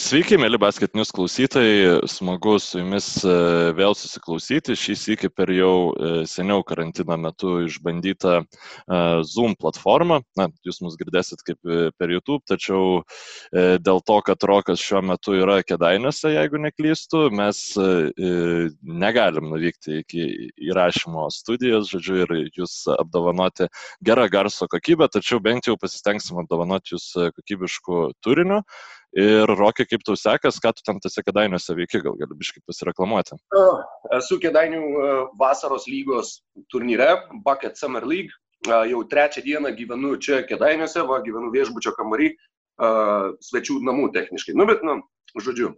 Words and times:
Sveiki, 0.00 0.38
mėly 0.40 0.56
basket 0.56 0.94
news 0.96 1.10
klausytojai, 1.12 2.06
smagu 2.08 2.54
su 2.62 2.78
jumis 2.78 3.06
e, 3.28 3.32
vėl 3.76 3.92
susiklausyti. 3.98 4.76
Šį 4.78 4.94
sėkį 4.96 5.28
per 5.36 5.50
jau 5.52 5.92
e, 5.92 6.12
seniau 6.28 6.62
karantino 6.64 7.18
metu 7.20 7.58
išbandytą 7.66 8.38
e, 8.40 8.44
Zoom 9.28 9.52
platformą. 9.60 10.22
Na, 10.38 10.46
jūs 10.64 10.80
mus 10.84 10.96
girdėsit 11.00 11.44
kaip 11.44 11.60
per 11.98 12.12
YouTube, 12.14 12.40
tačiau 12.48 13.02
dėl 13.52 14.00
to, 14.06 14.16
kad 14.24 14.46
Rokas 14.48 14.80
šiuo 14.80 15.02
metu 15.04 15.34
yra 15.36 15.58
kedainėse, 15.66 16.30
jeigu 16.32 16.60
neklystu, 16.62 17.26
mes 17.34 17.60
negalim 18.82 19.50
nuvykti 19.52 20.00
iki 20.00 20.24
įrašymo 20.70 21.26
studijos, 21.34 21.90
žodžiu, 21.92 22.22
ir 22.24 22.34
jūs 22.56 22.78
apdovanoti 22.96 23.68
gerą 24.04 24.28
garso 24.32 24.68
kokybę, 24.72 25.10
tačiau 25.12 25.42
bent 25.44 25.68
jau 25.68 25.76
pasistengsim 25.80 26.40
apdovanoti 26.42 26.96
jūs 26.96 27.12
kokybiškų 27.36 28.02
turinių. 28.24 28.62
Ir 29.12 29.44
Rokai, 29.44 29.84
kaip 29.84 30.00
tau 30.06 30.16
sekas, 30.16 30.56
ką 30.56 30.70
tu 30.72 30.84
tam 30.86 31.00
tose 31.00 31.20
kedainiuose 31.20 31.74
veiki, 31.76 32.00
gal 32.00 32.14
gali 32.16 32.36
biškai 32.38 32.62
pasireklamuoti? 32.64 33.36
Esu 34.16 34.38
kedainių 34.40 34.80
vasaros 35.36 35.84
lygos 35.84 36.38
turnyre, 36.72 37.18
Bucket 37.44 37.76
Summer 37.76 38.06
League. 38.08 38.32
Jau 38.64 39.02
trečią 39.10 39.42
dieną 39.44 39.74
gyvenu 39.76 40.14
čia 40.16 40.40
kedainiuose, 40.48 41.02
va, 41.04 41.18
gyvenu 41.26 41.50
viešbučio 41.52 41.92
kambarį, 41.98 42.30
svečių 43.44 43.76
namų 43.84 44.08
techniškai. 44.14 44.54
Nu, 44.56 44.64
bet, 44.70 44.80
nu, 44.86 45.02
žodžiu, 45.36 45.74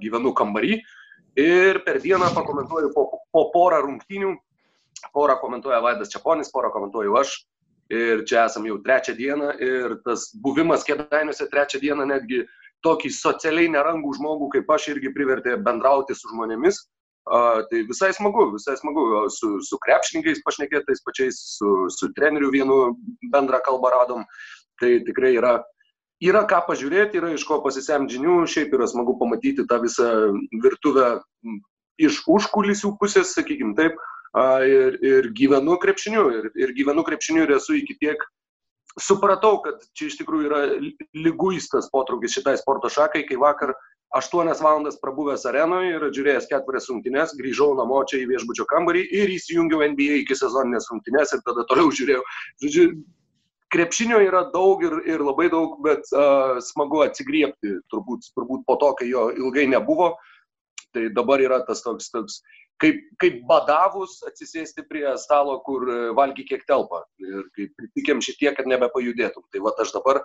gyvenu 0.00 0.32
kambarį 0.38 0.78
ir 1.36 1.80
per 1.84 1.98
dieną 2.00 2.30
pakomentuoju 2.32 2.94
po, 2.94 3.04
po 3.28 3.44
porą 3.52 3.82
rungtynių. 3.84 4.38
Porą 5.12 5.36
komentuoja 5.42 5.82
Vaidas 5.84 6.12
Čiaponis, 6.12 6.48
porą 6.54 6.72
komentuoju 6.72 7.12
aš. 7.20 7.34
Ir 7.90 8.24
čia 8.30 8.46
esam 8.46 8.64
jau 8.68 8.78
trečią 8.80 9.16
dieną 9.18 9.52
ir 9.58 9.98
tas 10.06 10.28
buvimas 10.38 10.84
kėdainiuose 10.86 11.48
trečią 11.50 11.80
dieną 11.82 12.04
netgi 12.06 12.44
uh, 12.44 12.58
tokį 12.86 13.10
socialiai 13.14 13.70
nerangų 13.72 14.14
žmogų 14.18 14.50
kaip 14.56 14.70
aš 14.74 14.90
irgi 14.94 15.12
privertė 15.16 15.56
bendrauti 15.60 16.16
su 16.16 16.30
žmonėmis. 16.32 16.80
Uh, 17.30 17.60
tai 17.68 17.82
visai 17.86 18.08
smagu, 18.16 18.46
visai 18.54 18.78
smagu 18.78 19.26
su, 19.30 19.58
su 19.62 19.76
krepšininkais 19.84 20.40
pašnekėtais 20.42 21.02
pačiais, 21.04 21.36
su, 21.58 21.68
su 21.92 22.08
treneriu 22.16 22.48
vienu 22.50 22.78
bendrą 23.30 23.60
kalbą 23.66 23.92
radom. 23.92 24.24
Tai 24.80 24.94
tikrai 25.04 25.34
yra, 25.36 25.58
yra 26.24 26.46
ką 26.48 26.62
pažiūrėti, 26.70 27.20
yra 27.20 27.34
iš 27.36 27.44
ko 27.46 27.60
pasisemti 27.62 28.16
žinių, 28.16 28.40
šiaip 28.48 28.72
yra 28.74 28.88
smagu 28.88 29.18
pamatyti 29.20 29.68
tą 29.68 29.82
visą 29.84 30.08
virtuvę 30.64 31.10
iš 32.00 32.22
užkulisių 32.24 32.94
pusės, 32.98 33.36
sakykim 33.36 33.76
taip, 33.76 34.00
uh, 34.00 34.64
ir, 34.64 34.98
ir 35.04 35.30
gyvenu 35.36 35.76
krepšiniu, 35.84 36.24
ir, 36.38 36.50
ir 36.56 36.74
gyvenu 36.76 37.04
krepšiniu 37.04 37.44
ir 37.44 37.56
esu 37.60 37.76
iki 37.78 37.98
tiek 38.00 38.24
supratau, 38.98 39.60
kad 39.64 39.84
čia 39.94 40.08
iš 40.10 40.18
tikrųjų 40.20 40.48
yra 40.48 40.60
lyguistas 41.14 41.90
potraukis 41.92 42.34
šitai 42.34 42.56
sporto 42.58 42.90
šakai, 42.90 43.22
kai 43.28 43.38
vakar 43.40 43.74
8 44.16 44.62
valandas 44.64 44.98
prabuvęs 44.98 45.44
arenoje 45.46 45.92
ir 45.94 46.08
žiūrėjęs 46.16 46.48
ketverias 46.50 46.88
rungtynes, 46.90 47.36
grįžau 47.38 47.76
namo 47.78 48.02
čia 48.10 48.24
į 48.24 48.26
viešbučio 48.32 48.66
kambarį 48.70 49.04
ir 49.14 49.30
įsijungiau 49.36 49.84
NBA 49.92 50.24
iki 50.24 50.34
sezoninės 50.34 50.90
rungtynės 50.90 51.36
ir 51.36 51.44
tada 51.46 51.62
toliau 51.70 51.92
žiūrėjau. 51.94 52.24
Žodžiu, 52.64 52.88
krepšinio 53.70 54.18
yra 54.26 54.42
daug 54.50 54.82
ir, 54.82 54.98
ir 55.06 55.22
labai 55.22 55.46
daug, 55.52 55.78
bet 55.86 56.10
uh, 56.10 56.58
smagu 56.72 57.04
atsigriepti, 57.06 57.78
turbūt, 57.92 58.32
turbūt 58.34 58.66
po 58.66 58.76
to, 58.82 58.90
kai 58.98 59.12
jo 59.12 59.28
ilgai 59.30 59.68
nebuvo. 59.70 60.16
Tai 60.90 61.06
dabar 61.14 61.38
yra 61.38 61.60
tas 61.62 61.84
toks, 61.84 62.10
toks 62.10 62.40
kaip, 62.80 63.00
kaip 63.20 63.40
badavus 63.48 64.20
atsisėsti 64.28 64.84
prie 64.88 65.06
stalo, 65.20 65.58
kur 65.66 65.86
e, 65.88 65.98
valgy 66.16 66.46
kiek 66.48 66.64
telpa. 66.68 67.04
Ir 67.22 67.44
kaip 67.56 67.74
pritikėm 67.78 68.22
šitie, 68.24 68.50
kad 68.56 68.70
nebepajudėtum. 68.70 69.46
Tai 69.52 69.64
va 69.66 69.74
aš 69.84 69.92
dabar 69.96 70.22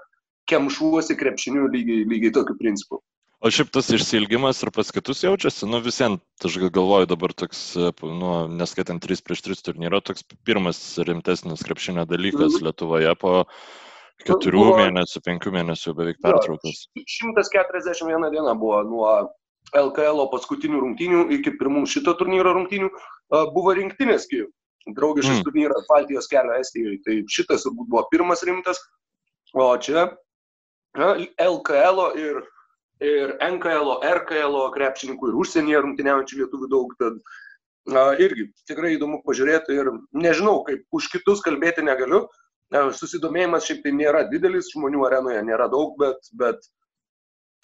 kemšuosi 0.50 1.18
krepšiniu 1.20 1.68
lygiai, 1.74 2.08
lygiai 2.10 2.34
tokiu 2.36 2.58
principu. 2.60 3.02
O 3.46 3.52
šiaip 3.52 3.70
tas 3.76 3.90
išsilgimas 3.94 4.62
ir 4.64 4.72
pas 4.74 4.90
kitus 4.96 5.20
jaučiasi, 5.26 5.68
nu 5.70 5.82
visiems, 5.84 6.22
aš 6.48 6.56
galvoju 6.74 7.10
dabar 7.12 7.34
toks, 7.38 7.64
e, 7.78 7.92
nu, 8.08 8.36
neskaitant 8.62 9.04
3 9.04 9.26
prieš 9.26 9.44
3 9.52 9.66
turnyro, 9.68 10.02
toks 10.02 10.26
pirmas 10.48 10.80
rimtesnis 11.06 11.66
krepšinio 11.68 12.08
dalykas 12.10 12.56
mm. 12.56 12.64
Lietuvoje 12.70 13.12
po 13.22 13.34
keturių 14.24 14.62
buvo, 14.64 14.78
mėnesių, 14.80 15.22
penkių 15.28 15.52
mėnesių 15.60 15.94
beveik 15.98 16.22
pertraukos. 16.24 16.86
141 16.96 18.32
diena 18.32 18.56
buvo 18.58 18.80
nuo 18.88 19.12
LKL 19.74 20.28
paskutinių 20.32 20.82
rungtynių 20.84 21.24
iki 21.40 21.56
pirmų 21.60 21.86
šito 21.90 22.14
turnyro 22.20 22.54
rungtynių 22.56 22.92
buvo 23.56 23.74
rinktinės, 23.78 24.28
kai 24.30 24.46
draugiškas 24.94 25.40
mm. 25.40 25.46
turnyras 25.48 25.88
Baltijos 25.90 26.30
kelio 26.30 26.60
Estijoje. 26.60 27.00
Tai 27.06 27.18
šitas 27.32 27.66
turbūt 27.66 27.90
buvo 27.90 28.04
pirmas 28.12 28.44
rimtas, 28.46 28.82
o 29.54 29.72
čia 29.82 30.12
LKL 30.96 32.06
ir, 32.22 32.40
ir 33.04 33.36
NKL, 33.42 33.98
RKL 34.22 34.60
krepšininkų 34.76 35.32
ir 35.32 35.42
užsienyje 35.42 35.82
rungtyniaujančių 35.88 36.40
lietuvių 36.44 36.72
daug. 36.72 36.96
Tad, 37.02 37.20
na, 37.90 38.08
irgi 38.22 38.50
tikrai 38.70 38.96
įdomu 38.96 39.22
pažiūrėti 39.26 39.76
ir 39.76 39.92
nežinau, 40.14 40.62
kaip 40.68 40.86
už 40.96 41.10
kitus 41.14 41.44
kalbėti 41.46 41.86
negaliu. 41.86 42.26
Susidomėjimas 42.74 43.68
šiaip 43.68 43.84
tai 43.84 43.92
nėra 43.94 44.24
didelis, 44.30 44.72
žmonių 44.74 45.04
arenoje 45.08 45.44
nėra 45.46 45.68
daug, 45.72 45.94
bet, 46.02 46.32
bet 46.34 46.66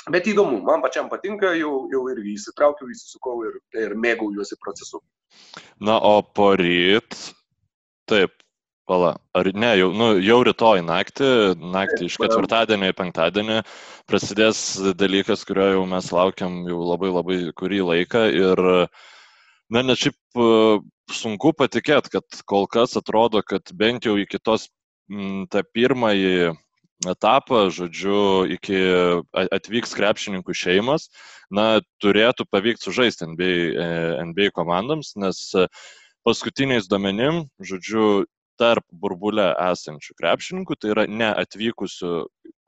Bet 0.09 0.25
įdomu, 0.31 0.63
man 0.65 0.81
pačiam 0.81 1.09
patinka, 1.11 1.51
jau, 1.59 1.85
jau 1.91 2.01
irgi 2.09 2.33
įsitraukiau, 2.33 2.89
įsisukau 2.89 3.43
ir, 3.45 3.59
ir 3.77 3.93
mėgaujuosi 3.93 4.57
procesu. 4.61 5.01
Na, 5.77 5.99
o 6.01 6.23
poryt, 6.25 7.13
taip, 8.09 8.33
pala, 8.89 9.11
ar 9.37 9.49
ne, 9.53 9.75
jau, 9.77 9.91
nu, 9.93 10.07
jau 10.25 10.39
rytoj 10.47 10.81
naktį, 10.87 11.29
naktį 11.75 12.09
iš 12.09 12.17
ketvirtadienio 12.23 12.89
į 12.91 12.97
penktadienį 12.97 13.59
prasidės 14.09 14.63
dalykas, 14.97 15.45
kurio 15.47 15.69
jau 15.75 15.85
mes 15.93 16.09
laukiam 16.15 16.63
jau 16.69 16.81
labai 16.81 17.13
labai 17.13 17.37
kurį 17.61 17.83
laiką 17.91 18.25
ir, 18.33 18.63
na, 19.69 19.85
net 19.85 20.01
šiaip 20.01 20.41
e, 20.41 20.49
sunku 21.13 21.53
patikėti, 21.61 22.15
kad 22.17 22.41
kol 22.49 22.65
kas 22.71 22.97
atrodo, 22.97 23.45
kad 23.45 23.69
bent 23.77 24.09
jau 24.09 24.17
iki 24.19 24.41
tos 24.41 24.67
m, 25.11 25.45
tą 25.51 25.61
pirmąjį 25.77 26.55
etapą, 27.09 27.63
žodžiu, 27.73 28.45
iki 28.57 28.77
atvyks 29.33 29.95
krepšininkų 29.97 30.55
šeimos, 30.57 31.09
na, 31.53 31.81
turėtų 32.03 32.45
pavykti 32.51 32.87
sužaisti 32.87 33.29
NBA, 33.31 33.87
NBA 34.29 34.51
komandoms, 34.55 35.15
nes 35.19 35.41
paskutiniais 36.27 36.89
duomenim, 36.91 37.45
žodžiu, 37.61 38.27
tarp 38.61 38.85
burbulę 38.93 39.49
esančių 39.71 40.13
krepšininkų, 40.19 40.77
tai 40.77 40.93
yra 40.93 41.07
neatvykusių 41.09 42.11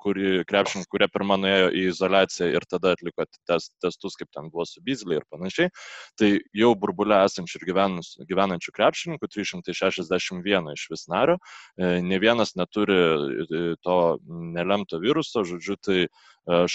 kuri, 0.03 0.43
krepšininkų, 0.49 0.89
kurie 0.91 1.07
pirmą 1.11 1.37
nuėjo 1.41 1.69
į 1.73 1.85
izolaciją 1.91 2.49
ir 2.53 2.65
tada 2.69 2.93
atliko 2.97 3.25
test, 3.49 3.73
testus, 3.83 4.17
kaip 4.19 4.29
ten 4.35 4.49
buvo 4.53 4.65
su 4.69 4.83
Bizlė 4.85 5.19
ir 5.19 5.27
panašiai, 5.31 5.71
tai 6.19 6.31
jau 6.57 6.73
burbulė 6.79 7.21
esančių 7.27 7.59
ir 7.61 7.67
gyvenus, 7.71 8.13
gyvenančių 8.29 8.75
krepšininkų 8.75 9.31
361 9.37 10.71
iš 10.75 10.87
vis 10.93 11.07
nario, 11.11 11.39
ne 11.79 12.19
vienas 12.21 12.55
neturi 12.59 12.99
e, 12.99 13.63
to 13.83 13.97
nelemto 14.27 14.99
viruso, 15.03 15.45
žodžiu, 15.47 15.79
tai 15.81 15.99
e, 16.03 16.09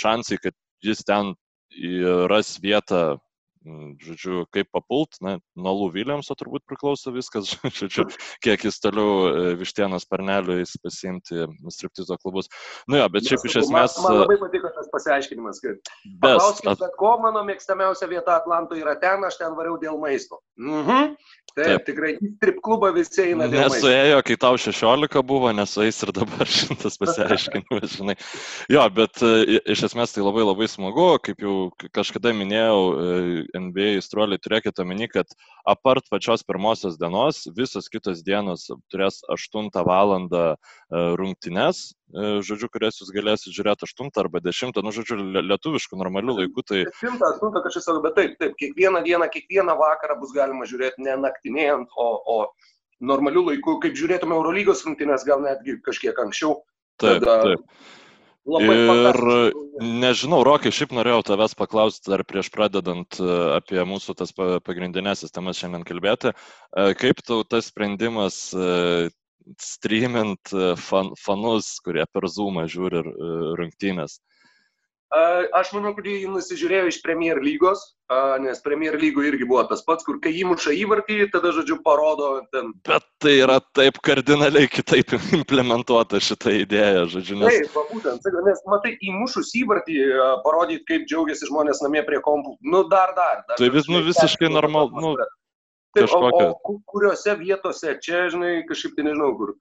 šansai, 0.03 0.41
kad 0.43 0.57
jis 0.85 1.05
ten 1.07 1.35
ras 2.31 2.57
vietą 2.63 3.19
žodžiu, 4.03 4.43
kaip 4.55 4.71
papult, 4.75 5.19
na, 5.25 5.37
nuo 5.59 5.75
Lou 5.77 5.91
Williamso 5.95 6.37
turbūt 6.39 6.65
priklauso 6.69 7.13
viskas, 7.15 7.53
žodžiu, 7.79 8.07
kiek 8.45 8.65
jis 8.69 8.81
toliau 8.83 9.55
vištienos 9.61 10.09
parnelių 10.11 10.59
jis 10.61 10.75
pasiimti 10.83 11.49
striptizo 11.75 12.19
klubus. 12.23 12.51
Nu 12.91 13.01
jo, 13.01 13.09
bet 13.15 13.29
šiaip 13.29 13.47
iš 13.49 13.61
esmės. 13.65 13.99
Man, 14.01 14.09
man 14.09 14.21
labai 14.25 14.39
patiko 14.43 14.73
tas 14.77 14.91
pasiaiškinimas, 14.95 15.63
kad 15.65 15.93
bet, 16.25 16.39
at... 16.39 16.65
bet 16.83 16.99
ko 17.01 17.17
mano 17.23 17.45
mėgstamiausia 17.49 18.11
vieta 18.11 18.39
Atlantoje 18.39 18.85
yra 18.85 18.97
ten, 19.01 19.25
aš 19.29 19.41
ten 19.43 19.57
variau 19.59 19.79
dėl 19.81 20.01
maisto. 20.03 20.41
Mhm. 20.59 21.17
Taip, 21.59 21.67
Taip, 21.67 21.85
tikrai 21.89 22.11
į 22.15 22.29
strip 22.37 22.59
klubą 22.63 22.91
visi 22.95 23.23
eina. 23.25 23.49
Nesuėjo, 23.51 24.21
kai 24.27 24.37
tau 24.39 24.59
16 24.61 25.23
buvo, 25.27 25.51
nesueis 25.57 25.97
ir 26.05 26.13
dabar 26.15 26.47
šitas 26.59 26.99
pasiaiškinimas, 27.01 27.97
žinai. 27.99 28.15
Jo, 28.71 28.85
bet 28.95 29.23
e, 29.27 29.59
iš 29.75 29.89
esmės 29.89 30.15
tai 30.15 30.23
labai 30.23 30.45
labai 30.47 30.69
smagu, 30.71 31.09
kaip 31.25 31.43
jau 31.43 31.57
kažkada 31.97 32.31
minėjau, 32.37 32.79
e, 32.79 33.43
NBA 33.59 33.97
įstruoliai 33.99 34.39
turėkite 34.45 34.85
omeny, 34.85 35.09
kad 35.11 35.35
apart 35.67 36.07
pačios 36.13 36.47
pirmosios 36.47 37.01
dienos, 37.01 37.43
visos 37.59 37.91
kitos 37.91 38.23
dienos 38.27 38.69
turės 38.93 39.25
8 39.35 39.73
val. 39.89 40.09
E, 40.09 40.49
rungtynes, 40.89 41.93
žodžiu, 42.41 42.71
kurias 42.73 42.97
jūs 42.97 43.11
galėsite 43.13 43.53
žiūrėti 43.53 43.85
8 43.85 44.09
arba 44.23 44.41
10, 44.41 44.79
nu, 44.81 44.93
žodžiu, 44.97 45.19
lietuviškų 45.45 45.99
normalių 46.01 46.37
laikų. 46.39 46.65
Tai... 46.65 46.79
10, 47.03 47.21
8, 47.21 47.59
kažkas 47.67 47.91
bet 48.07 48.15
taip, 48.17 48.37
taip, 48.41 48.55
kiekvieną 48.57 49.03
dieną, 49.05 49.29
kiekvieną 49.35 49.75
vakarą 49.77 50.17
bus 50.23 50.33
galima 50.33 50.48
žiūrėti 50.69 51.05
ne 51.07 51.15
naktinėjant, 51.23 51.95
o, 51.97 52.09
o 52.25 52.39
normaliu 53.01 53.45
laiku, 53.47 53.79
kaip 53.83 53.97
žiūrėtume 53.99 54.37
Eurolygos 54.37 54.85
rungtynės, 54.87 55.27
gal 55.29 55.43
netgi 55.45 55.79
kažkiek 55.87 56.19
anksčiau. 56.25 56.61
Taip, 56.99 57.23
tada... 57.23 57.41
taip. 57.45 57.65
Ir 58.49 59.19
nežinau, 59.85 60.41
Rokai, 60.47 60.71
šiaip 60.73 60.95
norėjau 60.97 61.21
tavęs 61.29 61.53
paklausti 61.59 62.09
dar 62.09 62.23
prieš 62.25 62.49
pradedant 62.55 63.19
e, 63.21 63.27
apie 63.59 63.83
mūsų 63.85 64.15
tas 64.17 64.33
pagrindinės 64.65 65.21
sistemas 65.21 65.61
šiandien 65.61 65.85
kalbėti. 65.85 66.33
E, 66.33 66.87
kaip 66.97 67.21
tau 67.29 67.43
tas 67.45 67.69
sprendimas 67.69 68.39
e, 68.57 69.11
streamint 69.61 70.55
fan, 70.81 71.13
fanus, 71.21 71.75
kurie 71.85 72.09
per 72.09 72.29
Zoomą 72.33 72.65
žiūri 72.73 73.05
rungtynės? 73.61 74.17
Aš 75.57 75.71
manau, 75.73 75.95
kad 75.97 76.05
jį 76.05 76.27
nusižiūrėjo 76.29 76.89
iš 76.91 76.99
Premier 77.01 77.39
lygos, 77.41 77.81
nes 78.45 78.61
Premier 78.61 78.97
lygoje 79.01 79.31
irgi 79.31 79.47
buvo 79.49 79.63
tas 79.71 79.81
pats, 79.87 80.05
kur 80.05 80.19
kai 80.21 80.35
įmuša 80.43 80.75
įvartį, 80.77 81.17
tada, 81.33 81.53
žodžiu, 81.57 81.79
parodo 81.85 82.43
ten. 82.53 82.75
Bet 82.85 83.07
tai 83.25 83.39
yra 83.41 83.57
taip 83.77 84.03
kardinaliai 84.05 84.69
kitaip 84.69 85.15
implementuota 85.39 86.21
šitą 86.21 86.53
idėją, 86.61 87.07
žodžiu. 87.15 87.39
Nes... 87.41 87.57
Taip, 87.57 87.81
būtent, 87.95 88.29
nes 88.51 88.61
matai, 88.69 88.95
įmušus 89.09 89.55
įvartį, 89.63 89.97
parodyti, 90.45 90.85
kaip 90.93 91.09
džiaugiasi 91.09 91.49
žmonės 91.49 91.81
namie 91.87 92.05
prie 92.05 92.21
kompų. 92.25 92.59
Nu, 92.61 92.85
dar, 92.93 93.17
dar. 93.17 93.47
dar 93.49 93.61
tai 93.61 93.73
vis, 93.73 93.89
nu, 93.89 94.05
visiškai 94.05 94.53
normalu. 94.53 94.93
Nu, 95.01 95.17
Taip, 95.97 96.13
o, 96.13 96.29
o 96.69 96.75
kuriuose 96.85 97.33
vietose, 97.41 97.95
čia, 98.05 98.27
žinai, 98.29 98.59
kažkaip 98.69 98.93
tai 98.99 99.07
nežinau, 99.07 99.33
kur 99.41 99.55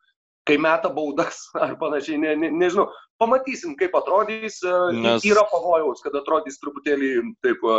kai 0.47 0.57
meta 0.61 0.89
baudas 0.93 1.43
ar 1.63 1.75
panašiai, 1.81 2.21
ne, 2.23 2.35
ne, 2.39 2.51
nežinau. 2.63 2.87
Pamatysim, 3.21 3.75
kaip 3.79 3.95
atrodys. 3.97 4.61
E, 4.61 4.73
Nes... 4.95 5.25
Yra 5.25 5.43
pavojaus, 5.51 6.03
kad 6.05 6.15
atrodys 6.17 6.59
truputėlį 6.61 7.11
taip, 7.45 7.63
e, 7.65 7.77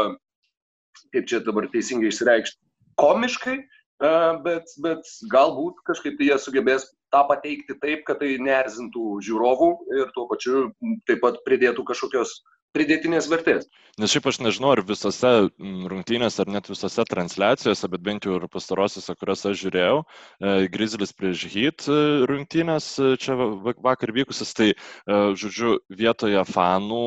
kaip 1.14 1.28
čia 1.30 1.42
dabar 1.46 1.68
teisingai 1.72 2.10
išreikšti, 2.12 2.58
komiškai, 2.98 3.56
e, 3.62 4.12
bet, 4.44 4.74
bet 4.84 5.12
galbūt 5.32 5.84
kažkaip 5.88 6.18
tai 6.18 6.32
jie 6.32 6.40
sugebės 6.42 6.88
tą 7.14 7.22
pateikti 7.30 7.78
taip, 7.80 8.04
kad 8.08 8.20
tai 8.20 8.34
nerzintų 8.42 9.18
žiūrovų 9.24 9.70
ir 10.00 10.10
tuo 10.16 10.26
pačiu 10.30 10.68
taip 11.08 11.22
pat 11.24 11.38
pridėtų 11.46 11.86
kažkokios 11.88 12.34
pridėtinės 12.76 13.28
vertės. 13.30 13.68
Nes 13.98 14.12
šiaip 14.12 14.28
aš 14.30 14.38
nežinau, 14.44 14.72
ar 14.76 14.82
visose 14.86 15.30
mm, 15.46 15.86
rungtynėse, 15.90 16.42
ar 16.44 16.52
net 16.54 16.68
visose 16.70 17.04
transliacijose, 17.10 17.90
bet 17.94 18.04
bent 18.06 18.28
jau 18.28 18.36
ir 18.38 18.46
pastarosiuose, 18.52 19.16
kurias 19.18 19.46
aš 19.48 19.56
žiūrėjau, 19.64 20.02
e, 20.04 20.52
Grizzlis 20.74 21.14
prieš 21.16 21.46
Heat 21.54 21.88
e, 21.90 21.98
rungtynės 22.30 22.92
e, 23.02 23.14
čia 23.20 23.38
vakar 23.38 24.14
vykusias, 24.14 24.54
tai, 24.58 24.70
žodžiu, 25.08 25.78
vietoje 26.02 26.44
fanų 26.52 27.04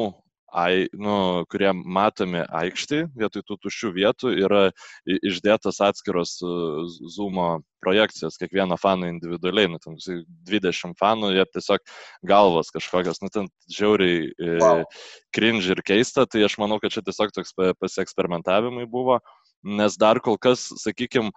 ai, 0.51 0.88
nu, 0.94 1.44
kurie 1.51 1.71
matomi 1.71 2.44
aikštį, 2.44 3.01
vietoj 3.18 3.44
tų 3.48 3.57
tuščių 3.65 3.92
vietų 3.95 4.31
yra 4.44 4.63
išdėtas 5.07 5.80
atskiros 5.83 6.38
zoomo 7.15 7.62
projekcijas, 7.81 8.38
kiekvieno 8.38 8.77
fano 8.77 9.07
individualiai, 9.09 9.71
nu, 9.71 9.80
ten 9.81 9.95
20 9.98 10.98
fanų, 11.00 11.31
jie 11.38 11.45
tiesiog 11.56 11.94
galvas 12.27 12.69
kažkokios, 12.75 13.21
nu, 13.24 13.31
ten 13.33 13.48
žiauriai 13.71 14.27
e, 14.30 14.57
wow. 14.62 14.83
cringe 15.33 15.71
ir 15.71 15.81
keista, 15.88 16.27
tai 16.30 16.44
aš 16.45 16.59
manau, 16.62 16.81
kad 16.83 16.94
čia 16.94 17.06
tiesiog 17.06 17.33
toks 17.33 17.56
pasieksperimentavimai 17.81 18.86
buvo, 18.92 19.18
nes 19.63 19.97
dar 19.97 20.21
kol 20.21 20.38
kas, 20.42 20.68
sakykime, 20.83 21.31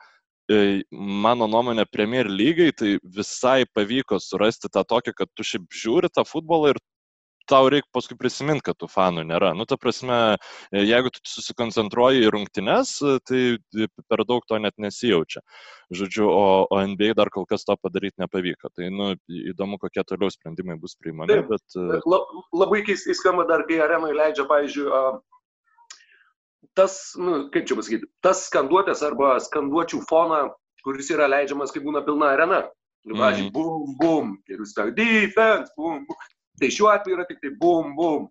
mano 0.93 1.47
nuomonė, 1.49 1.87
Premier 1.89 2.29
lygai, 2.29 2.73
tai 2.77 2.99
visai 3.03 3.65
pavyko 3.73 4.19
surasti 4.21 4.69
tą 4.69 4.85
tokį, 4.85 5.15
kad 5.17 5.29
tu 5.33 5.47
šiaip 5.47 5.65
žiūri 5.73 6.11
tą 6.13 6.25
futbolą 6.29 6.75
ir 6.75 6.81
tau 7.51 7.69
reikia 7.73 7.89
paskui 7.95 8.17
prisiminti, 8.19 8.65
kad 8.67 8.79
tų 8.81 8.89
fanų 8.93 9.25
nėra. 9.29 9.53
Nu, 9.57 9.67
ta 9.69 9.79
prasme, 9.81 10.37
jeigu 10.75 11.13
tu 11.15 11.23
susikoncentruoji 11.29 12.25
į 12.25 12.33
rungtynes, 12.35 12.97
tai 13.29 13.43
per 14.11 14.25
daug 14.29 14.47
to 14.49 14.59
net 14.63 14.77
nesijaučia. 14.81 15.43
Žodžiu, 15.95 16.25
o, 16.31 16.47
o 16.73 16.81
NBA 16.95 17.13
dar 17.19 17.31
kol 17.35 17.47
kas 17.51 17.67
to 17.69 17.77
padaryti 17.81 18.23
nepavyko. 18.23 18.73
Tai 18.75 18.89
nu, 18.95 19.13
įdomu, 19.53 19.79
kokie 19.83 20.05
toliau 20.09 20.33
sprendimai 20.33 20.79
bus 20.81 20.97
priimami. 21.01 21.33
Taip, 21.33 21.53
bet... 21.53 21.79
La, 22.09 22.23
labai 22.57 22.83
keistai 22.87 23.17
skamba 23.19 23.47
dar, 23.51 23.67
kai 23.69 23.83
arenai 23.85 24.15
leidžia, 24.17 24.49
pavyzdžiui, 24.51 24.89
tas, 26.75 26.99
nu, 27.21 27.45
kaip 27.55 27.69
čia 27.69 27.79
pasakyti, 27.79 28.09
tas 28.25 28.47
skanduotės 28.49 29.05
arba 29.07 29.37
skanduočių 29.43 30.01
foną, 30.09 30.47
kuris 30.85 31.11
yra 31.15 31.29
leidžiamas, 31.31 31.73
kai 31.75 31.85
būna 31.85 32.05
pilna 32.07 32.33
arena. 32.35 32.65
Nu, 33.05 33.19
pavyzdžiui, 33.19 33.51
mm. 33.51 33.53
bum, 33.53 33.97
bum, 34.01 34.31
ir 34.49 34.63
jūs 34.63 34.73
tą 34.77 34.89
defense, 34.97 35.69
bum, 35.77 36.07
bum. 36.09 36.23
Tai 36.61 36.71
šiuo 36.71 36.91
atveju 36.93 37.19
yra 37.19 37.27
tik 37.29 37.41
tai 37.43 37.51
bum, 37.61 37.95
bum, 37.99 38.29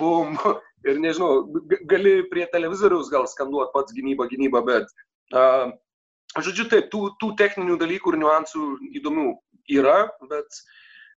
bum. 0.00 0.38
Ir 0.86 1.00
nežinau, 1.02 1.42
gali 1.90 2.22
prie 2.30 2.44
televizoriaus 2.52 3.08
gal 3.10 3.24
skanduoti 3.26 3.74
pats 3.74 3.94
gynybą, 3.96 4.28
gynybą, 4.30 4.60
bet, 4.62 4.92
uh, 5.34 5.72
žodžiu, 6.38 6.68
taip, 6.70 6.86
tų, 6.92 7.00
tų 7.18 7.32
techninių 7.40 7.74
dalykų 7.80 8.12
ir 8.14 8.18
niuansų 8.20 8.66
įdomių 9.00 9.24
yra, 9.74 9.96
bet 10.30 10.60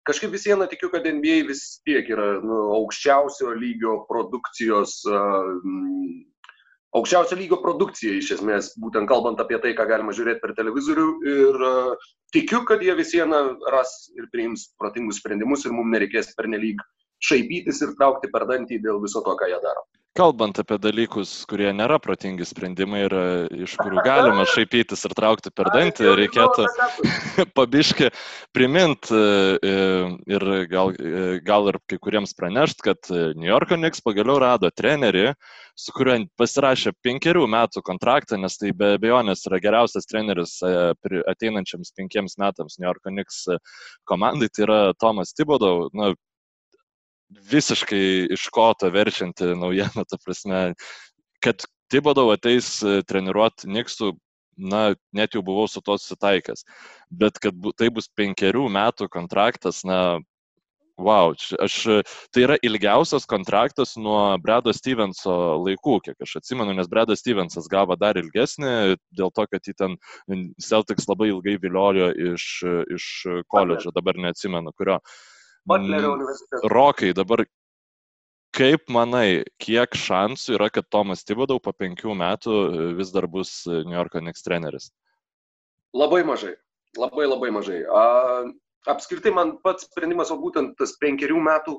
kažkaip 0.07 0.31
vis 0.31 0.47
viena 0.47 0.69
tikiu, 0.71 0.87
kad 0.93 1.03
NBA 1.03 1.41
vis 1.49 1.65
tiek 1.83 2.07
yra 2.07 2.29
nu, 2.39 2.61
aukščiausio 2.77 3.51
lygio 3.59 3.97
produkcijos 4.07 5.01
uh, 5.11 5.51
aukščiausio 6.97 7.37
lygio 7.37 7.59
produkcija 7.63 8.15
iš 8.17 8.31
esmės, 8.39 8.71
būtent 8.81 9.09
kalbant 9.09 9.41
apie 9.43 9.59
tai, 9.61 9.75
ką 9.77 9.85
galima 9.89 10.15
žiūrėti 10.15 10.41
per 10.43 10.55
televizorių. 10.57 11.07
Ir 11.33 11.67
uh, 11.67 12.09
tikiu, 12.33 12.63
kad 12.69 12.81
jie 12.85 12.95
vis 12.97 13.13
viena 13.13 13.43
ras 13.73 13.93
ir 14.17 14.29
priims 14.33 14.71
protingus 14.81 15.21
sprendimus 15.21 15.65
ir 15.65 15.75
mums 15.75 15.93
nereikės 15.93 16.33
pernelyg 16.39 16.81
šaipytis 17.29 17.83
ir 17.85 17.95
traukti 17.99 18.31
per 18.33 18.47
dantį 18.49 18.81
dėl 18.85 19.01
viso 19.03 19.21
to, 19.25 19.35
ką 19.37 19.51
jie 19.51 19.61
daro 19.63 19.85
kalbant 20.17 20.57
apie 20.59 20.77
dalykus, 20.81 21.31
kurie 21.49 21.69
nėra 21.75 21.99
protingi 22.01 22.45
sprendimai 22.47 23.03
ir 23.05 23.13
e, 23.15 23.25
iš 23.65 23.75
kurių 23.79 24.03
galima 24.05 24.45
šaipytis 24.49 25.05
ir 25.07 25.15
traukti 25.17 25.51
per 25.55 25.69
dantį, 25.73 26.07
reikėtų 26.19 26.65
pabiški 27.57 28.09
primint 28.55 29.11
e, 29.13 29.21
e, 29.61 29.73
ir 30.35 30.45
gal, 30.71 30.93
gal 31.45 31.71
ir 31.71 31.79
kai 31.89 31.99
kuriems 32.01 32.35
pranešt, 32.37 32.83
kad 32.85 33.11
New 33.11 33.47
Yorko 33.47 33.77
Knicks 33.79 34.03
pagaliau 34.05 34.39
rado 34.41 34.71
trenerį, 34.73 35.33
su 35.79 35.93
kuriuo 35.95 36.17
pasirašė 36.39 36.95
penkerių 37.05 37.45
metų 37.47 37.83
kontraktą, 37.87 38.39
nes 38.41 38.57
tai 38.59 38.73
be 38.75 38.95
abejonės 38.97 39.45
yra 39.47 39.61
geriausias 39.63 40.09
treneris 40.09 40.57
ateinančiams 40.65 41.93
penkiems 41.95 42.35
metams 42.41 42.79
New 42.79 42.89
Yorko 42.89 43.13
Knicks 43.13 43.45
komandai, 44.09 44.49
tai 44.51 44.65
yra 44.67 44.81
Tomas 44.99 45.31
Tibodau. 45.37 45.87
Nu, 45.95 46.11
visiškai 47.29 48.29
iš 48.33 48.47
koto 48.53 48.89
verčianti 48.93 49.53
naujiena, 49.57 50.05
ta 50.07 50.17
prasme, 50.23 50.73
kad 51.43 51.65
Tibodau 51.89 52.29
ateis 52.29 52.83
e, 52.85 52.99
treniruoti 53.09 53.69
Niksų, 53.73 54.11
na, 54.61 54.93
net 55.15 55.33
jau 55.33 55.41
buvau 55.45 55.65
su 55.71 55.81
to 55.81 55.95
susitaikęs. 55.97 56.65
Bet 57.09 57.39
kad 57.41 57.55
bu, 57.57 57.73
tai 57.73 57.89
bus 57.93 58.09
penkerių 58.13 58.67
metų 58.69 59.07
kontraktas, 59.09 59.81
na, 59.87 60.19
wow, 60.99 61.33
aš, 61.63 61.77
tai 62.35 62.43
yra 62.43 62.59
ilgiausias 62.61 63.25
kontraktas 63.29 63.95
nuo 63.97 64.19
Bredo 64.43 64.73
Stevenso 64.75 65.33
laikų, 65.63 65.97
kiek 66.05 66.27
aš 66.27 66.35
atsimenu, 66.43 66.75
nes 66.77 66.91
Bredas 66.91 67.23
Stevensas 67.23 67.71
gavo 67.71 67.97
dar 67.97 68.19
ilgesnį, 68.21 68.99
dėl 69.17 69.33
to, 69.33 69.47
kad 69.49 69.65
jį 69.65 69.77
ten 69.79 69.97
Celtics 70.61 71.09
labai 71.09 71.31
ilgai 71.31 71.57
viliojo 71.63 72.11
iš, 72.35 72.51
iš 72.99 73.09
koledžo, 73.49 73.95
dabar 73.95 74.19
neatsimenu 74.19 74.75
kurio. 74.77 74.99
Uh, 74.99 75.38
Butlerio 75.69 76.13
universitetas. 76.17 76.65
Rokai, 76.73 77.13
dabar 77.17 77.45
kaip 78.55 78.89
manai, 78.91 79.43
kiek 79.61 79.93
šansų 79.95 80.55
yra, 80.57 80.69
kad 80.73 80.87
Tomas 80.91 81.23
Tibodau 81.27 81.61
po 81.61 81.73
penkių 81.75 82.15
metų 82.17 82.55
e, 82.55 82.87
vis 82.97 83.13
dar 83.13 83.27
bus 83.29 83.61
e, 83.67 83.83
New 83.85 83.95
Yorko 83.97 84.21
Knicks 84.23 84.45
treneris? 84.45 84.89
Labai 85.95 86.23
mažai. 86.27 86.55
Labai 86.97 87.27
labai 87.29 87.51
mažai. 87.53 87.83
A, 87.85 88.03
apskritai 88.89 89.33
man 89.35 89.57
pats 89.63 89.85
sprendimas, 89.89 90.31
o 90.33 90.39
būtent 90.41 90.75
tas 90.79 90.95
penkerių 91.01 91.41
metų, 91.45 91.77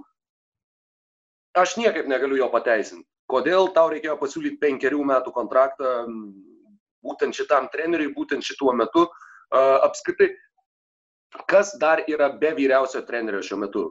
aš 1.58 1.76
niekaip 1.80 2.06
negaliu 2.10 2.38
jo 2.38 2.50
pateisinti. 2.52 3.06
Kodėl 3.30 3.70
tau 3.74 3.90
reikėjo 3.90 4.16
pasiūlyti 4.18 4.58
penkerių 4.62 5.02
metų 5.06 5.32
kontraktą 5.34 6.06
būtent 7.06 7.36
šitam 7.36 7.68
treneriui, 7.74 8.14
būtent 8.14 8.46
šituo 8.46 8.74
metu. 8.78 9.08
A, 9.50 9.82
apskritai, 9.90 10.30
Kas 11.50 11.74
dar 11.78 12.02
yra 12.10 12.30
be 12.40 12.52
vyriausio 12.56 13.02
trenerio 13.06 13.42
šiuo 13.46 13.58
metu? 13.64 13.84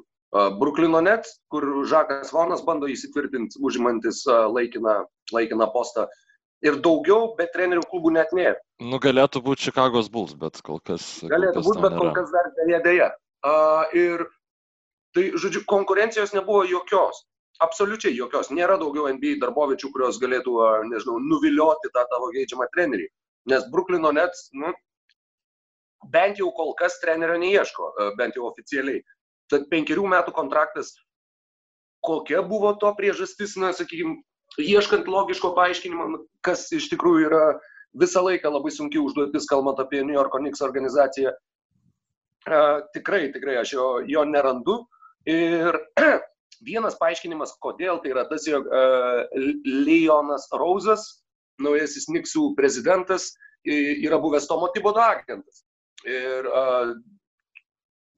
Bruklino 0.59 1.01
Nets, 1.01 1.39
kur 1.49 1.65
Žakas 1.89 2.33
Vonas 2.35 2.61
bando 2.65 2.89
įsitvirtinti, 2.91 3.57
užimantis 3.65 4.25
laikiną, 4.27 4.99
laikiną 5.33 5.69
postą. 5.73 6.05
Ir 6.61 6.75
daugiau 6.83 7.33
be 7.37 7.47
trenerių 7.53 7.85
klubų 7.89 8.11
net 8.17 8.33
nėra. 8.35 8.59
Nu, 8.83 8.99
galėtų 8.99 9.41
būti 9.45 9.69
Čikagos 9.69 10.09
Bulls, 10.11 10.35
bet 10.35 10.59
kol 10.67 10.81
kas. 10.83 11.21
Galėtų 11.23 11.63
būti, 11.63 11.81
bet 11.85 11.95
kol 11.95 12.11
kas 12.17 12.33
dar 12.35 12.51
dėja 12.59 12.79
dėja. 12.83 13.07
Uh, 13.39 13.95
ir 13.95 14.25
tai, 15.15 15.29
žodžiu, 15.39 15.63
konkurencijos 15.71 16.35
nebuvo 16.35 16.65
jokios. 16.67 17.23
Absoliučiai 17.63 18.11
jokios. 18.15 18.51
Nėra 18.55 18.75
daugiau 18.79 19.07
NBA 19.11 19.39
darbovičių, 19.39 19.89
kurios 19.95 20.19
galėtų, 20.19 20.59
nežinau, 20.91 21.17
nuvilioti 21.31 21.91
tą 21.95 22.05
tavo 22.11 22.29
geidžiamą 22.35 22.67
trenerį. 22.75 23.07
Nes 23.51 23.65
Bruklino 23.71 24.11
Nets, 24.15 24.49
nu, 24.55 24.71
bent 26.07 26.39
jau 26.39 26.51
kol 26.55 26.73
kas 26.79 26.99
trenerio 27.03 27.37
neieško, 27.41 27.91
e, 27.91 28.09
bent 28.17 28.37
jau 28.37 28.47
oficialiai. 28.49 29.01
Tad 29.51 29.67
penkerių 29.71 30.05
metų 30.07 30.33
kontraktas, 30.35 30.93
kokia 32.05 32.41
buvo 32.45 32.71
to 32.79 32.91
priežastis, 32.95 33.57
na, 33.59 33.73
sakykime, 33.75 34.21
ieškant 34.61 35.09
logiško 35.09 35.51
paaiškinimo, 35.57 36.23
kas 36.45 36.67
iš 36.71 36.89
tikrųjų 36.93 37.27
yra 37.27 37.43
visą 37.99 38.23
laiką 38.23 38.51
labai 38.53 38.71
sunki 38.71 39.01
užduotis, 39.01 39.49
kalbant 39.49 39.81
apie 39.81 40.03
New 40.03 40.15
York 40.15 40.35
Knicks 40.37 40.61
organizaciją. 40.61 41.33
Uh, 42.49 42.79
tikrai, 42.95 43.27
tikrai 43.33 43.57
aš 43.59 43.73
jo, 43.75 43.87
jo 44.07 44.23
nerandu. 44.25 44.79
Ir 45.29 45.75
vienas 46.69 46.95
paaiškinimas, 47.01 47.57
kodėl 47.61 47.99
tai 48.01 48.13
yra 48.13 48.23
tas, 48.29 48.47
jog 48.47 48.69
uh, 48.69 49.25
Leonas 49.65 50.47
Rausas, 50.55 51.25
naujasis 51.59 52.07
Niksų 52.13 52.53
prezidentas, 52.55 53.33
yra 53.67 54.17
buvęs 54.23 54.47
Tomo 54.47 54.69
Tibodo 54.73 55.01
agentas. 55.03 55.65
Ir 56.07 56.47
uh, 56.47 56.93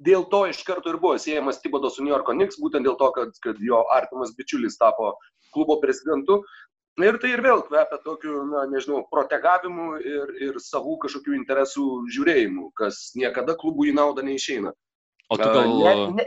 dėl 0.05 0.25
to 0.29 0.43
iš 0.50 0.61
karto 0.67 0.91
ir 0.91 1.00
buvo 1.01 1.17
siejamas 1.21 1.61
Tibodo 1.61 1.89
su 1.89 2.03
New 2.03 2.13
Yorko 2.13 2.35
Knicks, 2.35 2.59
būtent 2.61 2.85
dėl 2.88 2.97
to, 3.00 3.11
kad, 3.15 3.33
kad 3.43 3.61
jo 3.61 3.83
artimas 3.93 4.35
bičiulis 4.38 4.77
tapo 4.81 5.15
klubo 5.53 5.79
prezidentu. 5.81 6.41
Ir 7.01 7.17
tai 7.23 7.31
ir 7.33 7.41
vėl 7.41 7.63
kvepia 7.65 7.97
tokiu, 8.03 8.41
na, 8.50 8.65
nežinau, 8.69 9.05
protegavimu 9.13 9.95
ir, 10.03 10.33
ir 10.43 10.57
savų 10.59 10.97
kažkokių 11.05 11.38
interesų 11.38 11.85
žiūrėjimu, 12.13 12.67
kas 12.77 13.13
niekada 13.17 13.55
klubų 13.57 13.88
į 13.89 13.95
naudą 13.97 14.25
neišeina. 14.27 14.73
O 15.31 15.38
tu 15.39 15.47
gal... 15.55 15.71
Ne, 15.79 15.93
ne, 16.19 16.25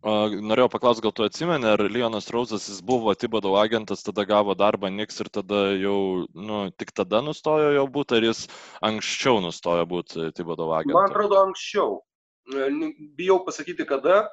Norėjau 0.00 0.70
paklausti, 0.72 1.02
gal 1.04 1.12
tu 1.12 1.24
atsimeni, 1.26 1.66
ar 1.68 1.82
Leonas 1.92 2.30
Rausas 2.32 2.64
jis 2.70 2.80
buvo 2.80 3.12
Tibodo 3.12 3.52
agentas, 3.60 4.00
tada 4.02 4.24
gavo 4.24 4.54
darbą 4.56 4.88
Niks 4.88 5.20
ir 5.20 5.28
tada 5.28 5.76
jau, 5.76 6.24
nu, 6.32 6.70
tik 6.72 6.94
tada 6.96 7.20
nustojo 7.20 7.74
jo 7.74 7.84
būti, 7.84 8.16
ar 8.16 8.24
jis 8.24 8.46
anksčiau 8.80 9.42
nustojo 9.44 9.84
būti 9.90 10.32
Tibodo 10.32 10.70
agentas? 10.72 10.96
Man 10.96 11.10
atrodo, 11.10 11.42
anksčiau. 11.44 12.00
E, 12.48 12.70
bijau 13.18 13.42
pasakyti 13.44 13.84
kada, 13.84 14.24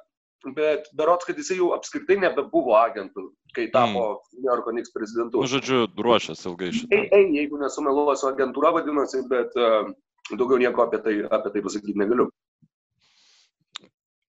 bet 0.55 0.87
berots, 0.95 1.27
kad 1.27 1.35
jisai 1.35 1.59
jau 1.59 1.73
apskritai 1.75 2.15
nebebuvo 2.23 2.77
agentų, 2.79 3.27
kai 3.51 3.67
tapo 3.73 4.07
mm. 4.07 4.39
New 4.39 4.47
Yorko 4.47 4.71
Niks 4.71 4.95
prezidentu. 4.95 5.43
Nu, 5.43 5.51
žodžiu, 5.51 5.83
ruošęs 5.99 6.47
ilgai 6.47 6.71
šitą. 6.71 6.95
Ei, 6.95 7.09
ei, 7.11 7.29
jeigu 7.41 7.59
nesumeluosiu, 7.59 8.31
agentūra 8.31 8.71
vadinasi, 8.79 9.25
bet 9.27 9.51
uh, 9.59 9.91
daugiau 10.31 10.63
nieko 10.63 10.87
apie 10.87 11.03
tai, 11.03 11.19
apie 11.27 11.51
tai 11.51 11.65
pasakyti 11.65 11.99
negaliu. 11.99 12.31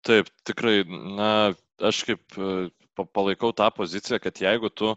Taip, 0.02 0.30
tikrai, 0.50 0.82
na, 0.90 1.54
aš 1.78 2.00
kaip 2.08 2.38
e, 2.38 2.70
palaikau 3.14 3.52
tą 3.54 3.68
poziciją, 3.76 4.18
kad 4.24 4.40
jeigu 4.42 4.72
tu 4.74 4.96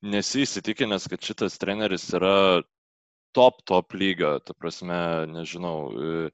nesi 0.00 0.46
įsitikinęs, 0.46 1.08
kad 1.12 1.20
šitas 1.28 1.58
treneris 1.60 2.06
yra 2.16 2.62
top, 3.36 3.60
top 3.68 3.92
lygio, 3.92 4.38
ta 4.40 4.56
prasme, 4.56 4.96
nežinau, 5.34 5.76
e, 5.92 6.30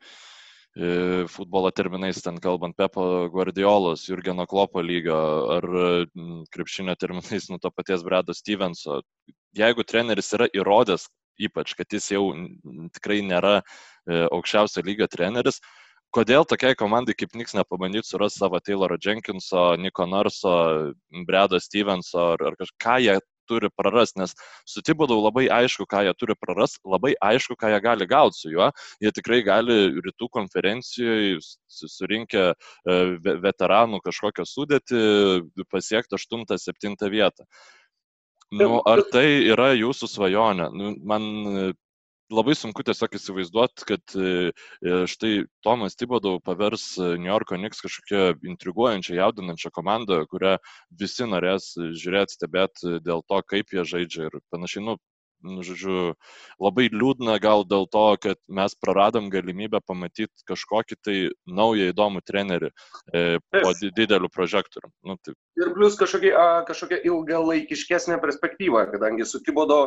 e, 0.79 0.93
futbolo 1.35 1.73
terminais 1.75 2.23
ten 2.23 2.38
kalbant, 2.38 2.79
Pepo 2.79 3.26
Guardiolos, 3.35 4.07
Jurgeno 4.07 4.47
Klopo 4.47 4.85
lygio 4.87 5.19
ar 5.59 5.67
krepšinio 6.55 6.95
terminais 7.02 7.50
nuo 7.50 7.59
to 7.59 7.75
paties 7.75 8.07
Bredo 8.07 8.38
Stevenso. 8.38 9.02
Jeigu 9.59 9.83
treneris 9.83 10.31
yra 10.38 10.47
įrodęs, 10.55 11.11
ypač, 11.43 11.75
kad 11.75 11.91
jis 11.91 12.12
jau 12.14 12.29
tikrai 12.95 13.19
nėra 13.26 13.59
aukščiausio 14.07 14.87
lygio 14.87 15.11
treneris, 15.11 15.59
kodėl 16.12 16.47
tokiai 16.49 16.76
komandai 16.78 17.16
kaip 17.16 17.37
Niks 17.38 17.57
nepabandyti 17.57 18.09
surasti 18.09 18.42
savo 18.42 18.61
Tayloro 18.61 18.99
Jenkinso, 19.00 19.73
Niko 19.81 20.07
Narso, 20.09 20.54
Bredo 21.26 21.61
Stevenso 21.61 22.33
ar, 22.35 22.49
ar 22.52 22.59
kažką 22.61 22.99
jie 23.02 23.19
turi 23.50 23.69
prarasti, 23.75 24.21
nes 24.23 24.35
su 24.69 24.83
Tibodau 24.87 25.19
labai 25.25 25.49
aišku, 25.52 25.87
ką 25.90 26.04
jie 26.07 26.14
turi 26.19 26.37
prarasti, 26.38 26.81
labai 26.88 27.14
aišku, 27.31 27.57
ką 27.59 27.73
jie 27.73 27.81
gali 27.85 28.07
gauti 28.09 28.38
su 28.38 28.52
juo. 28.52 28.71
Jie 29.02 29.12
tikrai 29.14 29.42
gali 29.47 29.78
rytų 29.99 30.28
konferencijoje 30.38 31.40
surinkę 31.69 32.49
e, 32.52 32.99
veteranų 33.45 34.02
kažkokią 34.07 34.47
sudėtį 34.49 35.04
pasiekti 35.73 36.19
8-7 36.19 37.11
vietą. 37.12 37.49
Nu, 38.52 38.83
ar 38.85 39.00
tai 39.09 39.26
yra 39.49 39.71
jūsų 39.73 40.11
svajonė? 40.12 40.66
Nu, 40.76 40.92
man 41.09 41.73
labai 42.31 42.55
sunku 42.59 42.85
tiesiog 42.87 43.17
įsivaizduoti, 43.19 43.87
kad 43.88 44.14
e, 44.17 44.33
e, 44.52 44.97
štai 45.11 45.33
Tomas 45.64 45.97
Tibodau 45.99 46.41
pavers 46.45 46.93
e, 46.99 47.14
New 47.21 47.31
Yorko 47.31 47.59
Knicks 47.59 47.83
kažkokią 47.85 48.43
intriguojančią, 48.55 49.17
jaudinančią 49.19 49.73
komandą, 49.75 50.23
kurią 50.31 50.57
visi 51.00 51.29
norės 51.29 51.73
žiūrėti, 51.76 52.38
stebėti 52.38 52.99
dėl 53.05 53.25
to, 53.29 53.41
kaip 53.49 53.75
jie 53.75 53.87
žaidžia 53.88 54.29
ir 54.29 54.38
panašiai. 54.55 54.85
Nu, 54.87 54.99
nu, 55.43 55.62
žodžiu, 55.67 56.14
labai 56.62 56.87
liūdna 56.93 57.37
gal 57.43 57.67
dėl 57.67 57.88
to, 57.91 58.05
kad 58.23 58.38
mes 58.47 58.76
praradom 58.79 59.29
galimybę 59.33 59.83
pamatyti 59.85 60.47
kažkokį 60.49 60.99
tai 61.02 61.17
naują 61.47 61.91
įdomų 61.91 62.23
trenerį 62.26 62.71
e, 62.71 63.25
po 63.50 63.75
dideliu 63.83 64.31
prožektoriu. 64.33 64.93
Nu, 65.02 65.19
taip. 65.19 65.37
Ir 65.59 65.75
plus 65.76 65.99
kažkokia, 66.00 66.62
kažkokia 66.71 67.02
ilgalaikiškesnė 67.11 68.21
perspektyva, 68.23 68.87
kadangi 68.95 69.26
su 69.29 69.43
Tibodo 69.43 69.83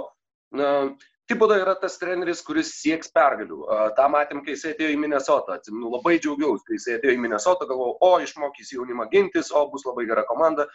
na, 0.56 0.92
Tiboda 1.26 1.56
yra 1.58 1.74
tas 1.82 1.96
treneris, 1.98 2.44
kuris 2.46 2.70
sieks 2.78 3.10
pergalių. 3.14 3.64
Ta 3.98 4.06
matėm, 4.14 4.44
kai 4.46 4.54
jis 4.54 4.68
atėjo 4.70 4.92
į 4.94 5.00
Minnesotą. 5.02 5.56
Atsimenu, 5.58 5.90
labai 5.96 6.20
džiaugiausi, 6.22 6.66
kai 6.68 6.78
jis 6.78 6.86
atėjo 7.00 7.16
į 7.16 7.22
Minnesotą, 7.24 7.66
galvojau, 7.72 7.96
o 8.06 8.12
išmokys 8.22 8.76
jaunimą 8.76 9.08
gintis, 9.14 9.50
o 9.50 9.64
bus 9.72 9.88
labai 9.88 10.06
gera 10.12 10.26
komanda. 10.30 10.68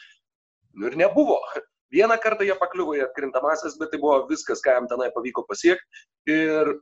Nu 0.75 0.91
ir 0.91 0.99
nebuvo. 0.99 1.39
Vieną 1.95 2.19
kartą 2.23 2.47
jie 2.47 2.55
pakliuvo 2.59 2.97
į 2.99 3.05
atkrintamasis, 3.07 3.79
bet 3.79 3.95
tai 3.95 4.03
buvo 4.03 4.25
viskas, 4.31 4.63
ką 4.63 4.77
jam 4.79 4.91
tenai 4.91 5.11
pavyko 5.15 5.47
pasiekti. 5.47 6.05
Ir 6.31 6.75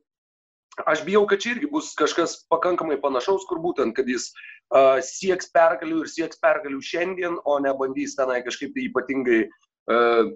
aš 0.89 1.05
bijau, 1.05 1.27
kad 1.29 1.45
čia 1.45 1.55
irgi 1.55 1.69
bus 1.73 1.93
kažkas 1.97 2.39
pakankamai 2.53 2.97
panašaus, 3.05 3.45
kur 3.49 3.61
būtent, 3.61 3.97
kad 3.97 4.09
jis 4.09 4.31
uh, 4.73 4.97
sieks 5.05 5.53
pergalių 5.53 6.03
ir 6.05 6.13
sieks 6.13 6.41
pergalių 6.41 6.81
šiandien, 6.85 7.41
o 7.45 7.61
ne 7.65 7.73
bandys 7.77 8.17
tenai 8.17 8.43
kažkaip 8.47 8.77
tai 8.77 8.85
ypatingai 8.89 9.41
uh, 9.49 10.29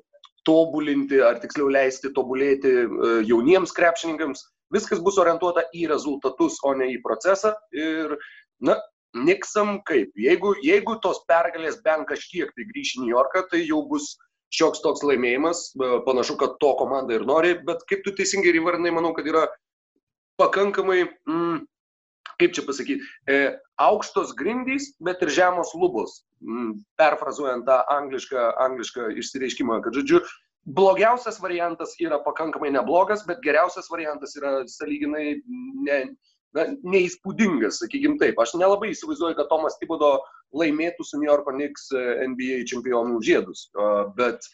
tobulinti, 0.48 1.20
ar 1.22 1.40
tiksliau 1.42 1.70
leisti 1.72 2.12
tobulėti 2.16 2.72
e, 2.82 2.86
jauniems 3.28 3.74
krepšininkams. 3.76 4.46
Viskas 4.72 5.02
bus 5.04 5.18
orientuota 5.20 5.66
į 5.76 5.86
rezultatus, 5.90 6.56
o 6.64 6.72
ne 6.74 6.88
į 6.94 7.02
procesą. 7.04 7.52
Ir, 7.76 8.16
na, 8.64 8.78
Niksam 9.12 9.82
kaip, 9.84 10.08
jeigu, 10.16 10.54
jeigu 10.64 10.94
tos 11.04 11.18
pergalės 11.28 11.82
bent 11.84 12.06
kažkiek 12.08 12.48
tai 12.56 12.64
grįš 12.70 12.94
į 12.96 13.02
New 13.02 13.10
Yorką, 13.12 13.42
tai 13.50 13.60
jau 13.60 13.82
bus 13.90 14.14
šioks 14.56 14.80
toks 14.84 15.04
laimėjimas, 15.04 15.66
e, 15.76 15.90
panašu, 16.06 16.38
kad 16.40 16.56
to 16.64 16.72
komanda 16.80 17.16
ir 17.16 17.26
nori, 17.28 17.52
bet 17.66 17.84
kaip 17.90 18.06
tu 18.06 18.14
teisingai 18.16 18.54
įvardinai, 18.56 18.94
manau, 18.96 19.12
kad 19.16 19.28
yra 19.28 19.44
pakankamai, 20.40 21.04
mm, 21.28 21.60
kaip 22.40 22.54
čia 22.56 22.64
pasakyti, 22.66 23.08
e, 23.28 23.40
aukštos 23.82 24.34
grindys, 24.38 24.92
bet 25.02 25.22
ir 25.24 25.32
žemos 25.32 25.74
lubos. 25.78 26.22
Mm, 26.42 26.80
perfrazuojant 26.98 27.66
tą 27.68 27.82
anglišką, 27.92 28.48
anglišką 28.64 29.12
išsireiškimą, 29.22 29.82
kad, 29.84 29.94
žodžiu, 29.98 30.22
blogiausias 30.64 31.40
variantas 31.42 31.94
yra 32.02 32.20
pakankamai 32.22 32.72
neblogas, 32.74 33.24
bet 33.26 33.42
geriausias 33.44 33.90
variantas 33.90 34.36
yra 34.38 34.62
saliginai 34.70 35.40
ne, 35.86 35.98
na, 36.56 36.68
neįspūdingas, 36.82 37.80
sakykim 37.82 38.18
taip. 38.20 38.38
Aš 38.42 38.54
nelabai 38.60 38.92
įsivaizduoju, 38.92 39.38
kad 39.38 39.50
Tomas 39.50 39.78
Tibodo 39.80 40.16
laimėtų 40.56 41.06
su 41.06 41.18
New 41.20 41.30
York 41.30 41.48
Knicks 41.50 41.90
e, 41.94 42.04
NBA 42.28 42.62
čempionų 42.70 43.22
žiedus, 43.24 43.68
bet 44.18 44.46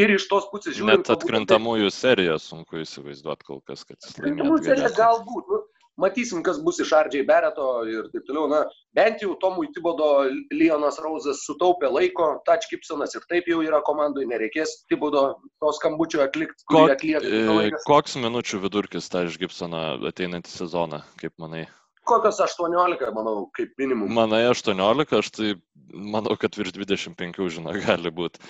ir 0.00 0.14
iš 0.16 0.26
tos 0.30 0.48
pusės 0.52 0.78
žiūrint. 0.78 1.04
Net 1.04 1.12
atkrintamųjų 1.14 1.92
seriją 1.94 2.38
sunku 2.42 2.82
įsivaizduoti 2.82 3.46
kol 3.46 3.62
kas, 3.68 3.84
kad 3.86 3.98
jis 4.00 4.16
laimėtų. 4.16 4.32
Atkrintamųjų 4.32 4.66
seriją 4.70 4.92
galbūt. 4.98 5.52
Nu, 5.52 5.60
matysim, 6.00 6.42
kas 6.46 6.58
bus 6.64 6.80
iš 6.82 6.92
Ardžiai 6.96 7.26
Bereto 7.26 7.68
ir 7.88 8.08
taip 8.12 8.26
toliau. 8.28 8.48
Na, 8.50 8.62
bent 8.96 9.22
jau 9.22 9.34
Tomui 9.40 9.70
Tibodo 9.74 10.08
Leonas 10.54 10.98
Rauzas 11.02 11.44
sutaupė 11.46 11.90
laiko, 11.92 12.30
Tač 12.48 12.68
Gibsonas 12.70 13.14
ir 13.18 13.26
taip 13.30 13.48
jau 13.50 13.60
yra 13.66 13.82
komandai, 13.86 14.26
nereikės 14.30 14.76
Tibodo 14.90 15.26
to 15.62 15.72
skambučio 15.78 16.24
atlikti. 16.26 16.66
Kok, 16.70 17.06
e, 17.06 17.70
koks 17.86 18.18
minučių 18.20 18.64
vidurkis 18.66 19.10
Tač 19.12 19.38
Gibsoną 19.40 19.86
ateinantį 20.10 20.54
sezoną, 20.54 21.04
kaip 21.22 21.34
manai? 21.42 21.66
Kokios 22.08 22.40
18, 22.40 23.10
manau, 23.14 23.46
kaip 23.56 23.72
minimum. 23.80 24.12
Manai 24.14 24.44
18, 24.50 25.16
aš 25.18 25.30
tai 25.34 25.54
manau, 25.94 26.36
kad 26.40 26.56
virš 26.58 26.74
25, 26.76 27.48
žinau, 27.56 27.74
gali 27.84 28.12
būti. 28.14 28.42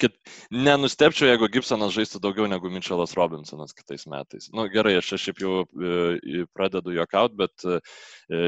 Kit, 0.00 0.16
nenustepčiau, 0.54 1.30
jeigu 1.30 1.48
Gibsonas 1.52 1.94
žaistų 1.96 2.22
daugiau 2.22 2.48
negu 2.50 2.70
Mitchellas 2.72 3.16
Robinsonas 3.18 3.74
kitais 3.76 4.06
metais. 4.10 4.48
Na 4.52 4.64
nu, 4.64 4.68
gerai, 4.72 4.96
aš 5.00 5.14
šiaip 5.22 5.42
jau 5.42 5.56
e, 5.64 6.44
pradedu 6.56 6.94
juokaut, 6.96 7.34
bet 7.38 7.66
e, 7.66 7.80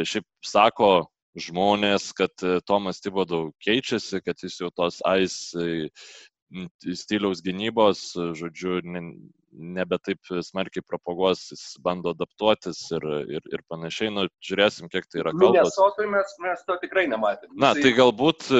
šiaip 0.06 0.28
sako 0.44 0.92
žmonės, 1.40 2.12
kad 2.16 2.46
e, 2.46 2.60
Tomas 2.66 3.02
Tibodau 3.02 3.50
keičiasi, 3.64 4.22
kad 4.24 4.40
jis 4.42 4.60
jau 4.62 4.70
tos 4.74 5.02
ais 5.08 5.40
stiliaus 6.94 7.40
gynybos, 7.42 8.12
žodžiu, 8.38 8.78
nebe 9.54 9.98
taip 10.02 10.32
smarkiai 10.42 10.84
propaguos, 10.86 11.46
jis 11.52 11.64
bando 11.84 12.14
adaptuotis 12.14 12.80
ir, 12.96 13.06
ir, 13.38 13.46
ir 13.52 13.62
panašiai. 13.70 14.12
Nu, 14.14 14.26
žiūrėsim, 14.44 14.90
kiek 14.92 15.06
tai 15.10 15.22
yra 15.22 15.34
kalbos. 15.34 15.54
Minnesotui 15.60 16.08
mes, 16.10 16.34
mes 16.44 16.66
to 16.68 16.78
tikrai 16.82 17.06
nematėme. 17.10 17.54
Na, 17.60 17.72
tai 17.78 17.94
galbūt, 17.96 18.50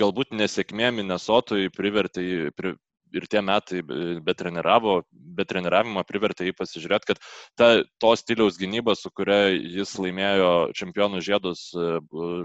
galbūt 0.00 0.34
nesėkmė 0.36 0.92
Minnesotui 1.00 1.70
privertė, 1.76 2.26
pri, 2.56 2.76
ir 3.14 3.26
tie 3.30 3.42
metai 3.44 3.82
be, 3.82 4.34
treniravo, 4.34 5.00
be 5.10 5.46
treniravimo 5.48 6.02
privertė 6.08 6.48
jį 6.48 6.54
pasižiūrėti, 6.58 7.10
kad 7.12 7.22
ta, 7.58 7.68
to 8.02 8.12
stiliaus 8.18 8.58
gynyba, 8.60 8.96
su 8.98 9.10
kuria 9.14 9.50
jis 9.54 9.94
laimėjo 10.00 10.52
čempionų 10.76 11.22
žiedus, 11.24 11.68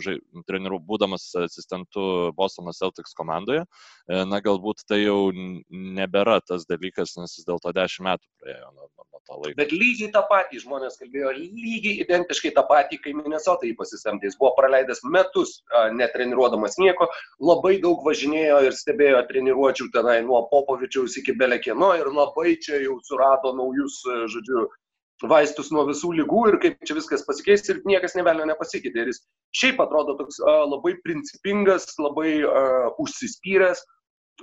žai, 0.04 0.18
treniru, 0.50 0.82
būdamas 0.84 1.30
asistentu 1.46 2.32
Bostono 2.38 2.74
Celtics 2.76 3.16
komandoje, 3.18 3.66
e, 3.66 4.24
na 4.28 4.42
galbūt 4.44 4.86
tai 4.88 5.04
jau 5.04 5.32
nebėra 5.70 6.40
tas 6.46 6.68
dalykas, 6.70 7.18
nes 7.20 7.38
jis 7.38 7.48
dėl 7.48 7.62
to 7.64 7.74
dešimt 7.76 8.08
metų 8.12 8.28
praėjo 8.42 8.72
nuo, 8.76 8.90
nuo 8.98 9.12
to 9.32 9.40
laiko. 9.40 9.58
Bet 9.60 9.74
lygiai 9.76 10.12
tą 10.14 10.24
patį 10.30 10.62
žmonės 10.64 10.98
kalbėjo, 11.00 11.32
lygiai 11.38 12.00
identiškai 12.04 12.54
tą 12.56 12.64
patį, 12.70 13.00
kai 13.04 13.14
Minnesota 13.18 13.68
jį 13.68 13.76
pasisemtė. 13.80 14.30
Jis 14.30 14.38
buvo 14.40 14.54
praleidęs 14.58 15.04
metus 15.06 15.62
netreniruodamas 15.98 16.78
nieko, 16.82 17.08
labai 17.42 17.78
daug 17.84 18.04
važinėjo 18.06 18.62
ir 18.68 18.78
stebėjo 18.78 19.22
treniruočių 19.30 19.90
tenai 19.96 20.20
nuo 20.26 20.44
Popovičiaus 20.52 21.18
iki 21.22 21.36
Belekino 21.40 21.94
ir 22.00 22.12
labai 22.12 22.58
čia 22.60 22.82
jau 22.84 22.98
surado 23.08 23.54
naujus, 23.56 24.02
e, 24.08 24.18
žodžiu, 24.34 24.68
vaistus 25.30 25.70
nuo 25.74 25.84
visų 25.90 26.12
lygų 26.20 26.42
ir 26.50 26.58
kaip 26.64 26.86
čia 26.88 26.96
viskas 26.98 27.24
pasikeis 27.28 27.68
ir 27.70 27.82
niekas 27.86 28.16
nevelnio 28.18 28.48
nepasikeitė. 28.50 29.04
Ir 29.04 29.12
jis 29.12 29.22
šiaip 29.58 29.82
atrodo 29.84 30.18
toks 30.20 30.40
uh, 30.42 30.64
labai 30.70 30.96
principingas, 31.06 31.88
labai 32.02 32.42
uh, 32.42 32.90
užsispyręs 33.02 33.84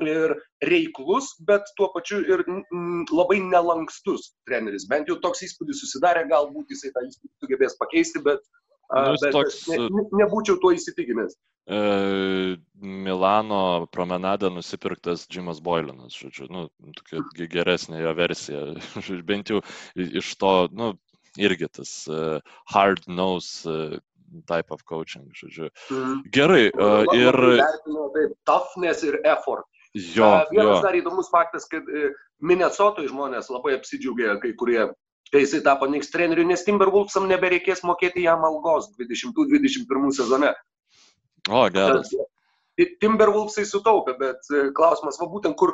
ir 0.05 0.35
reiklus, 0.69 1.33
bet 1.49 1.67
tuo 1.79 1.89
pačiu 1.95 2.21
ir 2.23 2.45
mm, 2.47 3.09
labai 3.11 3.41
nelankstus 3.43 4.33
treneris. 4.47 4.87
Bent 4.91 5.11
jau 5.11 5.19
toks 5.23 5.43
įspūdis 5.49 5.83
susidarė, 5.83 6.29
galbūt 6.31 6.71
jisai 6.75 6.93
tą 6.95 7.03
įspūdį 7.09 7.35
sugebės 7.43 7.79
pakeisti, 7.81 8.23
bet, 8.23 8.45
uh, 8.93 9.17
bet 9.19 9.35
toks... 9.35 9.65
ne, 9.73 10.07
nebūčiau 10.23 10.61
tuo 10.63 10.75
įsitikinęs. 10.77 11.35
E, 11.69 12.57
Milano 12.81 13.87
promenadą 13.93 14.51
nusipirktas 14.51 15.27
Jimas 15.29 15.61
Boylanas, 15.61 16.15
žodžiu, 16.17 16.47
nu, 16.49 16.63
tokia 16.97 17.49
geresnė 17.53 18.01
jo 18.01 18.13
versija, 18.17 18.63
bent 19.31 19.53
jau 19.53 19.61
iš 19.97 20.31
to, 20.41 20.53
nu, 20.73 20.95
irgi 21.37 21.69
tas 21.69 21.91
uh, 22.09 22.39
hard 22.73 23.05
nose 23.07 23.69
uh, 23.69 23.99
type 24.49 24.73
of 24.73 24.85
coaching, 24.89 25.27
žodžiu. 25.37 25.69
Mm. 25.93 26.23
Gerai, 26.33 26.63
uh, 26.73 27.05
ir... 27.13 27.37
Taip, 28.17 28.33
toughness 28.49 29.05
ir 29.05 29.21
effort. 29.25 29.69
Jo, 29.93 30.31
vienas 30.53 30.79
jo. 30.79 30.81
dar 30.87 30.97
įdomus 30.97 31.29
faktas, 31.33 31.69
kad 31.69 31.85
uh, 31.85 32.17
Minnesotoj 32.41 33.11
žmonės 33.11 33.53
labai 33.53 33.77
apsidžiaugė, 33.77 34.39
kai 34.41 34.55
kurie 34.57 34.87
kai 35.29 35.43
jisai 35.45 35.61
tapo 35.61 35.85
Knicks 35.91 36.09
treneriu, 36.09 36.47
nes 36.49 36.65
Timberwolvesam 36.65 37.29
nebereikės 37.29 37.85
mokėti 37.85 38.25
jam 38.25 38.47
algos 38.49 38.89
2021 38.97 40.17
sezone. 40.17 40.55
O, 41.49 41.65
geras. 41.73 42.11
Timberwolvesai 43.03 43.65
sutaupė, 43.67 44.15
bet 44.21 44.51
e, 44.55 44.69
klausimas, 44.77 45.19
va 45.19 45.27
būtent 45.33 45.57
kur 45.59 45.73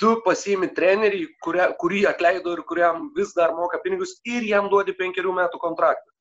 tu 0.00 0.14
pasiimi 0.24 0.68
trenerį, 0.76 1.22
kuria, 1.44 1.70
kurį 1.80 2.04
atleido 2.10 2.54
ir 2.56 2.62
kuriam 2.68 3.10
vis 3.16 3.34
dar 3.36 3.54
moka 3.56 3.80
pinigus 3.84 4.16
ir 4.28 4.44
jam 4.48 4.70
duodi 4.72 4.96
penkerių 4.96 5.34
metų 5.36 5.60
kontraktą. 5.60 6.12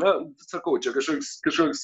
Na, 0.00 0.14
sakau, 0.48 0.78
čia 0.80 0.94
kažkoks, 0.94 1.34
kažkoks 1.44 1.82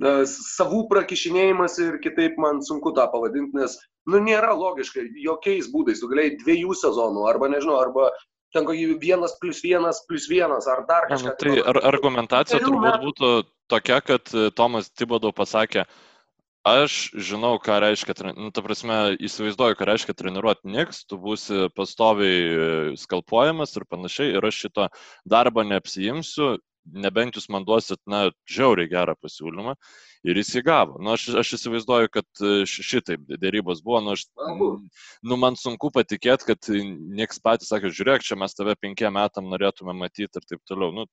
na, 0.00 0.18
savų 0.28 0.82
prakišinėjimas 0.90 1.78
ir 1.84 2.00
kitaip 2.04 2.36
man 2.40 2.60
sunku 2.64 2.92
tą 2.96 3.06
pavadinti, 3.12 3.56
nes, 3.56 3.78
nu, 4.08 4.20
nėra 4.24 4.52
logiška, 4.56 5.06
jokiais 5.24 5.70
būdais, 5.72 6.02
tu 6.02 6.10
galėjai 6.10 6.36
dviejų 6.42 6.76
sezonų, 6.82 7.24
arba 7.32 7.48
nežinau, 7.52 7.78
arba 7.80 8.10
ten 8.54 8.66
kokį 8.68 8.98
vienas 9.02 9.36
plus 9.40 9.62
vienas 9.64 10.02
plus 10.08 10.28
vienas, 10.30 10.68
ar 10.70 10.84
dar 10.88 11.08
kažką. 11.10 11.32
Na, 11.32 11.34
tai 11.40 11.56
ar, 11.72 11.80
argumentacija 11.92 12.60
turbūt 12.62 12.86
metų... 12.86 13.10
būtų 13.10 13.32
tokia, 13.70 14.00
kad 14.04 14.32
e, 14.34 14.48
Tomas 14.56 14.90
Tibodau 14.90 15.32
pasakė, 15.36 15.86
aš 16.66 16.98
žinau, 17.16 17.54
ką 17.62 17.78
reiškia, 17.84 18.16
nu, 18.34 18.50
ta 18.54 18.64
prasme, 18.64 18.98
įsivaizduoju, 19.22 19.78
ką 19.78 19.88
reiškia 19.88 20.16
treniruoti 20.18 20.72
niks, 20.74 21.04
tu 21.08 21.20
būsi 21.20 21.68
pastoviai 21.76 22.40
e, 22.40 22.72
skalpuojamas 23.00 23.76
ir 23.78 23.86
panašiai, 23.88 24.34
ir 24.36 24.50
aš 24.50 24.64
šito 24.66 24.90
darbo 25.28 25.64
neapsijimsiu, 25.66 26.56
nebent 26.84 27.36
jūs 27.36 27.48
man 27.52 27.64
duosit, 27.68 28.00
na, 28.10 28.28
žiauriai 28.48 28.90
gerą 28.90 29.14
pasiūlymą. 29.20 29.74
Ir 30.28 30.36
jis 30.40 30.52
įgavo. 30.60 30.98
Nu, 31.00 31.14
aš, 31.14 31.28
aš 31.40 31.54
įsivaizduoju, 31.56 32.10
kad 32.12 32.42
e, 32.44 32.66
šitaip 32.68 33.24
dėrybos 33.40 33.80
buvo. 33.84 34.02
Nu, 34.04 34.16
aš, 34.16 34.26
nu, 35.24 35.38
man 35.40 35.56
sunku 35.60 35.92
patikėti, 35.94 36.50
kad 36.50 36.70
nieks 36.70 37.40
patys 37.44 37.72
sakė, 37.72 37.92
žiūrėk, 37.96 38.26
čia 38.26 38.36
mes 38.40 38.56
tave 38.56 38.76
penkiem 38.80 39.16
metam 39.16 39.48
norėtume 39.52 39.96
matyti 39.96 40.28
ir 40.28 40.46
taip 40.46 40.60
toliau. 40.68 40.92
Nu, 40.92 41.08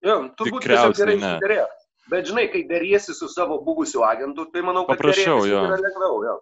Jo, 0.00 0.16
turbūt 0.32 0.64
tiesiog 0.64 0.96
gerai 0.96 1.18
susidėrėjo. 1.18 1.68
Bet 2.10 2.26
žinai, 2.26 2.46
kai 2.50 2.62
dėriesi 2.66 3.12
su 3.14 3.28
savo 3.30 3.60
buvusiu 3.62 4.00
agentu, 4.02 4.46
tai 4.50 4.64
manau, 4.66 4.86
kad 4.88 4.96
paprasčiau, 4.98 5.44
jo. 5.46 5.60
yra 5.68 5.76
lengviau. 5.78 6.16
Jo. 6.24 6.38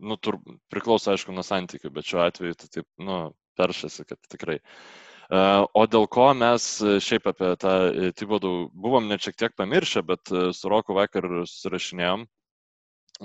Nu, 0.00 0.16
tur, 0.16 0.40
priklauso, 0.72 1.12
aišku, 1.12 1.34
nuo 1.36 1.44
santykių, 1.46 1.92
bet 1.94 2.08
šiuo 2.08 2.24
atveju 2.24 2.56
tai 2.58 2.70
taip, 2.78 2.86
nu, 3.04 3.18
peršasi, 3.60 4.06
kad 4.08 4.18
tikrai. 4.32 4.56
Uh, 4.58 5.11
o 5.32 5.82
dėl 5.88 6.06
ko 6.12 6.28
mes 6.36 6.64
šiaip 7.00 7.28
apie 7.30 7.52
tą 7.60 7.74
Tibodų 8.18 8.52
buvom 8.74 9.06
net 9.08 9.24
šiek 9.24 9.38
tiek 9.40 9.54
pamiršę, 9.56 10.02
bet 10.04 10.28
su 10.28 10.72
Roku 10.72 10.96
vakar 10.98 11.24
susirašinėjom. 11.48 12.26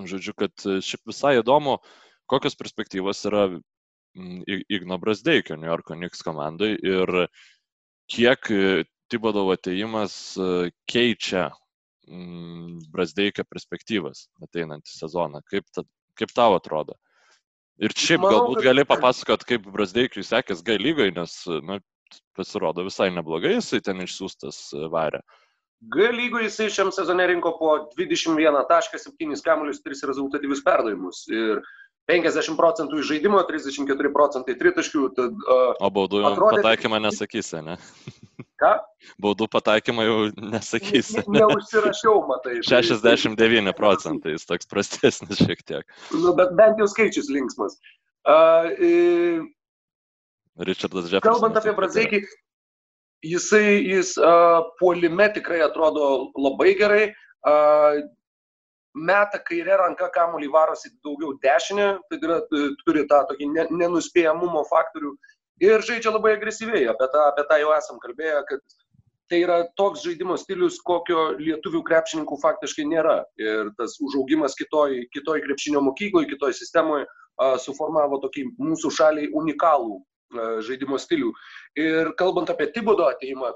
Žodžiu, 0.07 0.35
kad 0.37 0.67
šiaip 0.85 1.09
visai 1.09 1.37
įdomu, 1.41 1.79
kokios 2.29 2.55
perspektyvos 2.59 3.25
yra 3.27 3.47
Igno 4.69 4.97
Brasdeikio 4.97 5.57
New 5.57 5.69
Yorko 5.69 5.97
Knicks 5.97 6.23
komandai 6.25 6.75
ir 6.79 7.27
kiek 8.10 8.51
Tibodovo 9.08 9.53
ateimas 9.55 10.36
e, 10.36 10.71
keičia 10.89 11.49
Brasdeikio 12.91 13.43
perspektyvas 13.47 14.25
ateinantį 14.43 14.91
sezoną. 14.91 15.41
Kaip, 15.47 15.67
ta, 15.75 15.84
kaip 16.19 16.32
tau 16.36 16.55
atrodo? 16.55 16.95
Ir 17.84 17.93
šiaip 17.93 18.23
Manau, 18.23 18.34
galbūt 18.34 18.63
gali 18.65 18.86
papasakot, 18.88 19.43
kaip 19.47 19.67
Brasdeikiui 19.71 20.25
sekės 20.25 20.63
G 20.65 20.79
lygoje, 20.82 21.13
nes 21.15 21.36
nu, 21.67 21.77
pasirodo 22.38 22.86
visai 22.88 23.10
neblogai 23.13 23.58
jisai 23.58 23.82
ten 23.84 24.02
išsiųstas 24.06 24.62
e, 24.76 24.88
varė. 24.93 25.24
G 25.93 26.10
lygoje 26.13 26.48
jisai 26.50 26.70
šiam 26.74 26.91
sezone 26.93 27.28
rinko 27.30 27.54
po 27.60 27.74
21.7 27.98 29.43
kamuolius 29.46 29.84
3 29.86 30.08
rezultatyvius 30.10 30.63
perdavimus. 30.65 31.26
Ir 31.30 31.62
50 32.10 32.56
procentų 32.58 33.02
iš 33.02 33.10
žaidimo, 33.12 33.41
34 33.46 34.12
procentai 34.15 34.56
tritaškių. 34.58 35.04
Tad, 35.17 35.36
uh, 35.43 35.74
o 35.84 35.89
baudų 35.93 36.24
atrodė... 36.30 36.63
pataikymą 36.63 37.02
nesakysi, 37.04 37.60
ne? 37.65 37.76
Ką? 38.62 38.72
Baudų 39.22 39.50
pataikymą 39.54 40.06
jau 40.08 40.15
nesakysi. 40.56 41.20
Ne, 41.28 41.43
neužsirašiau, 41.43 42.24
matai. 42.30 42.56
69 42.65 43.76
procentai, 43.78 44.34
jis 44.38 44.48
toks 44.50 44.72
prastesnis 44.72 45.43
šiek 45.43 45.62
tiek. 45.67 45.86
Nu, 46.15 46.34
bet 46.39 46.56
bent 46.58 46.82
jau 46.82 46.89
skaičius 46.89 47.30
linksmas. 47.34 47.78
Uh. 48.28 49.46
Richardas 50.60 51.10
Jeffersonas. 51.12 51.39
Kalbant 51.39 51.58
apie 51.60 51.74
Brazeikį, 51.78 52.22
jisai, 53.26 53.80
jis 53.86 54.15
uh, 54.22 54.65
puolime 54.80 55.30
tikrai 55.36 55.62
atrodo 55.65 56.32
labai 56.38 56.74
gerai. 56.80 57.04
Uh, 57.48 58.02
meta 58.98 59.39
kairė 59.46 59.78
ranka 59.78 60.10
kamuolį 60.13 60.50
varosi 60.54 60.91
daugiau 61.06 61.36
dešinę, 61.43 61.88
tai 62.10 62.20
yra, 62.24 62.39
turi 62.86 63.06
tą 63.10 63.22
tokį 63.30 63.52
nenuspėjamumo 63.78 64.63
faktorių 64.72 65.13
ir 65.62 65.86
žaidžia 65.86 66.15
labai 66.15 66.34
agresyviai. 66.38 66.88
Apie 66.89 67.10
tą, 67.13 67.28
apie 67.32 67.46
tą 67.50 67.60
jau 67.62 67.72
esam 67.78 68.02
kalbėję, 68.02 68.41
kad 68.50 68.78
tai 69.30 69.43
yra 69.43 69.60
toks 69.78 70.06
žaidimo 70.08 70.38
stilius, 70.39 70.80
kokio 70.88 71.34
lietuvių 71.38 71.84
krepšininkų 71.86 72.39
faktiškai 72.41 72.88
nėra. 72.89 73.20
Ir 73.41 73.72
tas 73.78 73.98
užaugimas 74.02 74.56
kitoj, 74.58 75.04
kitoj 75.13 75.41
krepšinio 75.46 75.84
mokykloje, 75.86 76.32
kitoj 76.34 76.56
sistemoje 76.58 77.06
suformavo 77.62 78.17
tokį 78.24 78.48
mūsų 78.58 78.93
šaliai 78.98 79.34
unikalų 79.38 80.00
žaidimo 80.67 80.99
stilių. 80.99 81.31
Ir 81.79 82.11
kalbant 82.19 82.51
apie 82.51 82.69
Tibodo 82.73 83.07
ateimą, 83.07 83.53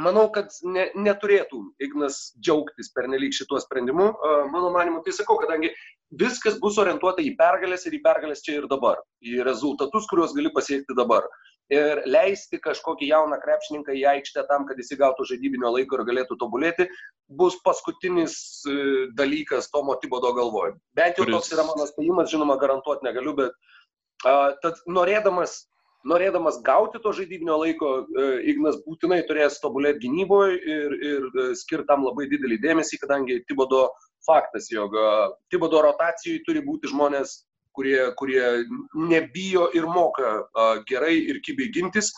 Manau, 0.00 0.30
kad 0.32 0.48
ne, 0.64 0.86
neturėtų 0.96 1.58
Ignas 1.84 2.30
džiaugtis 2.40 2.88
per 2.96 3.10
nelik 3.12 3.34
šituo 3.36 3.58
sprendimu. 3.60 4.06
Mano 4.48 4.70
manimu, 4.72 5.02
tai 5.04 5.12
sakau, 5.12 5.36
kadangi 5.42 5.68
viskas 6.16 6.56
bus 6.62 6.78
orientuota 6.80 7.20
į 7.20 7.34
pergalės 7.36 7.84
ir 7.84 7.98
į 7.98 8.00
pergalės 8.04 8.40
čia 8.44 8.56
ir 8.62 8.68
dabar, 8.70 9.02
į 9.20 9.42
rezultatus, 9.44 10.08
kuriuos 10.08 10.32
gali 10.36 10.52
pasiekti 10.54 10.96
dabar. 10.96 11.28
Ir 11.72 12.00
leisti 12.08 12.56
kažkokį 12.60 13.10
jauną 13.10 13.36
krepšininką 13.42 13.92
į 13.96 14.06
aikštę 14.14 14.46
tam, 14.48 14.64
kad 14.68 14.80
jis 14.80 14.94
įgautų 14.96 15.28
žaidybinio 15.28 15.74
laiko 15.76 15.98
ir 15.98 16.06
galėtų 16.08 16.36
tobulėti, 16.40 16.88
bus 17.32 17.56
paskutinis 17.64 18.34
e, 18.68 18.74
dalykas 19.16 19.70
Tomo 19.72 19.94
Tibodo 20.00 20.32
galvoje. 20.36 20.74
Bent 20.98 21.20
jau 21.20 21.28
toks 21.30 21.52
yra 21.54 21.64
mano 21.68 21.86
spėjimas, 21.88 22.32
žinoma, 22.32 22.58
garantuoti 22.60 23.06
negaliu, 23.06 23.32
bet 23.38 23.54
uh, 23.54 23.81
tad 24.22 24.82
norėdamas 24.86 25.60
norėdamas 26.08 26.60
gauti 26.66 27.00
to 27.02 27.12
žaidybinio 27.14 27.58
laiko, 27.62 27.92
e, 28.02 28.28
Ignas 28.52 28.80
būtinai 28.86 29.22
turės 29.28 29.60
tobulėti 29.62 30.06
gynyboje 30.06 30.56
ir, 30.58 30.96
ir 31.10 31.26
e, 31.28 31.46
skirtam 31.58 32.06
labai 32.06 32.28
didelį 32.30 32.58
dėmesį, 32.62 32.98
kadangi 33.02 33.40
Tibodo 33.48 33.88
faktas, 34.26 34.70
jog 34.72 34.96
e, 34.98 35.12
Tibodo 35.52 35.82
rotacijai 35.86 36.42
turi 36.46 36.64
būti 36.66 36.90
žmonės, 36.92 37.42
kurie, 37.76 38.00
kurie 38.18 38.66
nebijo 38.98 39.70
ir 39.72 39.86
moka 39.88 40.42
gerai 40.90 41.14
ir 41.16 41.38
kibiai 41.40 41.70
gintis. 41.72 42.10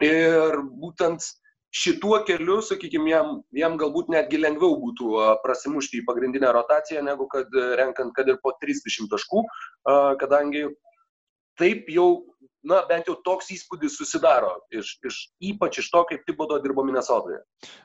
Ir 0.00 0.56
būtent 0.80 1.20
šituo 1.76 2.22
keliu, 2.24 2.62
sakykime, 2.64 3.10
jam, 3.10 3.34
jam 3.52 3.76
galbūt 3.76 4.08
netgi 4.12 4.40
lengviau 4.40 4.78
būtų 4.80 5.10
prasimušti 5.42 6.00
į 6.00 6.06
pagrindinę 6.08 6.48
rotaciją, 6.56 7.02
negu 7.04 7.28
kad 7.28 7.52
renkant, 7.76 8.14
kad 8.16 8.28
ir 8.32 8.40
po 8.40 8.54
30 8.62 9.10
taškų, 9.12 9.44
kadangi 10.22 10.64
taip 11.60 11.90
jau 11.92 12.10
na, 12.66 12.82
bent 12.88 13.08
jau 13.08 13.14
toks 13.26 13.50
įspūdis 13.54 13.96
susidaro, 13.98 14.52
iš, 14.74 14.96
iš, 15.06 15.20
ypač 15.52 15.80
iš 15.82 15.88
to, 15.92 16.02
kaip 16.08 16.26
Tibodo 16.26 16.58
dirbo 16.62 16.84
Minnesotoje. 16.86 17.40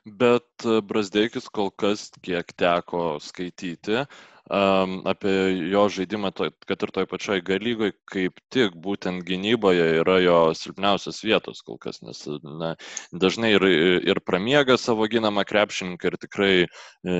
Bet 0.06 0.66
e, 0.66 0.82
Brasdeikis 0.86 1.50
kol 1.54 1.72
kas, 1.84 2.08
kiek 2.26 2.54
teko 2.58 3.20
skaityti, 3.22 4.02
um, 4.02 4.98
apie 5.10 5.36
jo 5.72 5.86
žaidimą, 5.94 6.34
to, 6.38 6.50
kad 6.70 6.86
ir 6.86 6.94
toj 6.96 7.08
pačioj 7.12 7.44
galygoje, 7.48 7.96
kaip 8.12 8.42
tik 8.54 8.78
būtent 8.86 9.26
gynyboje 9.28 9.88
yra 10.02 10.18
jo 10.24 10.40
silpniausias 10.58 11.22
vietos 11.26 11.62
kol 11.68 11.80
kas, 11.82 12.02
nes 12.06 12.24
na, 12.42 12.74
dažnai 13.14 13.54
ir, 13.58 13.68
ir 14.02 14.24
pramiega 14.26 14.80
savo 14.82 15.10
ginamą 15.12 15.46
krepšininką 15.48 16.12
ir 16.12 16.22
tikrai 16.26 16.54
e, 16.66 16.68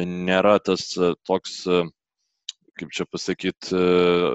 nėra 0.06 0.58
tas 0.66 0.90
e, 0.98 1.14
toks, 1.30 1.62
kaip 2.80 2.96
čia 2.96 3.06
pasakyti, 3.06 3.78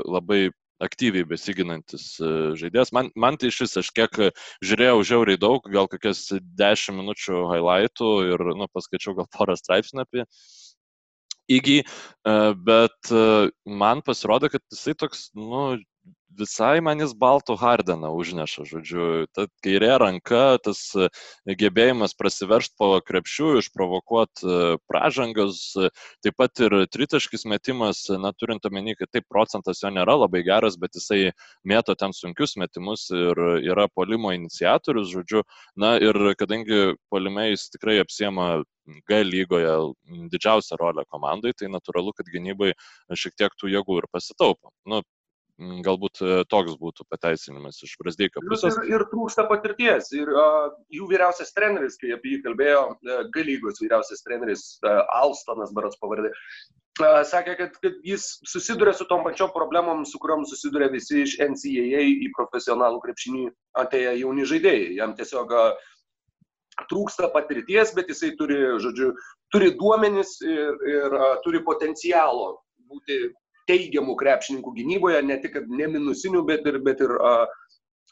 labai 0.07 0.47
aktyviai 0.83 1.27
besiginantis 1.29 2.17
e, 2.21 2.31
žaidėjas. 2.61 2.93
Man, 2.97 3.11
man 3.17 3.39
tai 3.41 3.51
iš 3.53 3.63
vis, 3.65 3.77
aš 3.83 3.91
kiek 3.97 4.21
žiūrėjau 4.65 5.01
žiauriai 5.11 5.41
daug, 5.41 5.67
gal 5.73 5.89
kokias 5.93 6.27
10 6.61 6.99
minučių 7.01 7.43
highlightų 7.53 8.13
ir 8.35 8.47
nu, 8.59 8.69
paskaičiau 8.73 9.17
gal 9.19 9.31
porą 9.33 9.57
straipsnių 9.59 10.05
apie 10.05 10.27
įgy, 11.47 11.77
bet 12.67 13.11
man 13.83 14.01
pasirodė, 14.03 14.51
kad 14.51 14.65
jisai 14.75 14.97
toks, 14.99 15.29
nu, 15.39 15.77
visai 16.35 16.81
man 16.85 17.01
jis 17.01 17.13
baltų 17.17 17.57
hardeną 17.61 18.11
užneša, 18.19 18.65
žodžiu, 18.69 19.07
ta 19.35 19.47
kairė 19.65 19.93
ranka, 20.03 20.59
tas 20.63 20.81
e, 20.99 21.09
gebėjimas 21.63 22.17
prasiveršti 22.19 22.75
po 22.81 22.91
krepšių, 23.07 23.53
išprovokuoti 23.63 24.47
e, 24.47 24.77
pražangas, 24.91 25.63
taip 26.25 26.37
pat 26.41 26.65
ir 26.67 26.77
tritaškis 26.93 27.47
metimas, 27.49 28.05
na, 28.11 28.33
turint 28.37 28.67
omeny, 28.69 28.97
kad 28.99 29.13
taip 29.13 29.27
procentas 29.31 29.83
jo 29.85 29.93
nėra 29.95 30.19
labai 30.19 30.43
geras, 30.47 30.79
bet 30.81 30.99
jisai 30.99 31.33
mėto 31.65 31.97
ten 31.99 32.15
sunkius 32.17 32.57
metimus 32.61 33.09
ir 33.15 33.43
yra 33.63 33.89
polimo 33.93 34.35
iniciatorius, 34.37 35.13
žodžiu, 35.15 35.45
na 35.77 35.97
ir 36.03 36.35
kadangi 36.39 36.97
polime 37.13 37.51
jis 37.53 37.71
tikrai 37.75 38.01
apsiema 38.03 38.65
G 39.09 39.25
lygoje 39.27 39.71
didžiausią 40.31 40.79
rolę 40.79 41.03
komandai, 41.11 41.53
tai 41.59 41.71
natūralu, 41.73 42.13
kad 42.15 42.29
gynybai 42.31 42.73
šiek 43.19 43.35
tiek 43.35 43.57
tų 43.59 43.73
jėgų 43.73 43.97
ir 44.03 44.07
pasitaupo. 44.13 44.71
Nu, 44.87 45.01
galbūt 45.59 46.21
e, 46.21 46.33
toks 46.53 46.77
būtų 46.81 47.07
pateisinimas 47.09 47.81
iš 47.85 47.95
Brasdeikio 48.01 48.43
pusės. 48.45 48.77
Ir, 48.83 48.91
ir 48.93 49.05
trūksta 49.09 49.47
patirties. 49.49 50.11
Ir 50.17 50.29
uh, 50.29 50.69
jų 50.93 51.09
vyriausias 51.09 51.55
treneris, 51.57 51.97
kai 52.01 52.13
apie 52.13 52.35
jį 52.35 52.41
kalbėjo, 52.45 52.83
uh, 52.93 53.23
Galygos 53.33 53.81
vyriausias 53.81 54.21
treneris 54.27 54.67
uh, 54.85 55.01
Alstonas, 55.17 55.73
baras 55.77 55.97
pavardė, 56.03 56.35
uh, 57.01 57.23
sakė, 57.25 57.57
kad, 57.63 57.79
kad 57.81 57.97
jis 58.05 58.29
susiduria 58.45 58.93
su 58.97 59.09
tom 59.09 59.25
pačiom 59.25 59.55
problemom, 59.57 60.05
su 60.05 60.21
kuriuom 60.21 60.45
susiduria 60.51 60.91
visi 60.93 61.23
iš 61.25 61.39
NCAA 61.41 62.05
į 62.27 62.31
profesionalų 62.37 63.01
krepšinį 63.07 63.49
atėję 63.81 64.13
jauni 64.21 64.45
žaidėjai. 64.53 64.93
Jam 65.01 65.17
tiesiog 65.17 65.57
uh, 65.57 65.89
trūksta 66.93 67.33
patirties, 67.33 67.97
bet 67.97 68.13
jisai 68.13 68.35
turi, 68.37 68.61
žodžiu, 68.85 69.15
turi 69.55 69.73
duomenis 69.81 70.37
ir, 70.45 70.77
ir 70.85 71.17
uh, 71.17 71.35
turi 71.49 71.65
potencialo 71.65 72.59
būti 72.93 73.33
teigiamų 73.71 74.17
krepšininkų 74.21 74.75
gynyboje, 74.81 75.23
ne 75.27 75.39
tik 75.43 75.61
ne 75.69 75.91
minusinių, 75.97 76.45
bet 76.49 76.67
ir, 76.71 76.81
bet 76.87 77.03
ir 77.05 77.17
uh, 77.17 77.47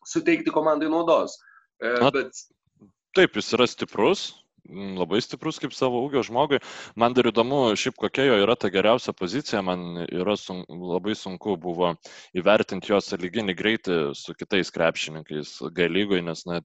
suteikti 0.09 0.55
komandai 0.55 0.91
naudos. 0.93 1.39
Uh, 1.83 1.99
Na, 2.03 2.11
bet... 2.15 2.47
Taip, 3.15 3.37
jis 3.39 3.53
yra 3.55 3.69
stiprus, 3.71 4.33
labai 4.71 5.21
stiprus 5.23 5.59
kaip 5.61 5.75
savo 5.77 6.01
ūgio 6.07 6.23
žmogui. 6.25 6.59
Man 6.97 7.15
dar 7.17 7.29
įdomu, 7.29 7.75
šiaip 7.79 7.99
kokia 8.01 8.25
jo 8.27 8.39
yra 8.43 8.57
ta 8.57 8.71
geriausia 8.73 9.13
pozicija, 9.17 9.63
man 9.63 10.05
yra 10.05 10.37
sun, 10.41 10.65
labai 10.69 11.15
sunku 11.19 11.57
buvo 11.61 11.95
įvertinti 12.37 12.93
jo 12.93 13.01
sąlyginį 13.05 13.55
greitį 13.59 13.99
su 14.17 14.35
kitais 14.39 14.73
krepšininkais 14.75 15.59
G 15.77 15.89
lygoje, 15.91 16.25
nes 16.25 16.45
na, 16.49 16.63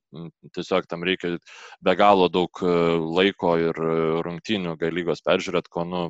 tiesiog 0.55 0.87
tam 0.89 1.03
reikia 1.03 1.35
be 1.83 1.95
galo 1.99 2.29
daug 2.31 2.63
laiko 2.63 3.57
ir 3.59 3.83
rungtynių 4.25 4.77
G 4.79 4.93
lygos 4.95 5.23
peržiūrėti, 5.25 5.73
ko 5.73 5.85
nu, 5.85 6.03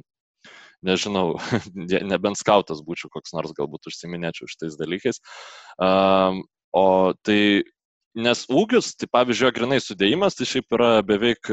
nežinau, 0.85 1.37
nebent 2.11 2.39
skautas 2.39 2.83
būčiau 2.85 3.11
koks 3.13 3.35
nors, 3.35 3.55
galbūt 3.57 3.89
užsiminėčiau 3.91 4.49
šitais 4.51 4.77
dalykais. 4.79 5.21
Um, 5.81 6.43
o 6.75 7.13
tai, 7.25 7.63
nes 8.15 8.45
ūgius, 8.51 8.93
tai 8.99 9.09
pavyzdžiui, 9.11 9.55
grinai 9.55 9.81
sudėjimas, 9.83 10.37
tai 10.37 10.49
šiaip 10.49 10.77
yra 10.79 10.91
beveik 11.05 11.51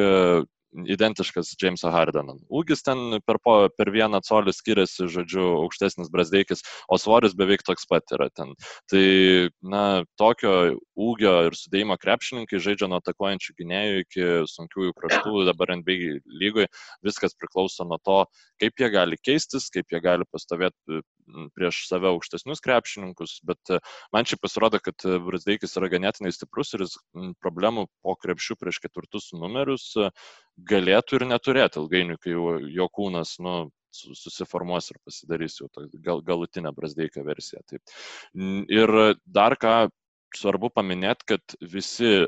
identiškas 0.74 1.54
Jameso 1.60 1.90
Hardeno. 1.92 2.36
Ūgis 2.52 2.82
ten 2.86 3.18
per, 3.26 3.38
po, 3.42 3.56
per 3.76 3.90
vieną 3.94 4.20
colį 4.26 4.52
skiriasi, 4.54 5.08
žodžiu, 5.12 5.44
aukštesnis 5.62 6.10
brasdeikis, 6.12 6.64
o 6.92 6.98
svoris 7.00 7.36
beveik 7.38 7.64
toks 7.66 7.88
pat 7.88 8.16
yra 8.16 8.28
ten. 8.34 8.52
Tai, 8.90 9.04
na, 9.62 9.84
tokio 10.20 10.76
ūgio 10.96 11.34
ir 11.48 11.56
sudėjimo 11.58 11.98
krepšininkai 12.02 12.62
žaidžia 12.62 12.90
nuo 12.90 13.00
atakuojančių 13.02 13.56
gynėjų 13.60 14.04
iki 14.04 14.28
sunkiųjų 14.52 14.96
kraštų, 15.00 15.46
dabar 15.50 15.76
NBA 15.80 16.20
lygoje 16.42 16.70
viskas 17.06 17.36
priklauso 17.38 17.86
nuo 17.88 18.00
to, 18.04 18.22
kaip 18.62 18.80
jie 18.80 18.90
gali 18.92 19.20
keistis, 19.22 19.70
kaip 19.72 19.92
jie 19.92 20.02
gali 20.04 20.28
pastovėti 20.32 21.02
prieš 21.56 21.82
save 21.88 22.10
aukštesnius 22.12 22.62
krepšininkus, 22.64 23.38
bet 23.46 23.72
e, 23.72 23.80
man 24.14 24.28
čia 24.28 24.38
pasirodo, 24.40 24.80
kad 24.82 25.06
e, 25.06 25.18
Brasdeikis 25.22 25.76
yra 25.80 25.90
ganėtinai 25.92 26.32
stiprus 26.34 26.74
ir 26.76 26.86
jis 26.86 26.96
problemų 27.42 27.86
po 28.04 28.16
krepšių 28.22 28.58
prieš 28.60 28.80
ketvirtus 28.84 29.32
numerius 29.36 29.88
e, 30.00 30.10
galėtų 30.70 31.20
ir 31.20 31.26
neturėti 31.32 31.82
ilgainiui, 31.82 32.20
kai 32.22 32.36
jo 32.76 32.88
kūnas, 32.98 33.36
nu, 33.42 33.58
susiformuos 33.96 34.90
ir 34.92 34.98
pasidarys 35.04 35.60
jau 35.60 35.70
gal, 36.04 36.20
galutinę 36.24 36.72
Brasdeiką 36.76 37.22
versiją. 37.24 37.62
Taip. 37.70 37.94
Ir 38.68 38.92
dar 39.24 39.56
ką 39.56 39.86
svarbu 40.36 40.70
paminėti, 40.74 41.26
kad 41.32 41.56
visi 41.72 42.26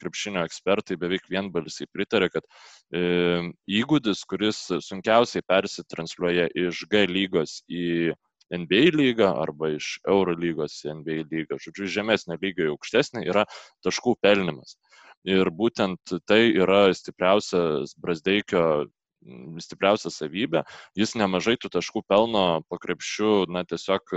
krepšinio 0.00 0.44
ekspertai 0.48 0.96
beveik 1.00 1.26
vienbalsiai 1.30 1.88
pritarė, 1.92 2.30
kad 2.32 2.46
e, 2.46 3.50
įgūdis, 3.80 4.22
kuris 4.30 4.62
sunkiausiai 4.86 5.44
persitransliuoja 5.48 6.48
iš 6.66 6.84
G 6.90 7.04
lygos 7.10 7.60
į 7.68 8.14
NBA 8.54 8.94
lygą 8.96 9.32
arba 9.42 9.72
iš 9.76 9.98
Euro 10.08 10.34
lygos 10.36 10.80
į 10.84 10.94
NBA 11.00 11.26
lygą, 11.30 11.58
žodžiu, 11.62 11.90
žemesnė 11.98 12.38
lyga 12.42 12.66
į 12.66 12.72
aukštesnė 12.74 13.26
yra 13.28 13.46
taškų 13.86 14.16
pelnimas. 14.22 14.76
Ir 15.28 15.50
būtent 15.52 16.16
tai 16.26 16.46
yra 16.56 16.88
stipriausias 16.96 17.92
Brasdeikio 18.00 18.88
stipriausia 19.60 20.10
savybė, 20.12 20.62
jis 20.96 21.12
nemažai 21.18 21.56
tų 21.60 21.68
taškų 21.76 22.02
pelno 22.08 22.62
pakrepšių, 22.72 23.50
na 23.52 23.64
tiesiog 23.68 24.14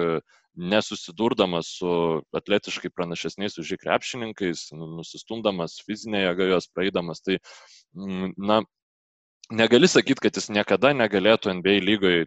nesusidurdamas 0.55 1.73
su 1.79 1.91
atletiškai 2.37 2.91
pranašesniais 2.93 3.57
už 3.59 3.73
jį 3.73 3.79
krepšininkais, 3.81 4.69
nu, 4.77 4.87
nusistumdamas 4.99 5.79
fizinėje 5.83 6.29
jėga 6.29 6.49
jos 6.53 6.69
praeidamas, 6.71 7.23
tai, 7.25 7.39
na, 8.37 8.61
negali 9.53 9.87
sakyti, 9.87 10.21
kad 10.25 10.37
jis 10.37 10.49
niekada 10.53 10.91
negalėtų 10.97 11.53
NBA 11.59 11.75
lygoje 11.85 12.25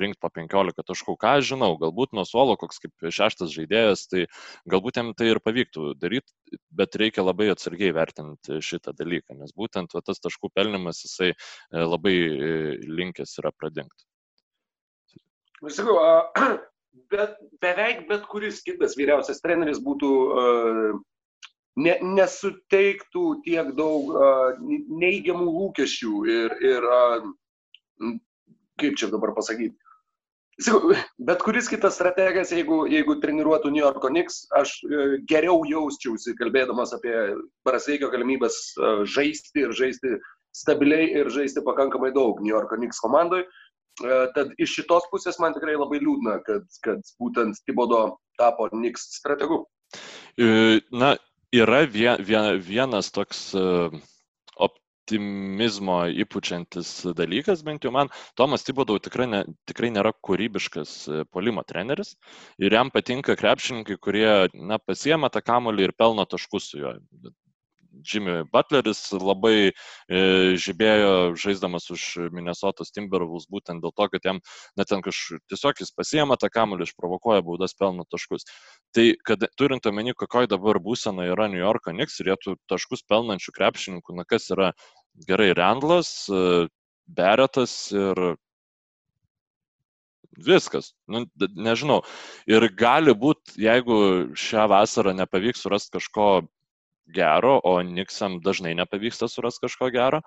rinkti 0.00 0.20
po 0.20 0.30
15 0.34 0.84
taškų. 0.90 1.14
Ką 1.20 1.34
aš 1.38 1.50
žinau, 1.52 1.70
galbūt 1.80 2.14
nuo 2.16 2.24
suolo 2.28 2.56
koks 2.60 2.82
kaip 2.84 3.08
šeštas 3.14 3.52
žaidėjas, 3.54 4.06
tai 4.12 4.26
galbūt 4.70 5.00
jam 5.00 5.12
tai 5.18 5.32
ir 5.32 5.40
pavyktų 5.44 5.94
daryti, 6.00 6.58
bet 6.70 6.96
reikia 7.00 7.24
labai 7.24 7.50
atsargiai 7.54 7.94
vertinti 7.96 8.60
šitą 8.64 8.94
dalyką, 8.98 9.38
nes 9.40 9.54
būtent 9.56 9.96
va, 9.96 10.04
tas 10.04 10.20
taškų 10.24 10.52
pelnimas 10.54 11.02
jisai 11.06 11.32
e, 11.32 11.36
labai 11.80 12.16
e, 12.16 12.54
linkęs 13.00 13.38
yra 13.42 13.52
pradingti. 13.56 14.06
Sakau, 15.74 15.98
bet 17.12 17.38
beveik 17.62 18.06
bet 18.10 18.26
kuris 18.30 18.60
kitas 18.66 18.96
vyriausias 18.98 19.40
treneris 19.44 19.80
būtų 19.84 20.10
uh, 20.28 20.98
ne, 21.78 21.96
nesuteiktų 22.18 23.24
tiek 23.46 23.74
daug 23.78 24.14
neigiamų 24.62 25.46
lūkesčių 25.46 26.14
ir, 26.34 26.56
ir 26.72 26.88
kaip 28.78 28.98
čia 28.98 29.10
dabar 29.12 29.34
pasakyti. 29.36 29.76
Bet 31.22 31.42
kuris 31.46 31.68
kitas 31.70 31.94
strategas, 31.94 32.50
jeigu, 32.50 32.80
jeigu 32.90 33.14
treniruotų 33.22 33.70
New 33.70 33.82
Yorko 33.84 34.10
Knicks, 34.10 34.40
aš 34.58 34.72
uh, 34.88 35.14
geriau 35.30 35.60
jausčiausi, 35.70 36.34
kalbėdamas 36.40 36.90
apie 36.96 37.14
Baraseikio 37.66 38.10
galimybės 38.10 38.58
žaisti 39.06 39.62
ir 39.62 39.74
žaisti 39.78 40.16
stabiliai 40.58 41.12
ir 41.20 41.30
žaisti 41.30 41.62
pakankamai 41.62 42.10
daug 42.16 42.42
New 42.42 42.50
Yorko 42.50 42.80
Knicks 42.80 42.98
komandai. 43.04 43.44
Uh, 44.02 44.26
tad 44.34 44.50
iš 44.58 44.74
šitos 44.80 45.06
pusės 45.12 45.38
man 45.38 45.54
tikrai 45.54 45.78
labai 45.78 46.02
liūdna, 46.02 46.40
kad, 46.46 46.66
kad 46.82 47.06
būtent 47.22 47.62
Tibodo 47.62 48.02
tapo 48.38 48.66
Knicks 48.74 49.06
strategu. 49.14 49.62
Na, 50.90 51.14
yra 51.52 51.84
vienas 51.86 53.10
toks 53.12 53.54
e, 53.54 53.62
optimizmo 55.08 56.02
įpučiantis 56.24 56.90
dalykas, 57.16 57.62
bent 57.64 57.84
jau 57.84 57.92
man, 57.94 58.10
Tomas 58.36 58.66
Tibodau 58.66 58.98
tikrai, 59.00 59.26
ne, 59.30 59.42
tikrai 59.68 59.90
nėra 59.94 60.12
kūrybiškas 60.12 60.94
e, 61.08 61.24
polimo 61.32 61.64
treneris 61.64 62.16
ir 62.60 62.76
jam 62.76 62.92
patinka 62.92 63.36
krepšininkai, 63.40 63.96
kurie 63.96 64.30
na, 64.54 64.78
pasiema 64.78 65.32
tą 65.32 65.40
kamolį 65.44 65.88
ir 65.88 65.96
pelno 65.96 66.28
taškus 66.28 66.72
su 66.72 66.82
juo. 66.82 66.94
Jimmy 68.04 68.42
Butleris 68.52 69.00
labai 69.12 69.70
e, 69.70 69.72
žibėjo 70.60 71.34
žaisdamas 71.38 71.88
už 71.94 72.30
Minnesotos 72.34 72.92
Timberwolves 72.94 73.48
būtent 73.50 73.84
dėl 73.84 73.94
to, 73.96 74.08
kad 74.12 74.28
jam 74.30 74.40
net 74.78 74.90
ten 74.92 75.04
kažkaip 75.04 75.42
tiesiog 75.50 75.82
jis 75.82 75.94
pasiema 75.96 76.38
tą 76.40 76.50
kamuolį, 76.52 76.88
išprovokuoja 76.88 77.44
baudas 77.46 77.76
pelno 77.78 78.06
taškus. 78.10 78.48
Tai 78.96 79.06
kad 79.26 79.46
turint 79.60 79.86
omeny, 79.90 80.14
kokioje 80.16 80.52
dabar 80.54 80.80
būsena 80.82 81.28
yra 81.32 81.48
New 81.52 81.62
Yorko 81.62 81.94
Knicks 81.94 82.20
ir 82.20 82.32
jie 82.32 82.40
tų 82.44 82.58
taškus 82.70 83.04
pelnančių 83.08 83.54
krepšininkų, 83.56 84.18
na 84.18 84.26
kas 84.28 84.50
yra 84.54 84.72
gerai 85.28 85.52
Randlas, 85.58 86.12
e, 86.30 86.68
Beretas 87.08 87.88
ir 87.96 88.36
viskas, 90.38 90.92
nu, 91.08 91.24
nežinau. 91.56 92.02
Ir 92.50 92.68
gali 92.78 93.14
būti, 93.16 93.56
jeigu 93.64 93.98
šią 94.38 94.68
vasarą 94.70 95.14
nepavyks 95.16 95.64
surasti 95.64 95.96
kažko 95.98 96.28
gero, 97.14 97.58
o 97.64 97.78
Niksam 97.82 98.38
dažnai 98.44 98.74
nepavyksta 98.78 99.28
surasti 99.28 99.66
kažko 99.66 99.90
gero, 99.94 100.22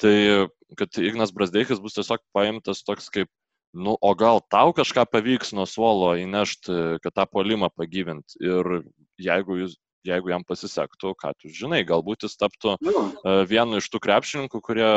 tai 0.00 0.48
kad 0.78 0.98
Ignas 0.98 1.32
Brasdeikis 1.34 1.82
bus 1.82 1.96
tiesiog 1.96 2.22
paimtas 2.34 2.82
toks 2.86 3.10
kaip 3.14 3.30
nu, 3.74 3.96
o 4.00 4.14
gal 4.14 4.40
tau 4.50 4.72
kažką 4.74 5.04
pavyks 5.10 5.52
nuo 5.56 5.66
suolo 5.66 6.14
įnešti, 6.18 7.00
kad 7.02 7.14
tą 7.14 7.26
polimą 7.26 7.70
pagyvint. 7.74 8.36
Ir 8.38 8.84
jeigu, 9.18 9.58
jūs, 9.64 9.74
jeigu 10.06 10.30
jam 10.30 10.44
pasisektų, 10.46 11.14
ką 11.18 11.32
tu 11.40 11.50
žinai, 11.50 11.82
galbūt 11.86 12.28
jis 12.28 12.38
taptų 12.38 12.76
uh, 12.76 13.42
vienu 13.50 13.82
iš 13.82 13.90
tų 13.90 14.00
krepšininkų, 14.06 14.60
kurie 14.62 14.90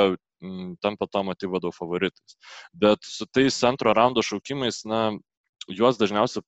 m, 0.45 0.75
tampa 0.83 1.09
to 1.09 1.23
motyvado 1.25 1.73
favoritais. 1.73 2.37
Bet 2.73 3.01
su 3.01 3.25
tais 3.25 3.57
antro 3.65 3.95
raundo 3.97 4.21
šaukimais, 4.21 4.83
na, 4.85 5.09
juos 5.67 5.97
dažniausiai 5.97 6.45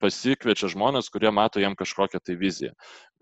pasikviečia 0.00 0.70
žmonės, 0.72 1.10
kurie 1.12 1.30
mato 1.34 1.60
jam 1.62 1.76
kažkokią 1.78 2.20
tai 2.22 2.36
viziją. 2.40 2.72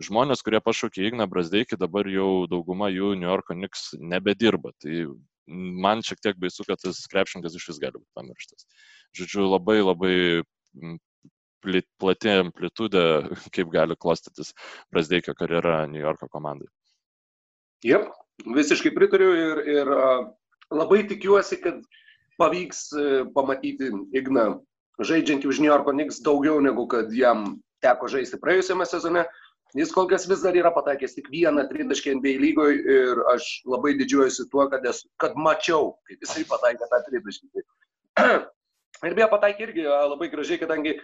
Žmonės, 0.02 0.44
kurie 0.46 0.60
pašaukė 0.64 1.06
Igną 1.08 1.26
Brasdeikį, 1.30 1.78
dabar 1.80 2.08
jau 2.10 2.46
dauguma 2.50 2.90
jų 2.90 3.14
New 3.18 3.28
Yorko 3.28 3.56
Knicks 3.56 3.92
nebedirba. 3.98 4.72
Tai 4.82 5.06
man 5.50 6.02
šiek 6.06 6.22
tiek 6.22 6.40
baisu, 6.40 6.64
kad 6.66 6.80
tas 6.82 7.02
krepšininkas 7.10 7.56
iš 7.58 7.68
vis 7.70 7.80
gali 7.82 7.98
būti 7.98 8.18
pamirštas. 8.18 8.66
Žodžiu, 9.18 9.46
labai 9.50 9.80
labai 9.82 10.16
plati 12.00 12.32
amplitudė, 12.32 13.04
kaip 13.54 13.70
gali 13.72 13.96
klostytis 14.00 14.54
Brasdeikio 14.92 15.34
karjera 15.38 15.84
New 15.90 16.00
Yorko 16.00 16.28
komandai. 16.32 16.70
Jep, 17.84 18.10
visiškai 18.44 18.92
pritariu 18.96 19.30
ir, 19.36 19.62
ir 19.68 19.90
labai 20.72 21.02
tikiuosi, 21.08 21.60
kad 21.62 21.80
pavyks 22.40 22.82
e, 22.96 23.06
pamatyti 23.34 23.90
Igną 24.16 24.60
žaidžiantį 25.06 25.48
už 25.48 25.60
New 25.60 25.70
Yorko 25.70 25.94
Knicks 25.96 26.20
daugiau 26.24 26.60
negu 26.62 26.86
kad 26.90 27.12
jam 27.14 27.60
teko 27.84 28.10
žaisti 28.12 28.40
praėjusiame 28.40 28.86
sezone. 28.88 29.24
Jis 29.78 29.92
kol 29.94 30.08
kas 30.10 30.26
vis 30.26 30.40
dar 30.42 30.56
yra 30.58 30.72
pataikęs 30.74 31.14
tik 31.14 31.28
vieną 31.30 31.62
tritaškį 31.70 32.16
NBA 32.18 32.32
lygoje 32.42 32.80
ir 32.94 33.20
aš 33.30 33.46
labai 33.70 33.92
didžiuojuosi 34.00 34.48
tuo, 34.50 34.66
kad, 34.72 34.82
esu, 34.90 35.06
kad 35.22 35.36
mačiau, 35.38 35.92
kaip 36.10 36.26
jisai 36.26 36.42
pataikė 36.50 36.88
tą 36.90 36.98
tritaškį. 37.06 37.64
Ir 39.06 39.14
beje, 39.16 39.28
pataikė 39.30 39.68
irgi 39.68 39.86
labai 39.86 40.28
gražiai, 40.32 40.58
kadangi 40.60 40.96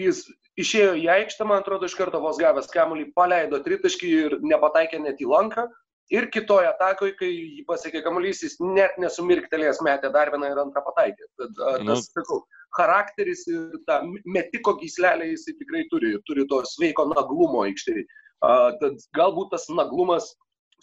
jis 0.00 0.24
išėjo 0.60 0.96
į 0.98 1.06
aikštę, 1.14 1.46
man 1.46 1.62
atrodo, 1.62 1.86
iš 1.86 1.94
karto 1.96 2.18
vos 2.20 2.40
gavęs 2.42 2.68
kamuolį, 2.72 3.12
paleido 3.16 3.62
tritaškį 3.62 4.10
ir 4.26 4.36
nepataikė 4.42 5.00
net 5.00 5.22
į 5.22 5.30
lanką. 5.30 5.68
Ir 6.12 6.26
kitoje 6.28 6.68
atakoje, 6.68 7.14
kai 7.16 7.30
jį 7.30 7.62
pasiekė 7.68 8.02
kamuolys, 8.04 8.42
jis 8.44 8.58
net 8.60 8.98
nesumirktelėjęs 9.00 9.80
metė 9.86 10.10
dar 10.12 10.28
vieną 10.34 10.50
ir 10.52 10.60
antrą 10.60 10.82
pataikę. 10.84 11.28
Tad, 11.40 11.62
nu. 11.80 11.94
tas, 11.94 12.10
sakau, 12.12 12.42
charakteris 12.76 13.46
ir 13.48 13.78
tą 13.88 14.02
metiko 14.28 14.74
gyslelę 14.82 15.30
jis 15.30 15.46
tikrai 15.48 15.86
turi, 15.92 16.12
turi 16.28 16.44
to 16.50 16.60
sveiko 16.68 17.06
naglumo 17.08 17.64
aikštėje. 17.64 18.04
Tad 18.82 19.06
galbūt 19.16 19.54
tas 19.54 19.64
naglumas 19.72 20.34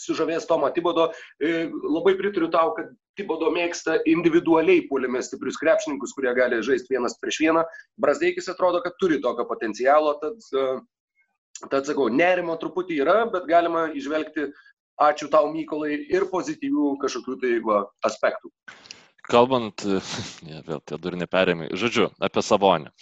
sužavės 0.01 0.47
Tomą 0.49 0.71
Tibodo. 0.73 1.11
E, 1.37 1.67
labai 1.69 2.15
pritariu 2.17 2.49
tau, 2.49 2.71
kad 2.73 2.89
Tibodo 3.19 3.51
mėgsta 3.53 3.99
individualiai 4.09 4.87
puolime 4.89 5.21
stiprius 5.21 5.59
krepšininkus, 5.61 6.15
kurie 6.17 6.33
gali 6.33 6.63
žaisti 6.65 6.95
vienas 6.95 7.19
prieš 7.21 7.43
vieną. 7.43 7.61
Brasdeikis 8.01 8.49
atrodo, 8.49 8.81
kad 8.81 8.97
turi 9.03 9.19
tokio 9.21 9.45
potencialo, 9.45 10.15
tad, 10.23 10.41
tad 11.69 11.85
sakau, 11.85 12.09
nerimo 12.09 12.55
truputį 12.57 12.97
yra, 13.03 13.19
bet 13.29 13.45
galima 13.51 13.89
išvelgti 13.93 14.47
uh, 14.47 14.67
ačiū 15.07 15.29
tau, 15.33 15.49
Mykolai, 15.53 15.97
ir 16.13 16.27
pozityvių 16.31 16.95
kažkokių 17.01 17.37
tai 17.41 17.53
va, 17.65 17.83
aspektų. 18.07 18.51
Kalbant, 19.31 19.85
ja, 20.51 20.61
vėl 20.67 20.81
tie 20.85 20.99
durni 21.01 21.27
perėmai, 21.29 21.71
žodžiu, 21.77 22.09
apie 22.23 22.43
Savonį. 22.45 22.93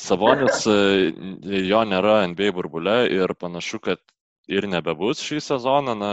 Savonis, 0.00 0.66
jo 1.70 1.84
nėra 1.88 2.20
NBA 2.32 2.52
burbule 2.56 2.98
ir 3.12 3.34
panašu, 3.38 3.82
kad 3.84 4.02
ir 4.46 4.68
nebebus 4.70 5.22
šį 5.26 5.40
sezoną, 5.42 5.96
na, 5.98 6.10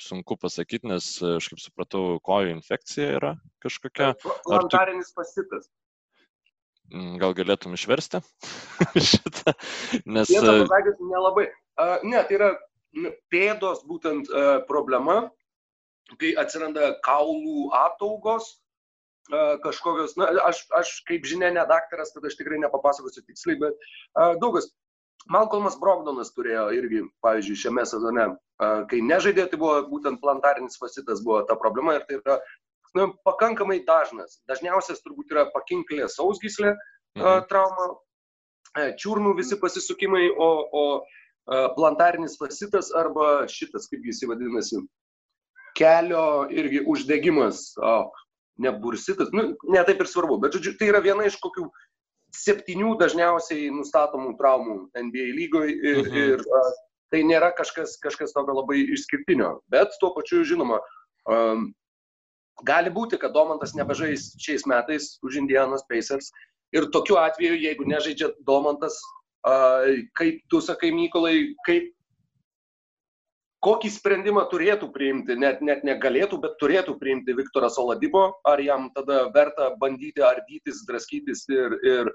sunku 0.00 0.36
pasakyti, 0.40 0.88
nes 0.90 1.06
aš 1.36 1.50
kaip 1.52 1.60
supratau, 1.62 2.16
kojų 2.24 2.54
infekcija 2.56 3.12
yra 3.18 3.34
kažkokia. 3.64 4.14
Plantarinis 4.46 5.12
tu... 5.12 5.20
pasitas. 5.20 5.68
Gal 6.90 7.36
galėtum 7.38 7.76
išversti 7.76 8.18
šitą? 9.10 9.54
Nes... 10.10 10.30
Tiesą 10.30 10.56
pasakius, 10.64 10.98
nelabai. 11.06 11.46
Uh, 11.78 12.00
ne, 12.02 12.18
tai 12.26 12.36
yra 12.40 12.48
pėdos 13.30 13.84
būtent 13.86 14.30
e, 14.30 14.42
problema, 14.68 15.30
kai 16.18 16.32
atsiranda 16.40 16.94
kaulų 17.06 17.70
ataugos, 17.76 18.50
e, 19.30 19.42
kažkokios, 19.64 20.16
na, 20.18 20.30
aš, 20.48 20.64
aš 20.74 20.92
kaip 21.08 21.26
žinia, 21.28 21.52
ne 21.54 21.64
daktaras, 21.70 22.12
tad 22.14 22.26
aš 22.26 22.38
tikrai 22.40 22.58
nepapasakosiu 22.62 23.22
tiksliai, 23.26 23.58
bet 23.60 23.76
uh, 23.76 24.34
daugas. 24.42 24.70
Malcolmas 25.30 25.76
Brogdonas 25.76 26.32
turėjo 26.32 26.70
irgi, 26.72 27.04
pavyzdžiui, 27.22 27.58
šiame 27.62 27.84
sezone, 27.86 28.26
uh, 28.32 28.82
kai 28.90 29.02
nežaidė, 29.04 29.44
tai 29.50 29.60
buvo 29.60 29.76
būtent 29.90 30.18
plantarinis 30.22 30.80
fascitas 30.80 31.20
buvo 31.22 31.42
ta 31.46 31.58
problema 31.60 31.98
ir 31.98 32.06
tai 32.08 32.16
yra 32.18 32.38
na, 32.96 33.10
pakankamai 33.28 33.82
dažnas. 33.86 34.40
Dažniausias 34.50 35.04
turbūt 35.04 35.34
yra 35.36 35.44
pakinklė 35.52 36.08
sausgyslė 36.08 36.72
mhm. 36.72 37.44
trauma, 37.52 37.90
čiurnų 38.98 39.34
visi 39.38 39.58
pasisukimai, 39.60 40.30
o, 40.30 40.48
o 40.72 40.84
plantarinis 41.76 42.38
fascitas 42.38 42.90
arba 42.94 43.46
šitas, 43.50 43.88
kaip 43.90 44.04
jis 44.06 44.22
vadinasi, 44.28 44.80
kelio 45.78 46.46
irgi 46.50 46.82
uždegimas, 46.86 47.70
o, 47.78 48.10
ne 48.60 48.72
bursitas, 48.82 49.30
nu, 49.32 49.50
ne 49.72 49.82
taip 49.86 50.02
ir 50.02 50.10
svarbu, 50.10 50.38
bet 50.42 50.56
žodžiu, 50.56 50.76
tai 50.78 50.90
yra 50.92 51.00
viena 51.04 51.26
iš 51.26 51.38
kokių 51.42 51.66
septynių 52.36 52.94
dažniausiai 53.00 53.70
nustatomų 53.74 54.36
traumų 54.38 54.76
NBA 54.94 55.26
lygoje 55.38 55.74
ir, 55.74 56.00
mhm. 56.04 56.18
ir 56.22 56.44
a, 56.44 56.62
tai 57.10 57.24
nėra 57.26 57.50
kažkas, 57.56 57.96
kažkas 58.02 58.34
tokio 58.36 58.54
labai 58.60 58.84
išskirtinio, 58.94 59.56
bet 59.72 59.96
tuo 60.02 60.12
pačiu, 60.14 60.44
žinoma, 60.46 60.78
um, 61.26 61.70
gali 62.66 62.92
būti, 62.94 63.18
kad 63.18 63.34
Domantas 63.34 63.74
nebežais 63.74 64.30
šiais 64.38 64.66
metais 64.70 65.16
už 65.26 65.40
Indianos 65.42 65.82
Pacers 65.90 66.30
ir 66.76 66.86
tokiu 66.94 67.18
atveju, 67.18 67.58
jeigu 67.58 67.88
nežaidžia 67.88 68.30
Domantas, 68.46 69.00
kaip 69.42 70.42
tu 70.52 70.60
sakai, 70.60 70.90
Mykolai, 70.92 71.54
kaip 71.66 71.90
kokį 73.64 73.90
sprendimą 73.92 74.46
turėtų 74.50 74.88
priimti, 74.94 75.36
net, 75.36 75.60
net 75.64 75.84
negalėtų, 75.84 76.40
bet 76.40 76.56
turėtų 76.60 76.96
priimti 77.00 77.36
Viktoras 77.36 77.76
Oladipo, 77.80 78.40
ar 78.48 78.60
jam 78.64 78.88
tada 78.96 79.26
verta 79.34 79.74
bandyti 79.80 80.24
ardytis, 80.24 80.84
draskytis 80.88 81.44
ir, 81.52 81.76
ir, 81.84 82.10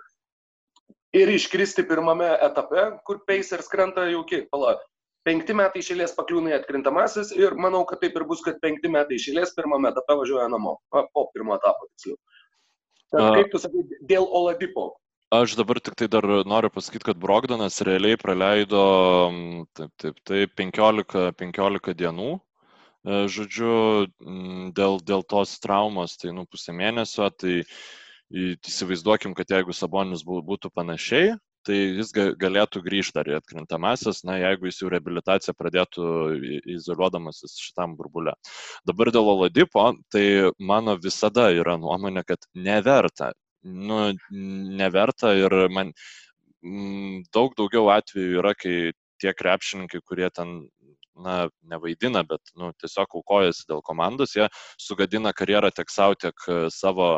ir 1.13 1.33
iškristi 1.35 1.85
pirmame 1.85 2.31
etape, 2.41 2.88
kur 3.05 3.21
Pacers 3.29 3.69
krenta 3.69 4.07
jau 4.09 4.23
kiek, 4.25 4.49
pala, 4.53 4.75
penkti 5.25 5.53
metai 5.57 5.81
išėlės 5.81 6.15
pakliūna 6.17 6.53
į 6.53 6.57
atkrintamasis 6.59 7.31
ir 7.38 7.57
manau, 7.61 7.83
kad 7.89 8.01
taip 8.01 8.17
ir 8.17 8.25
bus, 8.29 8.41
kad 8.45 8.57
penkti 8.61 8.89
metai 8.91 9.19
išėlės 9.19 9.53
pirmame 9.57 9.89
etape 9.93 10.17
važiuoja 10.21 10.49
namo, 10.53 10.79
po 10.89 11.29
pirmo 11.33 11.57
etapo 11.57 11.89
tiksliau. 11.93 12.17
Kaip 13.15 13.51
tu 13.53 13.61
sakai, 13.61 13.85
dėl 14.09 14.25
Oladipo, 14.25 14.95
Aš 15.35 15.55
dabar 15.59 15.79
tik 15.83 15.95
tai 15.99 16.07
dar 16.07 16.25
noriu 16.47 16.69
pasakyti, 16.71 17.07
kad 17.09 17.17
Brogdanas 17.19 17.81
realiai 17.87 18.17
praleido 18.19 18.83
taip, 19.75 19.91
taip, 19.99 20.19
taip, 20.29 20.53
15, 20.61 21.31
15 21.39 21.95
dienų, 22.01 22.27
e, 22.37 23.17
žodžiu, 23.35 23.73
dėl, 24.77 24.99
dėl 25.09 25.25
tos 25.33 25.57
traumos, 25.63 26.15
tai 26.21 26.31
nu 26.37 26.45
pusę 26.47 26.75
mėnesio, 26.77 27.27
tai 27.41 27.57
įsivaizduokim, 28.31 29.35
kad 29.35 29.51
jeigu 29.57 29.75
Sabonis 29.75 30.23
būtų 30.25 30.71
panašiai, 30.73 31.35
tai 31.65 31.79
jis 31.99 32.13
galėtų 32.15 32.83
grįžti 32.85 33.17
dar 33.17 33.29
į 33.29 33.39
atkrintamasis, 33.39 34.23
na, 34.27 34.37
jeigu 34.39 34.69
jis 34.69 34.83
jau 34.83 34.91
reabilitaciją 34.93 35.55
pradėtų 35.57 36.11
izoliuodamasis 36.77 37.57
šitam 37.59 37.97
burbulė. 37.99 38.35
Dabar 38.87 39.11
dėl 39.15 39.33
Oladipo, 39.33 39.89
tai 40.13 40.51
mano 40.59 40.95
visada 41.01 41.49
yra 41.57 41.75
nuomonė, 41.81 42.23
kad 42.29 42.45
neverta 42.53 43.33
nu, 43.65 43.99
neverta 44.82 45.34
ir 45.38 45.56
man 45.73 45.91
m, 46.63 47.23
daug 47.34 47.56
daugiau 47.58 47.89
atvejų 47.93 48.39
yra, 48.41 48.54
kai 48.58 48.93
tie 49.21 49.34
krepšininkai, 49.34 50.01
kurie 50.06 50.30
ten 50.34 50.58
na, 51.15 51.47
nevaidina, 51.71 52.23
bet 52.28 52.54
nu, 52.60 52.71
tiesiog 52.82 53.17
aukojasi 53.19 53.67
dėl 53.69 53.82
komandos, 53.86 54.36
jie 54.36 54.47
sugadina 54.82 55.34
karjerą 55.34 55.71
tiek 55.73 55.91
savo, 55.91 56.17
tiek 56.19 56.47
e, 56.51 56.65
savo 56.73 57.10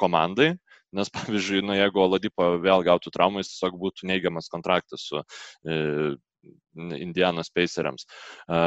komandai, 0.00 0.52
nes 0.96 1.10
pavyzdžiui, 1.16 1.64
nu, 1.66 1.76
jeigu 1.78 2.04
Oladipo 2.04 2.52
vėl 2.62 2.84
gautų 2.86 3.12
traumą, 3.14 3.42
jis 3.42 3.54
tiesiog 3.54 3.78
būtų 3.80 4.10
neigiamas 4.10 4.50
kontraktas 4.52 5.08
su 5.10 5.20
e, 5.20 6.14
Indianos 7.00 7.50
Paceriams. 7.52 8.06
E, 8.46 8.62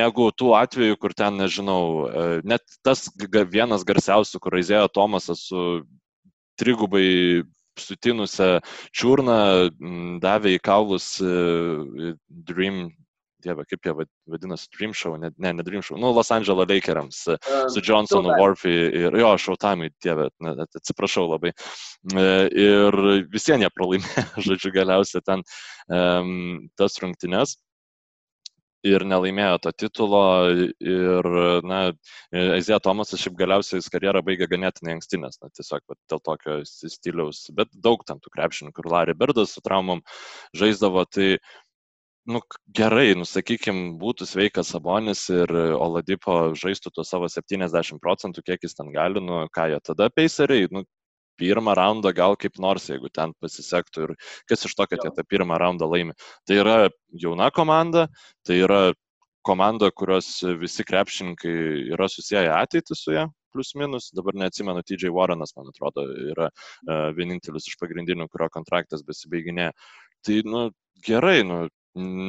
negu 0.00 0.28
tų 0.36 0.52
atvejų, 0.58 0.98
kur 1.00 1.14
ten, 1.16 1.38
nežinau, 1.40 1.82
e, 2.04 2.26
net 2.44 2.66
tas 2.86 3.06
vienas 3.54 3.86
garsiausių, 3.86 4.42
kur 4.42 4.58
Aizėjo 4.58 4.90
Tomasas 4.92 5.46
su 5.48 5.64
trigubai 6.60 7.08
sutinusią 7.80 8.58
čiurną 8.96 9.36
davė 10.22 10.56
į 10.56 10.64
kaulus 10.64 11.14
e, 11.24 12.14
Dream, 12.28 12.88
dieve, 13.40 13.64
kaip 13.68 13.86
jie 13.86 13.94
vadinasi, 14.28 14.68
Dream 14.76 14.92
Show, 14.96 15.16
ne, 15.20 15.30
ne, 15.40 15.52
ne 15.56 15.64
Dream 15.64 15.84
Show, 15.86 15.98
nu, 16.00 16.12
Los 16.16 16.30
Angeles 16.34 16.68
Lakeriams 16.68 17.22
su 17.72 17.84
Johnsonu 17.86 18.34
Warfy 18.40 18.74
ir 19.00 19.16
jo, 19.22 19.32
Showtime, 19.40 19.90
dieve, 20.04 20.28
atsiprašau 20.66 21.28
labai. 21.30 21.54
E, 22.12 22.26
ir 22.66 23.00
visiems 23.32 23.64
jie 23.64 23.72
pralaimėjo, 23.76 24.26
žodžiu, 24.50 24.74
galiausiai 24.76 25.24
ten 25.26 25.44
um, 25.88 26.68
tas 26.76 27.00
rungtynes. 27.02 27.56
Ir 28.86 29.04
nelaimėjo 29.04 29.60
to 29.64 29.72
titulo. 29.84 30.22
Ir, 30.80 31.28
na, 31.66 31.80
Aizija 32.32 32.80
Tomasas 32.82 33.22
šiaip 33.22 33.36
galiausiai 33.38 33.80
jis 33.80 33.90
karjerą 33.92 34.22
baigė 34.26 34.48
ganėtinai 34.50 34.96
anksti, 34.98 35.20
nes, 35.22 35.40
na, 35.42 35.50
tiesiog 35.56 35.84
va, 35.90 35.98
dėl 36.10 36.22
tokio 36.26 36.60
stiliaus, 36.66 37.46
bet 37.56 37.72
daug 37.74 38.04
tam 38.08 38.22
tų 38.22 38.32
krepšininkų, 38.36 38.76
kur 38.80 38.92
Larry 38.92 39.16
Birdas 39.18 39.56
su 39.56 39.64
traumom 39.64 40.04
žaisdavo, 40.56 41.04
tai 41.10 41.34
nu, 42.30 42.40
gerai, 42.76 43.12
nusakykim, 43.18 43.98
būtų 44.00 44.28
sveikas 44.28 44.72
Sabonis 44.74 45.26
ir 45.32 45.50
Oladipo 45.76 46.54
žaistų 46.58 46.92
tuos 46.94 47.10
savo 47.12 47.28
70 47.32 48.00
procentų, 48.02 48.44
kiek 48.46 48.64
jis 48.66 48.76
ten 48.78 48.92
gali, 48.94 49.22
nu, 49.24 49.44
ką 49.54 49.70
jie 49.72 49.80
tada 49.84 50.10
peiseriai, 50.14 50.68
nu, 50.72 50.84
pirmą 51.40 51.74
raundą 51.78 52.12
gal 52.16 52.36
kaip 52.40 52.60
nors, 52.62 52.90
jeigu 52.92 53.10
ten 53.12 53.34
pasisektų 53.42 54.06
ir 54.06 54.16
kas 54.50 54.66
iš 54.68 54.76
to, 54.76 54.86
kad 54.90 55.04
jie 55.04 55.12
tą 55.16 55.24
pirmą 55.26 55.58
raundą 55.60 55.88
laimi. 55.90 56.16
Tai 56.48 56.60
yra 56.62 56.76
jauna 57.24 57.50
komanda, 57.54 58.06
tai 58.46 58.60
yra 58.66 58.82
komanda, 59.46 59.90
kurios 59.90 60.28
visi 60.60 60.84
krepšininkai 60.84 61.54
yra 61.94 62.08
susiję 62.12 62.44
ateitį 62.52 62.96
su 62.96 63.16
ją, 63.16 63.26
plus 63.54 63.72
minus, 63.74 64.10
dabar 64.14 64.36
neatsimenu, 64.38 64.82
TJ 64.86 65.10
Warrenas, 65.16 65.54
man 65.56 65.70
atrodo, 65.72 66.04
yra 66.32 66.50
uh, 66.52 67.08
vienintelis 67.16 67.66
iš 67.70 67.78
pagrindinių, 67.80 68.28
kurio 68.30 68.50
kontraktas 68.52 69.02
besibaiginė. 69.06 69.70
Tai, 70.26 70.36
nu, 70.46 70.66
gerai, 71.06 71.40
nu, 71.46 71.64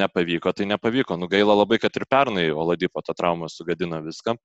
nepavyko, 0.02 0.54
tai 0.58 0.66
nepavyko. 0.66 1.18
Nu, 1.22 1.30
gaila 1.32 1.56
labai, 1.62 1.78
kad 1.82 1.96
ir 2.00 2.08
pernai 2.10 2.50
Oladipo 2.52 3.04
tą 3.06 3.14
traumą 3.18 3.50
sugadino 3.52 4.02
viską. 4.02 4.36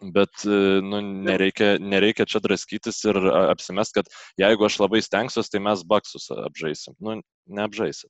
Bet 0.00 0.44
nu, 0.46 1.00
nereikia, 1.26 1.74
nereikia 1.76 2.24
čia 2.24 2.40
draskytis 2.40 3.02
ir 3.04 3.18
apsimest, 3.50 3.92
kad 3.98 4.08
jeigu 4.40 4.64
aš 4.64 4.78
labai 4.80 5.02
stengsiuosi, 5.04 5.52
tai 5.52 5.60
mes 5.66 5.82
baksus 5.84 6.30
apžaisim. 6.32 6.96
Nu, 7.04 7.18
neapžaisit. 7.52 8.08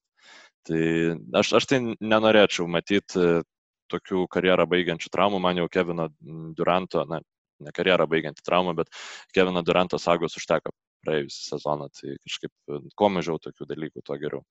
Tai 0.68 0.84
aš, 1.40 1.54
aš 1.58 1.66
tai 1.66 1.80
nenorėčiau 1.82 2.68
matyti 2.70 3.42
tokių 3.90 4.26
karjerą 4.30 4.68
baigiančių 4.70 5.10
traumų. 5.10 5.40
Man 5.42 5.58
jau 5.58 5.66
Kevino 5.72 6.06
Duranto, 6.54 7.02
na, 7.10 7.18
ne 7.64 7.74
karjerą 7.74 8.06
baigiantį 8.10 8.46
traumą, 8.46 8.76
bet 8.78 8.92
Kevino 9.34 9.64
Duranto 9.66 9.98
sagos 9.98 10.38
užteko 10.38 10.72
praėjusią 11.06 11.56
sezoną. 11.56 11.90
Tai 11.96 12.16
kažkaip 12.22 12.74
kuo 12.94 13.10
mažiau 13.12 13.40
tokių 13.42 13.68
dalykų, 13.72 14.04
tuo 14.06 14.18
geriau. 14.20 14.44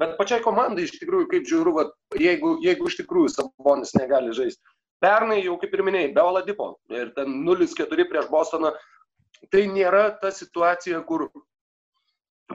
Bet 0.00 0.14
pačiai 0.16 0.42
komandai 0.44 0.84
iš 0.86 0.94
tikrųjų, 1.00 1.26
kaip 1.32 1.48
žiūriu, 1.50 1.72
va, 1.74 1.88
jeigu, 2.14 2.54
jeigu 2.62 2.86
iš 2.86 3.00
tikrųjų 3.00 3.32
Sabonis 3.34 3.90
negali 3.98 4.30
žaisti, 4.36 4.62
Pernai 5.00 5.40
jau 5.40 5.56
kaip 5.60 5.72
ir 5.74 5.82
minėjai, 5.86 6.12
be 6.16 6.22
Oladipo 6.22 6.74
ir 6.92 7.12
ten 7.16 7.40
0-4 7.46 8.04
prieš 8.10 8.26
Bostoną, 8.32 8.74
tai 9.52 9.64
nėra 9.70 10.10
ta 10.20 10.28
situacija, 10.34 11.00
kur, 11.08 11.30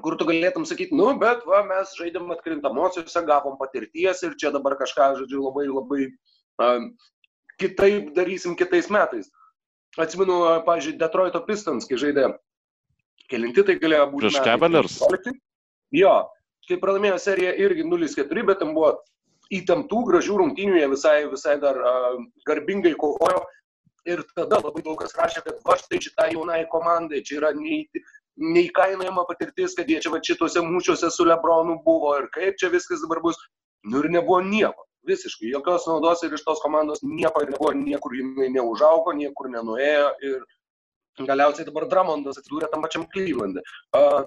kur 0.05 0.17
tu 0.19 0.27
galėtum 0.29 0.67
sakyti, 0.69 0.93
nu, 0.97 1.08
bet 1.21 1.41
va, 1.49 1.63
mes 1.65 1.95
žaidėm 1.97 2.29
atkrintamosiose, 2.36 3.25
gavom 3.25 3.58
patirties 3.62 4.21
ir 4.27 4.38
čia 4.38 4.53
dabar 4.53 4.77
kažką, 4.77 5.15
žodžiu, 5.23 5.41
labai 5.47 5.65
labai 5.71 6.01
uh, 6.62 6.86
kitaip 7.62 8.13
darysim 8.13 8.53
kitais 8.60 8.91
metais. 8.93 9.31
Atsimenu, 9.97 10.38
pavyzdžiui, 10.67 10.99
Detroito 10.99 11.41
Pistons, 11.47 11.88
kai 11.88 11.97
žaidė 11.97 12.29
kelinti, 13.31 13.63
tai 13.65 13.77
galėjo 13.81 14.10
būti. 14.12 14.27
Prieš 14.27 14.41
Cavaliers. 14.43 14.97
Jo, 15.95 16.15
kai 16.67 16.77
pralaimėjo 16.81 17.17
seriją 17.21 17.53
irgi 17.63 17.86
0-4, 17.88 18.45
bet 18.49 18.60
ten 18.62 18.73
buvo 18.75 18.97
įtemptų, 19.53 20.01
gražių 20.10 20.39
rungtynių, 20.41 20.79
jie 20.79 20.88
visai, 20.91 21.17
visai 21.31 21.58
dar 21.62 21.77
uh, 21.81 22.17
garbingai 22.47 22.95
kovojo. 22.99 23.43
Ir 24.05 24.21
tada 24.38 24.60
labai 24.62 24.84
daug 24.86 24.99
kas 25.01 25.15
rašė, 25.17 25.41
kad 25.41 25.62
va 25.65 25.75
štai 25.81 25.97
šitai 26.03 26.27
jaunai 26.36 26.60
komandai, 26.69 27.23
čia 27.25 27.39
yra 27.39 27.49
neįkainojama 28.38 29.23
patirtis, 29.25 29.73
kad 29.77 29.89
jie 29.89 29.97
čia 30.03 30.12
va 30.13 30.19
šituose 30.21 30.62
mūšiuose 30.62 31.10
su 31.10 31.25
Lebronu 31.25 31.79
buvo 31.86 32.12
ir 32.19 32.27
kaip 32.36 32.60
čia 32.62 32.69
viskas 32.73 33.01
dabar 33.01 33.23
bus. 33.23 33.39
Nu 33.86 34.03
ir 34.03 34.12
nebuvo 34.13 34.43
nieko. 34.45 34.86
Visiškai 35.10 35.49
jokios 35.49 35.86
naudos 35.89 36.21
ir 36.25 36.34
iš 36.34 36.45
tos 36.45 36.62
komandos 36.62 37.01
nieko 37.05 37.41
nebuvo, 37.45 37.73
niekur 37.77 38.13
jinai 38.17 38.51
neužaugo, 38.53 39.13
niekur 39.17 39.49
nenuėjo 39.53 40.13
ir 40.29 40.45
galiausiai 41.23 41.65
dabar 41.67 41.86
Dramondas 41.89 42.39
atsidūrė 42.41 42.69
tam 42.71 42.86
pačiam 42.86 43.05
Klyvlandė. 43.10 43.63
Uh, 43.95 44.25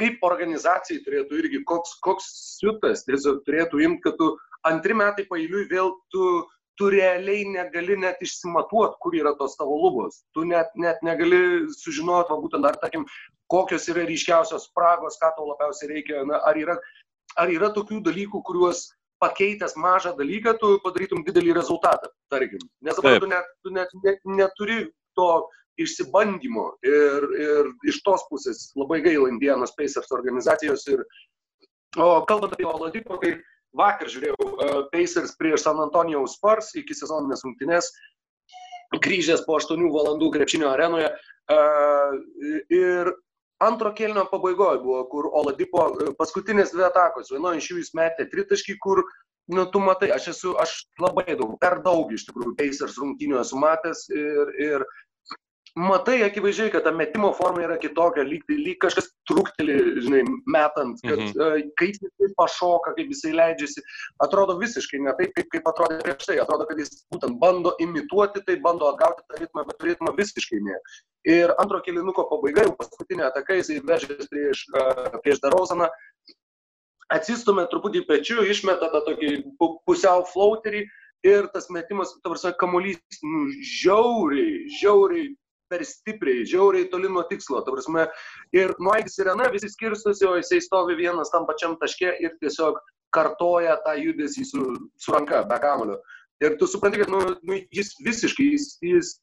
kaip 0.00 0.22
organizacijai 0.26 1.02
turėtų 1.04 1.42
irgi, 1.42 1.64
koks, 1.68 1.98
koks 2.04 2.30
siutas 2.60 3.04
tiesiog 3.08 3.42
turėtų 3.46 3.82
imti, 3.86 4.04
kad 4.08 4.16
tu 4.20 4.32
antri 4.68 4.96
metai 4.96 5.26
pailiui 5.28 5.66
vėl 5.70 5.92
tu, 6.12 6.28
tu 6.80 6.88
realiai 6.92 7.44
negali 7.48 7.98
net 8.00 8.22
išsimatuoti, 8.24 8.98
kur 9.04 9.16
yra 9.16 9.34
tos 9.38 9.58
tavo 9.60 9.76
lubos. 9.82 10.22
Tu 10.36 10.46
net, 10.48 10.72
net 10.80 11.02
negali 11.06 11.68
sužinoti, 11.76 12.32
va 12.32 12.40
būtent 12.40 12.68
ar, 12.68 12.78
tarkim, 12.80 13.04
kokios 13.52 13.88
yra 13.92 14.06
ryškiausios 14.08 14.70
spragos, 14.70 15.18
ką 15.20 15.34
tau 15.36 15.50
labiausiai 15.50 15.90
reikia, 15.92 16.24
na, 16.28 16.40
ar, 16.46 16.56
yra, 16.56 16.78
ar 17.40 17.52
yra 17.52 17.68
tokių 17.76 18.00
dalykų, 18.06 18.42
kuriuos 18.48 18.86
pakeitęs 19.20 19.76
mažą 19.76 20.14
dalyką, 20.16 20.56
tu 20.60 20.78
padarytum 20.84 21.24
didelį 21.26 21.58
rezultatą, 21.58 22.08
tarkim. 22.32 22.62
Nes 22.80 22.96
dabar 22.96 23.20
tu 23.20 23.28
net, 23.28 23.50
tu 23.60 23.72
net, 23.76 23.92
net 24.04 24.22
neturi 24.24 24.78
to 25.18 25.28
išsibandymo 25.84 26.66
ir, 26.86 27.26
ir 27.46 27.70
iš 27.90 28.00
tos 28.06 28.26
pusės 28.30 28.70
labai 28.78 29.00
gaila 29.04 29.30
Indianos 29.32 29.74
Pacers 29.78 30.12
organizacijos. 30.16 30.86
Ir, 30.92 31.04
o 31.98 32.10
kalbant 32.28 32.54
apie 32.56 32.68
Oladipo, 32.68 33.18
tai 33.22 33.36
vakar 33.76 34.10
žiūrėjau 34.10 34.50
uh, 34.50 34.76
Pacers 34.92 35.36
prieš 35.38 35.66
San 35.66 35.80
Antonijaus 35.82 36.36
Spurs 36.38 36.72
iki 36.78 36.96
sezoninės 36.96 37.44
rungtynės, 37.46 37.90
grįžęs 38.98 39.44
po 39.46 39.58
8 39.60 39.90
valandų 39.94 40.32
krepšinio 40.36 40.70
arenoje. 40.72 41.10
Uh, 41.50 42.14
ir 42.70 43.12
antro 43.60 43.92
kelnio 43.94 44.24
pabaigoje 44.30 44.80
buvo, 44.82 45.00
kur 45.12 45.28
Oladipo 45.36 45.86
e, 45.90 46.12
paskutinės 46.18 46.72
dvi 46.72 46.86
atakos, 46.86 47.32
vienoje 47.34 47.60
iš 47.60 47.68
jų 47.70 47.80
jis 47.82 47.90
metė 47.98 48.26
tritaškį, 48.32 48.76
kur 48.80 49.02
nu, 49.52 49.66
tu 49.72 49.82
matai, 49.84 50.10
aš 50.14 50.30
esu, 50.34 50.54
aš 50.62 50.76
labai 51.02 51.26
daug, 51.34 51.56
per 51.60 51.80
daug 51.84 52.12
iš 52.14 52.24
tikrųjų 52.28 52.54
Pacers 52.58 52.96
rungtynių 53.00 53.40
esu 53.42 53.60
matęs 53.60 54.06
ir, 54.14 54.52
ir 54.70 54.86
matai 55.76 56.22
akivaizdžiai, 56.26 56.70
kad 56.72 56.84
ta 56.84 56.92
metimo 56.94 57.30
forma 57.36 57.62
yra 57.62 57.76
kitokia, 57.80 58.24
lyg, 58.26 58.42
tai, 58.48 58.56
lyg 58.58 58.78
kažkas 58.82 59.10
trukteli, 59.28 59.76
žinai, 60.04 60.22
metant, 60.50 60.98
kad 61.04 61.18
mhm. 61.18 61.36
uh, 61.38 61.56
kaip 61.80 61.98
jisai 62.00 62.30
pašoka, 62.38 62.94
kaip 62.96 63.12
jisai 63.14 63.32
leidžiasi, 63.36 63.84
atrodo 64.24 64.58
visiškai 64.60 65.02
ne 65.04 65.14
taip, 65.18 65.34
kaip, 65.36 65.50
kaip 65.54 65.70
atrodė 65.70 66.00
prieš 66.04 66.26
tai. 66.30 66.38
Atrodo, 66.42 66.66
kad 66.70 66.80
jis 66.82 67.04
būtent 67.12 67.38
bando 67.42 67.74
imituoti 67.82 68.42
tai, 68.46 68.58
bando 68.64 68.90
atgauti 68.90 69.26
tą 69.28 69.40
ritmą, 69.42 69.66
bet 69.70 69.88
ritmą 69.90 70.14
visiškai 70.18 70.62
ne. 70.66 70.78
Ir 71.28 71.54
antro 71.60 71.82
kilinuko 71.84 72.26
pabaiga, 72.30 72.64
jau 72.66 72.76
paskutinė 72.78 73.28
ataka, 73.28 73.58
jisai 73.60 73.82
vežės 73.86 74.30
prieš, 74.32 74.64
uh, 74.74 75.20
prieš 75.20 75.42
Darozaną, 75.44 75.90
atsistumė 77.10 77.66
truputį 77.70 78.06
pečiu, 78.08 78.42
išmeta 78.46 78.90
tą 78.92 79.02
tokį 79.06 79.36
pusiau 79.86 80.24
flauterį 80.30 80.86
ir 81.26 81.48
tas 81.52 81.68
metimas, 81.74 82.14
tavarsime, 82.24 82.54
kamuolys 82.60 83.20
nu, 83.22 83.46
žiauriai, 83.60 84.64
žiauriai 84.80 85.30
per 85.70 85.84
stipriai, 85.86 86.46
žiauriai 86.48 86.88
toli 86.92 87.08
nuo 87.08 87.22
tikslo. 87.30 87.62
Ta 87.64 87.74
prasme, 87.74 88.06
ir 88.56 88.74
nuaidi 88.82 89.12
sirena, 89.12 89.48
visi 89.54 89.70
skirstosi, 89.70 90.26
o 90.28 90.36
jisai 90.40 90.60
stovi 90.64 90.98
vienas 90.98 91.32
tam 91.32 91.46
pačiam 91.48 91.78
taške 91.80 92.16
ir 92.20 92.36
tiesiog 92.42 92.80
kartoja 93.14 93.76
tą 93.86 93.96
judesį 93.98 94.46
su, 94.46 94.66
su 95.00 95.14
ranka, 95.14 95.42
be 95.48 95.58
kamulio. 95.62 95.98
Ir 96.40 96.56
tu 96.60 96.68
supranti, 96.70 97.02
kad 97.02 97.10
nu, 97.12 97.20
nu, 97.46 97.58
jis 97.74 97.94
visiškai, 98.04 98.46
jis, 98.54 98.68
jis 98.84 99.14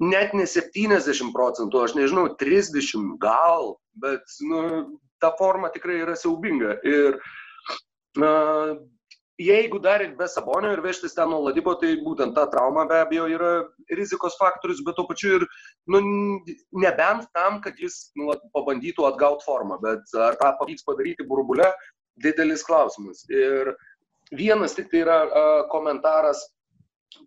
net 0.00 0.34
ne 0.36 0.46
70 0.48 1.32
procentų, 1.36 1.84
aš 1.84 1.94
nežinau, 1.96 2.26
30 2.40 3.14
gal, 3.22 3.74
bet 4.00 4.24
nu, 4.48 4.64
ta 5.20 5.32
forma 5.38 5.70
tikrai 5.72 6.00
yra 6.04 6.16
siaubinga. 6.16 6.78
Ir 6.88 7.18
uh, 8.20 8.76
jeigu 9.40 9.78
dar 9.78 10.02
ir 10.04 10.12
be 10.18 10.26
Sabonio 10.28 10.72
ir 10.74 10.82
vežtis 10.84 11.14
ten 11.16 11.30
nuo 11.32 11.40
Ladipo, 11.46 11.72
tai 11.80 11.94
būtent 12.04 12.34
ta 12.36 12.46
trauma 12.52 12.84
be 12.88 12.98
abejo 13.00 13.26
yra 13.32 13.50
rizikos 13.96 14.36
faktorius, 14.40 14.82
bet 14.84 14.98
tuo 14.98 15.06
pačiu 15.08 15.38
ir, 15.38 15.46
nu, 15.88 16.00
nebent 16.84 17.28
tam, 17.36 17.60
kad 17.64 17.80
jis 17.80 18.10
nu, 18.20 18.34
pabandytų 18.56 19.08
atgauti 19.08 19.46
formą, 19.48 19.80
bet 19.82 20.14
ar 20.28 20.36
tą 20.40 20.52
pavyks 20.60 20.84
padaryti 20.84 21.26
burbule, 21.28 21.70
didelis 22.20 22.64
klausimas. 22.66 23.24
Ir 23.32 23.74
vienas 24.36 24.76
tik 24.76 24.90
tai 24.92 25.04
yra 25.06 25.20
uh, 25.24 25.50
komentaras, 25.72 26.44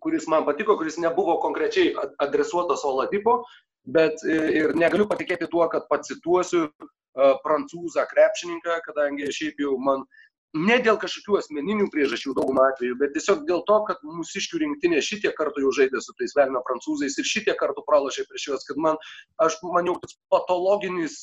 kuris 0.04 0.28
man 0.30 0.46
patiko, 0.46 0.78
kuris 0.78 1.00
nebuvo 1.02 1.40
konkrečiai 1.42 1.92
adresuotas 2.22 2.86
Oladipo, 2.88 3.42
bet 3.84 4.22
ir 4.24 4.72
negaliu 4.78 5.08
patikėti 5.10 5.50
tuo, 5.50 5.66
kad 5.68 5.90
pacituosiu 5.90 6.70
prancūzą 7.14 8.06
krepšininką, 8.10 8.78
kadangi 8.86 9.28
šiaip 9.30 9.60
jau 9.62 9.74
man 9.78 10.00
uh, 10.02 10.22
ne 10.54 10.76
dėl 10.82 10.98
kažkokių 11.02 11.38
asmeninių 11.40 11.88
priežasčių 11.92 12.34
daugumą 12.38 12.68
atvejų, 12.70 12.96
bet 13.00 13.14
tiesiog 13.16 13.42
dėl 13.48 13.64
to, 13.68 13.80
kad 13.88 14.02
mūsiškių 14.06 14.62
rinktinė 14.62 15.02
šitie 15.02 15.32
kartų 15.34 15.66
jau 15.66 15.74
žaidė 15.80 16.02
su 16.04 16.14
tais 16.18 16.34
velnio 16.38 16.62
prancūzais 16.68 17.18
ir 17.18 17.28
šitie 17.28 17.54
kartų 17.58 17.82
pralašė 17.88 18.26
prieš 18.30 18.48
juos, 18.48 18.66
kad 18.68 18.80
man, 18.80 18.98
aš 19.42 19.58
maniau, 19.66 19.96
kad 20.02 20.14
patologinis, 20.32 21.16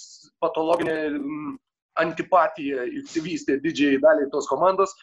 patologinė 0.44 0.96
m, 1.16 1.54
antipatija 2.00 2.86
įsivystė 3.02 3.58
didžiai 3.64 4.00
daliai 4.04 4.30
tos 4.32 4.48
komandos, 4.52 4.94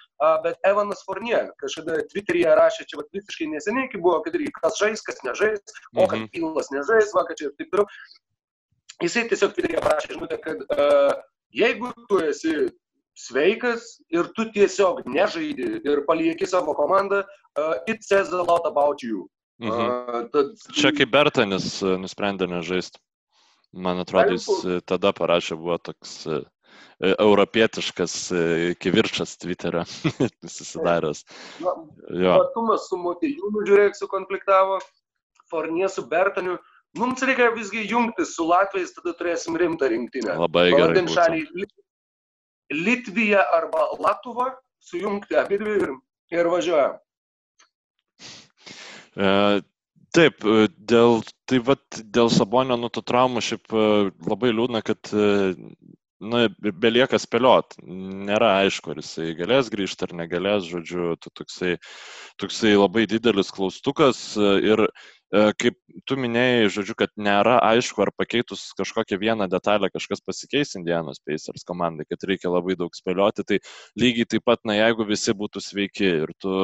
bet 0.44 0.60
Evanas 0.68 1.02
Fornie 1.06 1.40
kažkada 1.60 2.00
Twitter'yje 2.12 2.54
rašė, 2.56 2.86
čia 2.88 3.00
vat, 3.00 3.10
visiškai 3.16 3.48
neseniai, 3.52 3.90
kai 3.92 4.00
buvo, 4.00 4.20
kad 4.24 4.36
ir 4.36 4.48
kas 4.56 4.80
žais, 4.80 5.04
kas 5.04 5.20
nežais, 5.24 5.76
o 5.96 6.06
kad 6.06 6.20
mhm. 6.20 6.30
Pilas 6.32 6.72
nežais, 6.72 7.12
va, 7.16 7.24
kad 7.28 7.40
čia 7.40 7.50
ir 7.50 7.56
taip 7.60 7.72
toliau. 7.72 7.88
Jisai 9.04 9.28
tiesiog 9.30 9.56
Twitter'yje 9.56 9.84
parašė 9.84 10.14
žinutę, 10.16 10.40
kad 10.44 10.64
a, 10.74 10.88
jeigu 11.54 11.92
tu 12.08 12.20
esi 12.24 12.56
sveikas 13.18 13.98
ir 14.14 14.30
tu 14.36 14.46
tiesiog 14.54 15.02
nežaidi 15.10 15.80
ir 15.82 16.04
palieki 16.06 16.46
savo 16.46 16.74
komandą, 16.78 17.24
uh, 17.24 17.74
it 17.90 18.04
says 18.04 18.32
a 18.32 18.42
lot 18.42 18.66
about 18.66 19.02
you. 19.02 19.26
Mhm. 19.58 19.72
Uh, 19.72 20.22
tad... 20.32 20.54
Čia 20.74 20.92
kaip 20.94 21.10
Bertanis 21.14 21.80
nusprendė 21.82 22.46
nežaisti. 22.50 23.02
Man 23.74 24.00
atrodo, 24.00 24.32
jis 24.32 24.46
tada 24.88 25.10
parašė, 25.12 25.58
buvo 25.60 25.76
toks 25.90 26.14
europietiškas 26.98 28.14
kivirčas 28.80 29.36
Twitterio 29.42 29.82
susidaręs. 30.56 31.20
Matumas 31.60 32.88
su 32.88 32.96
Motijūnu, 33.02 33.66
žiūrėk, 33.68 33.98
sukonfliktavo, 33.98 34.80
Fornie 35.52 35.88
su 35.92 36.06
Bertaniu. 36.08 36.56
Mums 36.96 37.20
reikia 37.28 37.50
visgi 37.52 37.84
jungtis 37.90 38.32
su 38.38 38.46
Latvijais, 38.48 38.94
tada 38.96 39.12
turėsim 39.18 39.58
rimtą 39.60 39.90
rinktinę. 39.92 40.38
Labai 40.40 40.70
gerai. 40.72 41.04
Šaliai 41.12 41.68
Litvija 42.74 43.44
arba 43.56 43.88
Latva, 43.98 44.52
sujungti 44.84 45.36
abidvi 45.40 45.76
ir, 45.82 45.92
ir 46.34 46.50
važiuojam. 46.52 46.98
E, 49.18 49.30
taip, 50.14 50.44
dėl, 50.78 51.22
tai 51.48 51.62
vat, 51.64 52.02
dėl 52.04 52.30
Sabonio 52.32 52.76
nuto 52.80 53.02
traumų 53.04 53.44
šiaip 53.44 53.78
labai 54.28 54.52
liūdna, 54.54 54.84
kad 54.86 55.12
na, 56.20 56.46
belieka 56.58 57.18
spėliot. 57.20 57.78
Nėra 58.28 58.54
aišku, 58.64 58.92
ar 58.92 59.02
jisai 59.02 59.32
galės 59.38 59.70
grįžti 59.72 60.06
ar 60.08 60.14
negalės, 60.22 60.68
žodžiu, 60.70 61.14
tu 61.22 61.32
toksai, 61.40 61.76
toksai 62.42 62.74
labai 62.76 63.06
didelis 63.10 63.52
klaustukas 63.54 64.22
ir 64.38 64.86
e, 64.86 64.90
kaip 65.32 65.76
tu 66.08 66.16
minėjai, 66.16 66.70
žodžiu, 66.72 66.94
kad 66.98 67.12
nėra 67.20 67.58
aišku, 67.70 68.00
ar 68.04 68.12
pakeitus 68.16 68.70
kažkokią 68.78 69.18
vieną 69.20 69.48
detalę 69.52 69.90
kažkas 69.92 70.24
pasikeis 70.24 70.76
Indianos 70.80 71.20
Pacers 71.20 71.66
komandai, 71.68 72.08
kad 72.08 72.24
reikia 72.28 72.52
labai 72.52 72.78
daug 72.80 72.96
spėlioti, 72.96 73.44
tai 73.44 73.60
lygiai 74.00 74.28
taip 74.28 74.46
pat, 74.48 74.64
na, 74.64 74.78
jeigu 74.78 75.08
visi 75.08 75.36
būtų 75.36 75.64
sveiki 75.64 76.12
ir 76.24 76.34
tu 76.40 76.54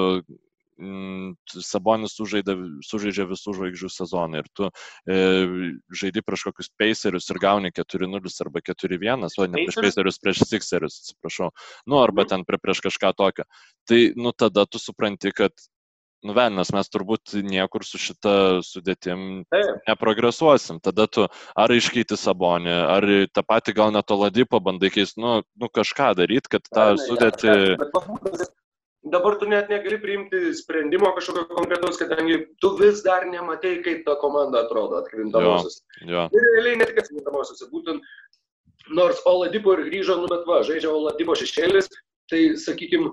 Mm, 0.74 1.36
Sabonis 1.62 2.16
sužaidė, 2.18 2.56
sužaidžia 2.82 3.28
visų 3.30 3.52
žvaigždžių 3.54 3.90
sezoną 3.94 4.40
ir 4.42 4.48
tu 4.58 4.66
e, 5.06 5.18
žaidi 6.00 6.22
prieš 6.26 6.48
kokius 6.48 6.70
Pacerius 6.74 7.30
ir 7.30 7.38
gauni 7.42 7.70
4-0 7.76 8.32
arba 8.42 8.62
4-1, 8.66 9.28
o 9.38 9.46
ne 9.46 9.60
prieš 9.60 9.78
Pacerius, 9.78 10.18
prieš 10.18 10.42
Sixerius, 10.50 10.98
atsiprašau, 11.04 11.52
nu 11.86 12.00
arba 12.02 12.24
mhm. 12.24 12.32
ten 12.32 12.46
prie, 12.48 12.58
prieš 12.58 12.82
kažką 12.88 13.12
tokio. 13.14 13.46
Tai 13.86 14.00
nu 14.18 14.34
tada 14.34 14.66
tu 14.66 14.82
supranti, 14.82 15.30
kad 15.36 15.54
nuvenas 16.26 16.72
mes 16.74 16.90
turbūt 16.90 17.36
niekur 17.44 17.84
su 17.86 18.00
šita 18.00 18.34
sudėtim 18.64 19.44
neprogresuosim. 19.88 20.80
Tada 20.84 21.06
tu 21.06 21.28
ar 21.28 21.74
iškeiti 21.74 22.18
sabonį, 22.18 22.74
ar 22.96 23.08
tą 23.34 23.44
patį 23.46 23.76
gal 23.78 23.94
net 23.94 24.10
oladį 24.10 24.48
pabandai 24.50 24.92
keisti, 24.94 25.20
nu, 25.22 25.40
nu 25.60 25.70
kažką 25.70 26.14
daryti, 26.20 26.56
kad 26.56 26.68
tą 26.68 26.92
sudėtį... 27.06 27.56
Dabar 29.04 29.34
tu 29.36 29.44
net 29.44 29.68
negali 29.68 29.98
priimti 30.00 30.38
sprendimo 30.56 31.10
kažkokio 31.12 31.44
konkretaus, 31.50 31.98
kadangi 32.00 32.38
tu 32.64 32.70
vis 32.78 33.02
dar 33.04 33.26
nematai, 33.28 33.74
kaip 33.84 34.00
ta 34.06 34.14
komanda 34.16 34.62
atrodo 34.64 34.96
atkrintamosios. 35.02 35.82
Ir 36.08 36.46
realiai 36.54 36.78
ne 36.80 36.86
tik 36.88 37.02
atkrintamosios, 37.02 37.60
būtent 37.68 38.00
nors 38.96 39.20
Oladipo 39.28 39.76
ir 39.76 39.84
grįžo, 39.90 40.16
nu 40.22 40.30
bet 40.32 40.48
va, 40.48 40.62
žaidžia 40.64 40.88
Oladipo 40.88 41.36
šešėlis, 41.36 41.90
tai 42.32 42.40
sakykime, 42.60 43.12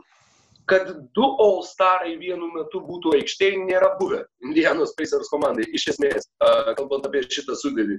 kad 0.69 0.91
du 1.15 1.27
All-Starai 1.43 2.15
vienu 2.19 2.51
metu 2.53 2.81
būtų 2.85 3.15
aikštėje 3.19 3.63
nėra 3.65 3.93
buvę 3.99 4.23
Indianos 4.45 4.93
Pacers 4.97 5.31
komandai, 5.31 5.65
iš 5.75 5.91
esmės, 5.95 6.29
kalbant 6.77 7.07
apie 7.07 7.23
šitą 7.27 7.57
sudėtį. 7.59 7.97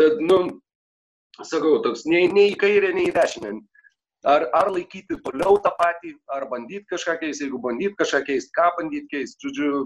Tad, 0.00 0.20
nu, 0.24 0.40
sakau, 1.42 1.78
toks 1.84 2.06
nei, 2.08 2.28
nei 2.32 2.54
į 2.54 2.58
kairę, 2.60 2.94
nei 2.96 3.10
į 3.10 3.16
dešinę. 3.16 3.58
Ar, 4.28 4.44
ar 4.52 4.68
laikyti 4.68 5.16
toliau 5.24 5.56
tą 5.64 5.72
patį, 5.78 6.12
ar 6.36 6.44
bandyti 6.50 6.84
kažką 6.92 7.16
keisti, 7.22 7.46
jeigu 7.46 7.60
bandyti 7.64 7.96
kažką 7.96 8.20
keisti, 8.26 8.52
ką 8.56 8.66
bandyti 8.76 9.08
keisti. 9.14 9.46
Žodžiu, 9.46 9.84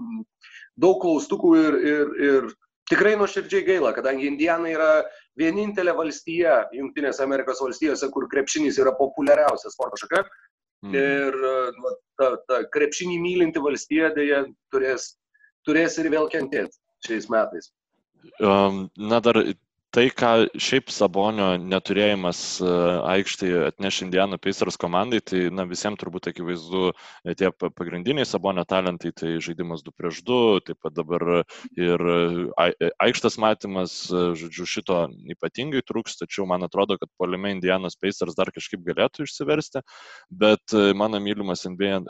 daug 0.83 0.99
klaustukų 1.03 1.51
ir, 1.61 1.77
ir, 1.91 2.15
ir 2.27 2.49
tikrai 2.91 3.13
nuoširdžiai 3.19 3.63
gaila, 3.69 3.93
kadangi 3.95 4.27
Indiana 4.27 4.73
yra 4.73 4.89
vienintelė 5.39 5.95
valstija 5.95 6.65
Junktinėse 6.75 7.23
Amerikos 7.23 7.63
valstijose, 7.63 8.11
kur 8.11 8.27
krepšinis 8.31 8.79
yra 8.83 8.91
populiariausia 8.99 9.71
sporto 9.71 9.99
šaka. 10.03 10.25
Mm. 10.85 10.95
Ir 10.99 11.37
nu, 11.79 11.93
ta, 12.19 12.31
ta 12.49 12.61
krepšinį 12.73 13.17
mylinti 13.21 13.61
valstija 13.63 14.11
dėja 14.13 14.43
turės, 14.73 15.15
turės 15.65 15.97
ir 16.01 16.11
vėl 16.13 16.29
kentėti 16.29 16.77
šiais 17.07 17.29
metais. 17.33 17.71
Um, 18.41 18.85
na, 18.97 19.21
dar 19.21 19.39
tai, 19.95 20.09
ką 20.11 20.29
šiaip 20.59 20.89
Sabonio 20.91 21.53
neturėjimas 21.61 22.39
e, 22.59 22.71
aikštėje 23.13 23.61
atneš 23.69 24.01
Indiana 24.03 24.35
Pacers 24.41 24.75
komandai, 24.81 25.21
tai 25.23 25.45
na, 25.55 25.63
visiems 25.69 26.01
turbūt 26.01 26.27
akivaizdu 26.31 26.89
e, 26.91 27.35
tie 27.39 27.51
pagrindiniai 27.55 28.27
Sabonio 28.27 28.65
talentai, 28.67 29.13
tai 29.15 29.37
žaidimas 29.45 29.85
2 29.85 29.93
prieš 29.95 30.19
2, 30.27 30.39
taip 30.67 30.81
pat 30.83 30.97
dabar 30.97 31.25
ir 31.79 32.03
e, 32.11 32.89
aikštės 33.05 33.39
matymas, 33.39 33.95
žodžiu, 34.11 34.67
šito 34.73 34.99
ypatingai 35.37 35.83
trūks, 35.87 36.19
tačiau 36.19 36.47
man 36.49 36.67
atrodo, 36.67 36.99
kad 36.99 37.11
polime 37.21 37.53
Indianos 37.55 37.95
Pacers 37.95 38.35
dar 38.35 38.51
kažkaip 38.55 38.83
galėtų 38.83 39.29
išsiversti, 39.29 39.85
bet 40.43 40.75
mano 40.99 41.23
mylimas 41.23 41.63
NBA 41.69 42.03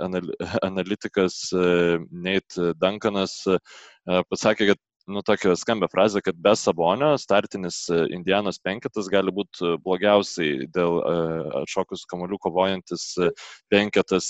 analitikas 0.66 1.52
Nate 1.54 2.74
Duncanas 2.82 3.44
pasakė, 4.06 4.74
kad 4.74 4.85
nu, 5.08 5.22
tokią 5.24 5.56
skambę 5.56 5.88
frazę, 5.88 6.22
kad 6.22 6.36
be 6.36 6.56
Sabonio 6.56 7.18
startinis 7.18 7.90
e, 7.90 8.08
Indianos 8.10 8.60
penketas 8.60 9.08
gali 9.08 9.32
būti 9.32 9.66
e, 9.66 9.74
blogiausiai 9.86 10.68
dėl 10.74 11.00
e, 11.00 11.16
atšokus 11.62 12.06
kamolių 12.10 12.40
kovojantis 12.42 13.08
penketas 13.70 14.30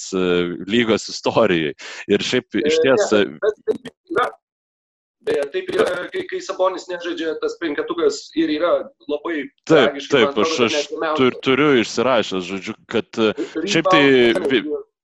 lygos 0.68 1.08
istorijai. 1.12 1.76
Ir 2.12 2.24
šiaip 2.24 2.60
iš 2.64 2.82
ties... 2.84 3.14
Beje, 5.26 5.42
taip 5.50 5.70
yra, 5.74 5.86
kai, 6.14 6.22
kai 6.30 6.40
Sabonis 6.44 6.84
nežaidžia, 6.86 7.32
tas 7.42 7.56
penketukas 7.58 8.28
ir 8.38 8.52
yra 8.60 8.74
labai... 9.10 9.48
Taip, 9.66 9.98
taip, 10.12 10.38
aš, 10.44 10.60
aš 10.68 10.76
tur, 11.18 11.40
turiu 11.42 11.72
išsirašęs, 11.82 12.46
žodžiu, 12.46 12.76
kad 12.92 13.10
šiaip 13.66 13.90
tai 13.90 14.04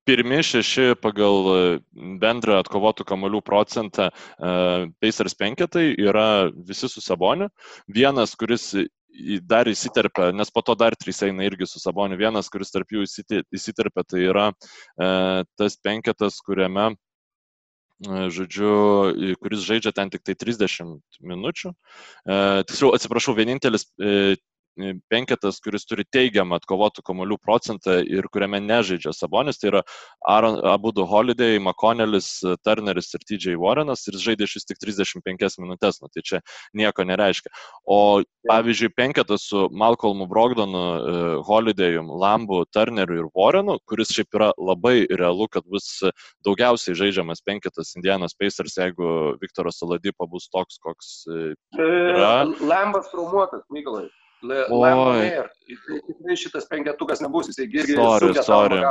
pirmi 0.06 0.42
šeši 0.44 0.96
pagal 1.02 1.50
e, 1.52 1.60
bendrą 2.22 2.60
atkovotų 2.62 3.06
kamolių 3.08 3.42
procentą 3.46 4.10
e, 4.10 4.54
Pacers 5.02 5.38
penketai 5.38 5.92
yra 6.00 6.50
visi 6.52 6.90
su 6.90 7.04
Saboniu. 7.04 7.50
Vienas, 7.92 8.36
kuris 8.40 8.72
dar 9.44 9.68
įsiterpia, 9.68 10.30
nes 10.32 10.50
po 10.54 10.64
to 10.64 10.74
dar 10.80 10.96
trys 10.96 11.22
eina 11.28 11.46
irgi 11.46 11.68
su 11.68 11.82
Saboniu. 11.84 12.18
Vienas, 12.20 12.50
kuris 12.52 12.72
tarp 12.74 12.94
jų 12.96 13.06
įsiterpia, 13.06 14.06
tai 14.08 14.26
yra 14.30 14.50
e, 14.52 15.10
tas 15.60 15.80
penketas, 15.84 16.42
kuriame 16.46 16.94
žodžiu, 18.02 19.36
kuris 19.38 19.62
žaidžia 19.62 19.92
ten 19.94 20.10
tik 20.10 20.24
tai 20.26 20.34
30 20.34 20.96
minučių. 21.22 21.70
Tiksliau, 22.66 22.96
atsiprašau, 22.98 23.36
vienintelis 23.38 23.86
penketas, 25.12 25.60
kuris 25.64 25.86
turi 25.88 26.06
teigiamą 26.08 26.58
atkovotų 26.60 27.04
kamolių 27.06 27.38
procentą 27.44 27.98
ir 28.06 28.28
kuriame 28.32 28.62
nežaidžia 28.64 29.14
Sabonis, 29.16 29.60
tai 29.60 29.72
yra 29.72 29.82
Abudu 30.72 31.06
Holiday, 31.08 31.60
McConnellis, 31.60 32.30
Turneris 32.66 33.12
ir 33.14 33.26
TJ 33.28 33.58
Warrenas 33.62 34.06
ir 34.08 34.18
žaidė 34.22 34.48
šis 34.50 34.68
tik 34.70 34.80
35 34.84 35.60
minutės, 35.62 36.02
nu, 36.02 36.10
tai 36.14 36.24
čia 36.26 36.42
nieko 36.78 37.06
nereiškia. 37.08 37.52
O 37.86 38.22
pavyzdžiui, 38.50 38.94
penketas 38.96 39.48
su 39.50 39.68
Malcolmu 39.72 40.28
Brogdonu, 40.32 40.82
e, 40.82 41.18
Holidayum, 41.48 42.10
Lambu, 42.22 42.64
Turneriu 42.74 43.26
ir 43.26 43.30
Warrenu, 43.36 43.78
kuris 43.90 44.14
šiaip 44.16 44.40
yra 44.40 44.52
labai 44.58 45.06
realu, 45.10 45.48
kad 45.52 45.68
bus 45.68 46.00
daugiausiai 46.46 46.98
žaidžiamas 46.98 47.44
penketas 47.46 47.96
Indianos 48.00 48.38
Pacers, 48.38 48.78
jeigu 48.80 49.36
Viktoras 49.42 49.82
Saladipo 49.82 50.28
bus 50.32 50.50
toks, 50.50 50.80
koks 50.82 51.14
e, 51.28 51.54
yra. 51.78 52.34
Lambas 52.62 53.12
traumuotas, 53.14 53.68
Mykolai. 53.74 54.08
Lamboner. 54.44 55.50
Tikrai 55.68 56.38
šitas 56.40 56.68
penketukas 56.70 57.22
nebus, 57.24 57.52
jisai 57.52 57.68
irgi 57.70 57.98
sorry, 57.98 58.34
sorry. 58.46 58.82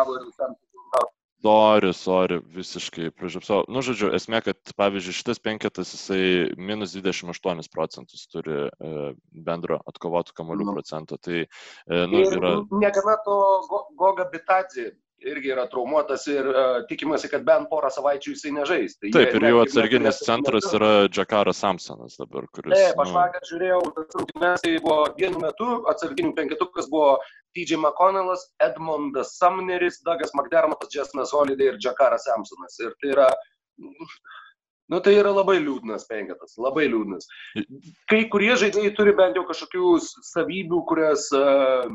Sorry, 1.40 1.90
sorry, 1.96 2.36
visiškai 2.52 3.14
pražiopsau. 3.16 3.62
Nu, 3.72 3.80
žodžiu, 3.80 4.10
esmė, 4.12 4.42
kad 4.44 4.72
pavyzdžiui 4.76 5.16
šitas 5.16 5.38
penketas 5.40 5.94
jisai 5.94 6.24
minus 6.60 6.92
28 6.92 7.70
procentus 7.72 8.26
turi 8.28 8.66
e, 8.68 8.90
bendro 9.46 9.78
atkovotų 9.88 10.36
kamolių 10.36 10.66
nu. 10.68 10.74
procento. 10.76 11.16
Tai, 11.16 11.46
e, 11.46 12.02
nu, 12.12 12.20
yra... 12.28 12.58
Negana 12.82 13.16
to 13.24 13.38
Goga 13.96 14.28
Bitadzi 14.28 14.90
irgi 15.26 15.52
yra 15.52 15.66
traumuotas 15.70 16.24
ir 16.30 16.46
uh, 16.50 16.80
tikimasi, 16.88 17.28
kad 17.32 17.44
bent 17.46 17.68
porą 17.70 17.90
savaičių 17.92 18.34
jisai 18.34 18.52
nežais. 18.56 18.96
Tai 19.00 19.12
Taip, 19.16 19.36
ir 19.36 19.46
jų 19.50 19.60
atsarginis 19.64 20.22
centras 20.24 20.66
metu. 20.66 20.78
yra 20.78 20.90
Džakaras 21.12 21.60
Samsonas 21.64 22.16
dabar, 22.20 22.48
kuris. 22.54 22.74
Taip, 22.74 23.02
aš 23.04 23.12
nu... 23.12 23.16
vakar 23.18 23.46
žiūrėjau, 23.50 23.80
tas 23.98 24.18
rungtynes, 24.18 24.64
tai 24.64 24.74
buvo 24.84 24.98
vienu 25.20 25.44
metu, 25.44 25.70
atsarginių 25.92 26.34
penketukas 26.38 26.90
buvo 26.92 27.14
TJ 27.56 27.80
McConnellas, 27.80 28.46
Edmondas 28.64 29.36
Sumneris, 29.38 30.00
Douglas 30.06 30.34
McDermottas, 30.36 30.92
Jasminas 30.94 31.34
Holiday 31.36 31.72
ir 31.72 31.80
Džakaras 31.80 32.28
Samsonas. 32.30 32.78
Ir 32.84 32.96
tai 33.02 33.14
yra 33.16 33.30
Nu, 34.90 34.98
tai 34.98 35.12
yra 35.14 35.30
labai 35.30 35.60
liūdnas 35.62 36.02
penketas, 36.10 36.56
labai 36.58 36.88
liūdnas. 36.90 37.28
Kai 38.10 38.24
kurie 38.32 38.50
žaidėjai 38.58 38.90
turi 38.96 39.12
bent 39.14 39.38
jau 39.38 39.44
kažkokių 39.46 39.90
savybių, 40.32 40.80
kurias 40.88 41.28
uh, 41.36 41.86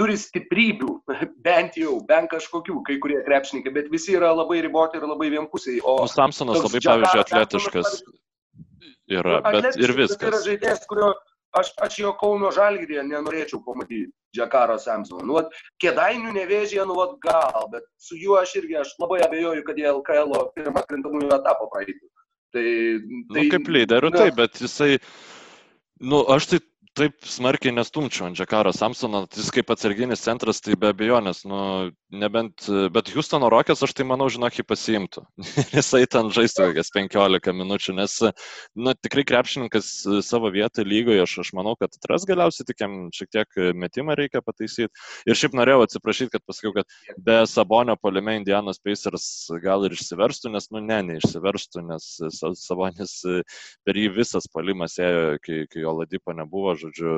turi 0.00 0.16
stiprybių, 0.20 0.94
bent 1.46 1.76
jau, 1.80 1.98
bent 2.08 2.32
kažkokių, 2.32 2.80
kai 2.88 2.98
kurie 3.02 3.20
krepšininkai, 3.26 3.74
bet 3.76 3.90
visi 3.92 4.16
yra 4.16 4.32
labai 4.32 4.62
riboti 4.64 5.00
ir 5.00 5.06
labai 5.08 5.30
vienpusiai. 5.36 5.82
O 5.84 6.00
nu, 6.04 6.10
Samsonas 6.10 6.62
labai, 6.64 6.80
pavyzdžiui, 6.86 7.24
atletiškas 7.26 7.98
yra, 9.10 9.42
bet 9.50 9.76
ir 9.76 9.92
viskas. 9.98 10.20
Tai 10.22 10.32
yra 10.32 10.40
žaidėjas, 10.46 10.86
kurio 10.90 11.10
aš, 11.58 11.72
aš 11.84 11.98
jo 12.00 12.14
Kauno 12.20 12.50
žalgyrėje 12.54 13.04
nenorėčiau 13.08 13.60
pamatyti 13.66 14.08
Džekaro 14.36 14.78
Samsono. 14.78 15.24
Nu, 15.26 15.36
vat, 15.38 15.50
kėdainių 15.82 16.32
nevėžė, 16.36 16.84
nu, 16.86 16.96
vat, 16.98 17.16
gal, 17.24 17.66
bet 17.72 17.86
su 18.00 18.18
juo 18.18 18.38
aš 18.40 18.54
irgi 18.62 18.78
aš 18.80 18.94
labai 19.02 19.20
abejoju, 19.26 19.66
kad 19.66 19.80
jie 19.80 19.90
LKL 19.90 20.46
pirmą 20.56 20.84
krintamųjų 20.86 21.32
etapą 21.40 21.68
praeitų. 21.74 22.06
Tai, 22.54 22.62
tai, 22.62 23.42
nu, 23.42 23.46
kaip 23.52 23.68
lyderių, 23.70 24.10
taip, 24.14 24.38
bet 24.38 24.62
jisai, 24.62 24.96
nu, 26.02 26.24
aš 26.34 26.48
tai 26.50 26.62
taip 26.98 27.26
smarkiai 27.26 27.74
nestumčiau 27.74 28.28
ant 28.28 28.38
Džekaro 28.38 28.72
Samsono, 28.76 29.24
jis 29.36 29.50
kaip 29.54 29.70
atsarginis 29.74 30.24
centras, 30.26 30.62
tai 30.64 30.76
be 30.80 30.90
abejonės, 30.94 31.44
nu, 31.48 31.60
nebent, 32.10 32.66
bet 32.92 33.10
Houstono 33.14 33.48
Rockets 33.52 33.82
aš 33.86 33.92
tai 33.96 34.04
manau, 34.08 34.28
žinok, 34.32 34.58
jį 34.58 34.64
pasiimtų. 34.66 35.22
Jisai 35.76 36.02
ten 36.10 36.30
žaistų 36.34 36.70
kokias 36.70 36.90
15 36.94 37.54
minučių, 37.56 37.94
nes, 37.98 38.16
na, 38.74 38.94
tikrai 38.98 39.24
krepšininkas 39.28 39.90
savo 40.26 40.50
vietą 40.54 40.84
lygoje, 40.86 41.22
aš, 41.24 41.36
aš 41.44 41.52
manau, 41.56 41.76
kad 41.80 41.94
atras 41.94 42.26
galiausiai 42.28 42.66
tik 42.68 42.82
jam 42.82 42.96
šiek 43.14 43.30
tiek 43.36 43.60
metimą 43.78 44.16
reikia 44.18 44.42
pataisyti. 44.44 44.90
Ir 45.28 45.38
šiaip 45.38 45.56
norėjau 45.58 45.86
atsiprašyti, 45.86 46.34
kad 46.34 46.46
pasakiau, 46.48 46.74
kad 46.80 47.18
be 47.30 47.40
Sabonio 47.50 47.96
polime 48.00 48.36
Indianos 48.40 48.82
Pacers 48.82 49.30
gal 49.62 49.86
ir 49.86 49.96
išsiverstų, 49.96 50.54
nes, 50.56 50.70
nu, 50.74 50.82
ne, 50.84 51.00
neišsiverstų, 51.12 51.86
nes 51.92 52.10
Sabonis 52.64 53.16
per 53.86 54.02
jį 54.02 54.10
visas 54.18 54.50
polimas 54.52 54.98
ėjo, 55.00 55.38
kai, 55.44 55.64
kai 55.70 55.86
jo 55.86 55.96
ladipo 56.02 56.34
nebuvo, 56.36 56.74
žodžiu, 56.80 57.16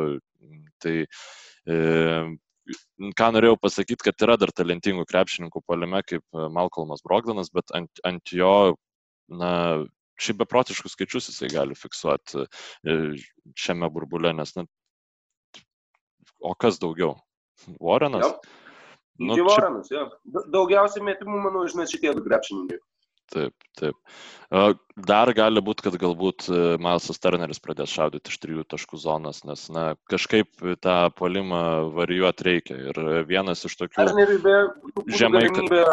tai 0.82 0.97
e, 1.05 1.76
ką 3.19 3.31
norėjau 3.35 3.59
pasakyti, 3.61 4.05
kad 4.07 4.25
yra 4.27 4.37
dar 4.41 4.53
talentingų 4.55 5.07
krepšininkų 5.09 5.63
palime 5.67 6.03
kaip 6.07 6.25
Malcolmas 6.33 7.03
Brogdanas, 7.07 7.51
bet 7.55 7.73
ant, 7.77 8.03
ant 8.07 8.35
jo, 8.37 8.77
na, 9.33 9.53
šiaip 10.23 10.43
beprotiškus 10.45 10.95
skaičius 10.97 11.31
jisai 11.31 11.51
gali 11.53 11.77
fiksuoti 11.79 12.45
e, 12.45 12.97
šiame 13.59 13.91
burbule, 13.93 14.33
nes, 14.37 14.55
na, 14.59 14.67
o 16.43 16.55
kas 16.55 16.81
daugiau? 16.83 17.17
Warrenas? 17.81 18.27
Jau. 18.27 18.59
Nu, 19.23 19.37
čia... 19.37 19.47
Warrenas, 19.47 19.91
jo. 19.93 20.07
Daugiausiai 20.55 21.05
metimų, 21.07 21.43
manau, 21.47 21.67
žinai, 21.71 21.89
šitie 21.91 22.15
du 22.17 22.25
krepšininkai. 22.27 22.81
Taip, 23.33 23.66
taip. 23.78 23.97
Dar 25.09 25.30
gali 25.33 25.62
būti, 25.64 25.87
kad 25.87 25.97
galbūt 26.01 26.47
e, 26.53 26.61
Milesas 26.83 27.20
Turneris 27.22 27.62
pradės 27.64 27.93
šaudyti 27.95 28.28
iš 28.28 28.41
trijų 28.43 28.64
taškų 28.68 28.99
zonas, 29.01 29.41
nes 29.49 29.64
na, 29.72 29.85
kažkaip 30.12 30.51
tą 30.85 30.97
polimą 31.16 31.62
varijuoti 31.97 32.49
reikia. 32.51 32.76
Ir 32.91 33.22
vienas 33.28 33.64
iš 33.64 33.78
tokių... 33.80 33.97
Turneriui 33.97 34.43
be 34.45 34.57
žemai. 35.16 35.47
Galimybė... 35.49 35.85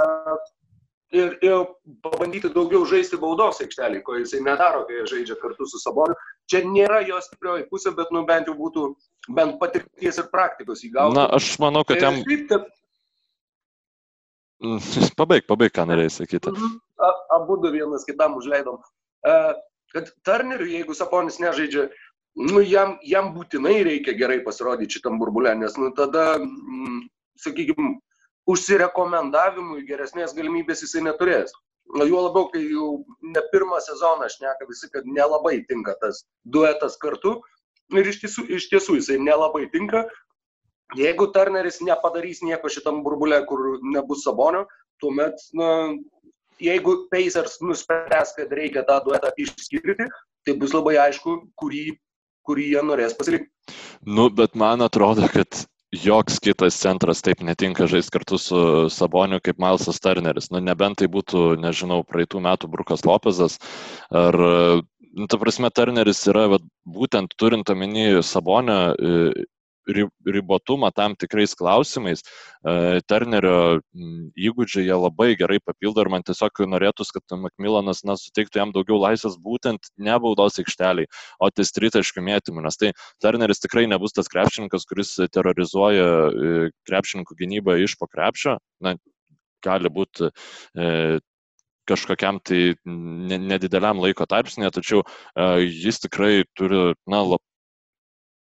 Ir, 1.09 1.31
ir 1.41 1.63
pabandyti 2.05 2.51
daugiau 2.53 2.83
žaisti 2.85 3.17
baudos 3.17 3.57
aikštelį, 3.63 4.03
ko 4.05 4.19
jisai 4.19 4.43
nedaro, 4.45 4.83
kai 4.85 5.07
žaidžia 5.09 5.39
kartu 5.41 5.65
su 5.65 5.79
Saboniu. 5.81 6.13
Čia 6.51 6.61
nėra 6.69 6.99
jo 7.07 7.17
stiprioji 7.25 7.65
pusė, 7.71 7.95
bet 7.97 8.11
nu 8.13 8.21
bent 8.27 8.51
jau 8.51 8.53
būtų 8.59 8.83
bent 9.33 9.57
patirties 9.63 10.19
ir 10.21 10.27
praktikos 10.29 10.83
įgauti. 10.85 11.17
Na, 11.17 11.25
aš 11.39 11.55
manau, 11.63 11.81
kad 11.87 12.03
jam... 12.03 12.19
Taip, 12.27 12.45
kad 12.51 12.67
Pabaig, 15.19 15.47
pabaig, 15.47 15.71
ką 15.73 15.87
norėjai 15.87 16.13
sakyti. 16.19 16.51
Mhm. 16.51 16.77
Abu 17.35 17.57
du 17.63 17.71
vienas 17.73 18.05
kitam 18.07 18.37
užleidom. 18.39 18.79
Kad 19.93 20.11
Turneriui, 20.27 20.75
jeigu 20.77 20.95
Saponis 20.97 21.39
nežaidžia, 21.41 21.87
nu, 22.37 22.61
jam, 22.61 22.97
jam 23.03 23.31
būtinai 23.33 23.79
reikia 23.87 24.13
gerai 24.17 24.37
pasirodyti 24.45 24.99
šitam 24.99 25.17
burbulė, 25.21 25.55
nes 25.57 25.75
nu, 25.81 25.89
tada, 25.97 26.37
mm, 26.37 27.07
sakykime, 27.41 27.95
užsirekomendavimui 28.49 29.81
geresnės 29.87 30.35
galimybės 30.37 30.85
jisai 30.85 31.03
neturės. 31.07 31.55
Juo 31.89 32.21
labiau, 32.27 32.51
kai 32.53 32.61
jau 32.61 32.89
ne 33.25 33.41
pirmą 33.51 33.79
sezoną 33.81 34.29
šneka 34.29 34.67
visi, 34.69 34.91
kad 34.93 35.07
nelabai 35.09 35.63
tinka 35.69 35.95
tas 36.01 36.21
duetas 36.45 36.99
kartu. 37.01 37.39
Ir 37.97 38.05
iš 38.05 38.19
tiesų, 38.21 38.45
iš 38.59 38.67
tiesų 38.69 38.99
jisai 38.99 39.17
nelabai 39.17 39.65
tinka, 39.73 40.05
Jeigu 40.97 41.27
Turneris 41.29 41.83
nepadarys 41.85 42.39
nieko 42.41 42.69
šitam 42.73 43.03
burbulė, 43.05 43.43
kur 43.45 43.77
nebus 43.93 44.23
Sabonio, 44.25 44.63
tuomet, 45.01 45.37
na, 45.53 45.67
jeigu 46.63 46.95
Pacers 47.11 47.59
nuspręs, 47.63 48.35
kad 48.37 48.53
reikia 48.55 48.83
tą 48.87 48.99
duetą 49.05 49.31
išskirti, 49.37 50.09
tai 50.45 50.55
bus 50.59 50.75
labai 50.75 50.97
aišku, 51.07 51.35
kurį, 51.59 51.85
kurį 52.47 52.69
jie 52.73 52.85
norės 52.85 53.17
pasirinkti. 53.17 53.51
Nu, 54.07 54.29
bet 54.33 54.55
man 54.59 54.81
atrodo, 54.85 55.27
kad 55.31 55.65
joks 55.95 56.37
kitas 56.43 56.77
centras 56.77 57.23
taip 57.25 57.41
netinka 57.45 57.87
žaisti 57.89 58.13
kartu 58.13 58.37
su 58.41 58.61
Saboniu 58.93 59.39
kaip 59.41 59.59
Milesas 59.61 60.01
Turneris. 60.03 60.51
Nu, 60.53 60.61
nebent 60.63 61.01
tai 61.01 61.09
būtų, 61.11 61.57
nežinau, 61.61 62.03
praeitų 62.07 62.43
metų 62.45 62.69
Brukas 62.71 63.05
Lopezas 63.09 63.57
ar 64.13 64.37
nu, 64.37 65.27
ta 65.27 65.39
prasme, 65.41 65.71
Turneris 65.73 66.21
yra 66.29 66.47
vat, 66.55 66.65
būtent 66.85 67.33
turint 67.39 67.69
omeny 67.73 68.21
Sabonio 68.25 68.93
ribotumą 69.87 70.91
tam 70.95 71.15
tikrais 71.15 71.55
klausimais. 71.55 72.23
E, 72.65 73.01
Turnerio 73.09 73.79
įgūdžiai 74.37 74.85
jie 74.87 74.97
labai 74.97 75.31
gerai 75.39 75.59
papildo 75.63 76.03
ir 76.03 76.11
man 76.13 76.25
tiesiog 76.25 76.63
norėtųsi, 76.73 77.15
kad 77.15 77.37
Macmillanas 77.39 78.03
na, 78.07 78.17
suteiktų 78.19 78.61
jam 78.61 78.73
daugiau 78.75 78.99
laisvės 79.01 79.37
būtent 79.41 79.91
ne 79.97 80.17
baudos 80.21 80.59
aikšteliai, 80.61 81.09
o 81.39 81.49
ties 81.49 81.73
tritaškių 81.75 82.25
mėtymų, 82.27 82.65
nes 82.65 82.79
tai 82.79 82.93
Turneris 83.23 83.63
tikrai 83.63 83.87
nebus 83.89 84.15
tas 84.15 84.29
krepšininkas, 84.31 84.87
kuris 84.89 85.15
terrorizuoja 85.31 86.09
e, 86.09 86.59
krepšininkų 86.89 87.39
gynybą 87.39 87.79
iš 87.83 87.97
po 87.99 88.09
krepšio. 88.11 88.59
Na, 88.83 88.95
gali 89.65 89.91
būti 89.91 90.29
e, 90.29 91.19
kažkokiam 91.89 92.39
tai 92.45 92.75
nedideliam 92.85 94.01
laiko 94.03 94.27
tarpsnėje, 94.29 94.73
tačiau 94.77 94.99
uh, 95.01 95.57
jis 95.63 96.03
tikrai 96.03 96.43
turi 96.57 96.93
na, 97.09 97.23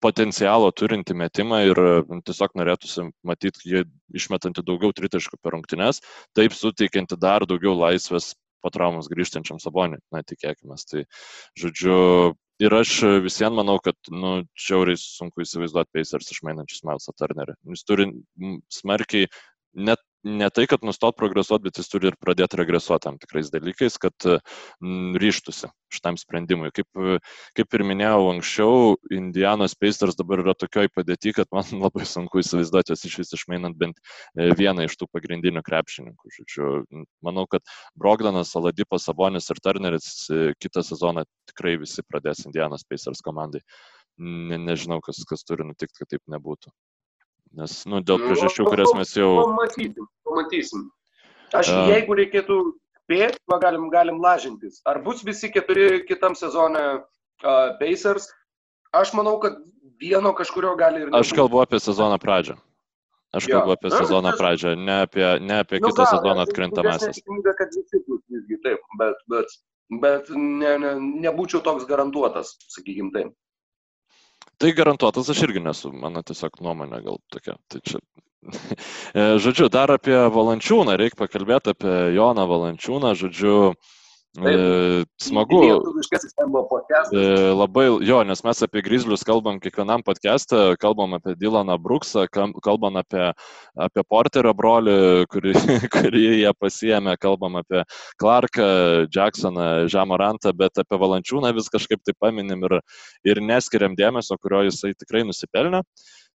potencialo 0.04 0.70
turinti 0.72 1.14
metimą 1.16 1.60
ir 1.66 1.80
nu, 2.08 2.20
tiesiog 2.26 2.54
norėtųsi 2.58 3.08
matyti 3.26 3.72
jį 3.72 3.84
išmetantį 4.18 4.64
daugiau 4.66 4.94
tritaškų 4.94 5.40
per 5.42 5.56
rungtynes, 5.56 6.02
taip 6.38 6.54
suteikianti 6.56 7.18
dar 7.20 7.46
daugiau 7.48 7.74
laisvės 7.78 8.34
po 8.62 8.70
traumos 8.74 9.08
grįžtančiam 9.10 9.60
saboniui, 9.62 10.00
na 10.14 10.22
tikėkime. 10.26 10.78
Tai, 10.90 11.04
žodžiu, 11.58 11.98
ir 12.62 12.74
aš 12.74 12.94
visiems 13.24 13.58
manau, 13.58 13.78
kad, 13.82 13.98
nu, 14.10 14.40
žiauriai 14.58 14.98
sunku 14.98 15.44
įsivaizduoti 15.44 15.94
Pacers 15.94 16.32
išmainančius 16.34 16.82
Milesą 16.86 17.14
Turnerį. 17.18 17.54
Jis 17.70 17.86
turi 17.86 18.08
smarkiai 18.74 19.30
net 19.78 20.02
ne 20.24 20.48
tai, 20.50 20.66
kad 20.70 20.82
nustot 20.86 21.16
progresuoti, 21.16 21.68
bet 21.68 21.78
jis 21.78 21.90
turi 21.90 22.10
ir 22.10 22.16
pradėti 22.20 22.58
regresuoti 22.58 23.06
tam 23.06 23.18
tikrais 23.22 23.50
dalykais, 23.52 23.98
kad 24.02 24.26
m, 24.26 25.14
ryštusi 25.18 25.70
šitam 25.94 26.18
sprendimui. 26.20 26.70
Kaip, 26.74 27.20
kaip 27.56 27.76
ir 27.78 27.84
minėjau 27.86 28.28
anksčiau, 28.32 28.96
Indianos 29.14 29.76
Pacers 29.78 30.18
dabar 30.18 30.42
yra 30.42 30.54
tokioj 30.58 30.90
padėti, 30.94 31.34
kad 31.36 31.50
man 31.54 31.64
labai 31.84 32.06
sunku 32.08 32.42
įsivaizduoti 32.42 32.94
jos 32.94 33.06
iš 33.08 33.18
vis 33.22 33.34
išmainant 33.38 33.78
bent 33.78 34.00
e, 34.00 34.50
vieną 34.58 34.88
iš 34.88 34.98
tų 35.00 35.08
pagrindinių 35.14 35.62
krepšininkų. 35.66 36.34
Žodžiu, 36.38 36.72
manau, 37.24 37.46
kad 37.50 37.64
Brogdanas, 37.98 38.54
Aladipas, 38.58 39.06
Sabonis 39.08 39.48
ir 39.52 39.62
Turneris 39.64 40.10
e, 40.30 40.52
kitą 40.58 40.84
sezoną 40.86 41.26
tikrai 41.50 41.78
visi 41.80 42.04
pradės 42.06 42.44
Indianos 42.48 42.86
Pacers 42.88 43.24
komandai. 43.24 43.62
Ne, 44.18 44.58
nežinau, 44.58 44.98
kas, 45.04 45.22
kas 45.30 45.46
turi 45.46 45.66
nutikti, 45.66 46.02
kad 46.02 46.10
taip 46.10 46.24
nebūtų. 46.32 46.72
Nes, 47.56 47.80
nu, 47.88 48.02
dėl 48.04 48.20
nu, 48.20 48.28
priežasčių, 48.28 48.66
kurias 48.68 48.92
mes 48.96 49.14
jau... 49.16 49.30
Pamatysim, 49.40 50.08
pamatysim. 50.28 50.84
Aš, 51.56 51.70
uh, 51.72 51.88
jeigu 51.88 52.16
reikėtų 52.18 52.58
spėti, 53.08 53.40
galim, 53.62 53.88
galim 53.92 54.20
lažintis. 54.20 54.82
Ar 54.88 55.00
bus 55.04 55.24
visi 55.24 55.48
keturi 55.52 56.04
kitam 56.08 56.36
sezone 56.36 56.84
uh, 57.00 57.70
Pacers? 57.80 58.28
Aš 58.92 59.14
manau, 59.16 59.38
kad 59.40 59.56
vieno 60.00 60.34
kažkurio 60.36 60.74
gali 60.76 61.02
ir... 61.02 61.08
Nebūti. 61.08 61.20
Aš 61.24 61.32
kalbu 61.36 61.62
apie 61.64 61.80
sezono 61.82 62.18
pradžią. 62.20 62.58
Aš 63.36 63.48
kalbu 63.50 63.74
ja. 63.74 63.76
apie 63.76 63.90
sezono 63.92 64.32
pradžią, 64.38 64.76
ne 64.80 65.00
apie, 65.04 65.26
ne 65.44 65.58
apie 65.64 65.80
nu, 65.80 65.90
kitą 65.90 66.04
gal, 66.04 66.12
sezoną 66.14 66.44
atkrintamasis. 66.46 67.18
Tikimybė, 67.20 67.52
kad 67.58 67.74
visi 67.76 68.00
bus 68.06 68.22
visgi 68.32 68.60
taip, 68.64 68.84
bet, 69.00 69.20
bet, 69.32 69.58
bet 70.04 70.30
ne, 70.36 70.72
ne, 70.84 70.94
nebūčiau 71.26 71.60
toks 71.64 71.84
garantuotas, 71.90 72.54
sakykim 72.72 73.12
taip. 73.16 73.34
Tai 74.58 74.72
garantuotas 74.74 75.28
aš 75.30 75.44
irgi 75.46 75.62
nesu, 75.62 75.92
mano 75.94 76.22
tiesiog 76.26 76.58
nuomonė 76.66 77.02
gal 77.04 77.20
tokia. 77.34 77.58
Tai 77.70 77.82
čia. 77.84 78.02
E, 79.18 79.22
žodžiu, 79.42 79.66
dar 79.72 79.90
apie 79.90 80.14
Valančiūną, 80.32 80.94
reikia 81.00 81.16
pakalbėti 81.18 81.72
apie 81.72 81.94
Joną 82.14 82.44
Valančiūną, 82.46 83.14
žodžiu, 83.18 83.72
E, 84.36 85.04
smagu. 85.16 85.62
E, 87.12 87.22
labai, 87.56 87.86
jo, 88.04 88.18
nes 88.28 88.42
mes 88.44 88.60
apie 88.62 88.82
Grizzlius 88.84 89.24
kalbam 89.26 89.56
kiekvienam 89.62 90.04
podcast'e, 90.06 90.76
kalbam 90.82 91.16
apie 91.16 91.34
Dylaną 91.40 91.78
Brooksą, 91.80 92.26
kalbam 92.62 93.00
apie, 93.00 93.30
apie 93.88 94.04
Porterio 94.04 94.52
brolį, 94.58 94.98
kurį, 95.32 95.54
kurį 95.94 96.26
jie 96.42 96.52
pasijėmė, 96.60 97.16
kalbam 97.22 97.58
apie 97.62 97.82
Clarką, 98.20 98.68
Jacksoną, 99.14 99.88
Žamorantą, 99.90 100.52
bet 100.52 100.78
apie 100.84 101.00
Valančiūną 101.00 101.54
vis 101.56 101.72
kažkaip 101.72 102.04
tai 102.04 102.14
paminim 102.20 102.68
ir, 102.68 102.78
ir 103.26 103.42
neskiriam 103.42 103.96
dėmesio, 103.98 104.38
kurio 104.42 104.66
jisai 104.68 104.94
tikrai 104.94 105.24
nusipelnė. 105.26 105.82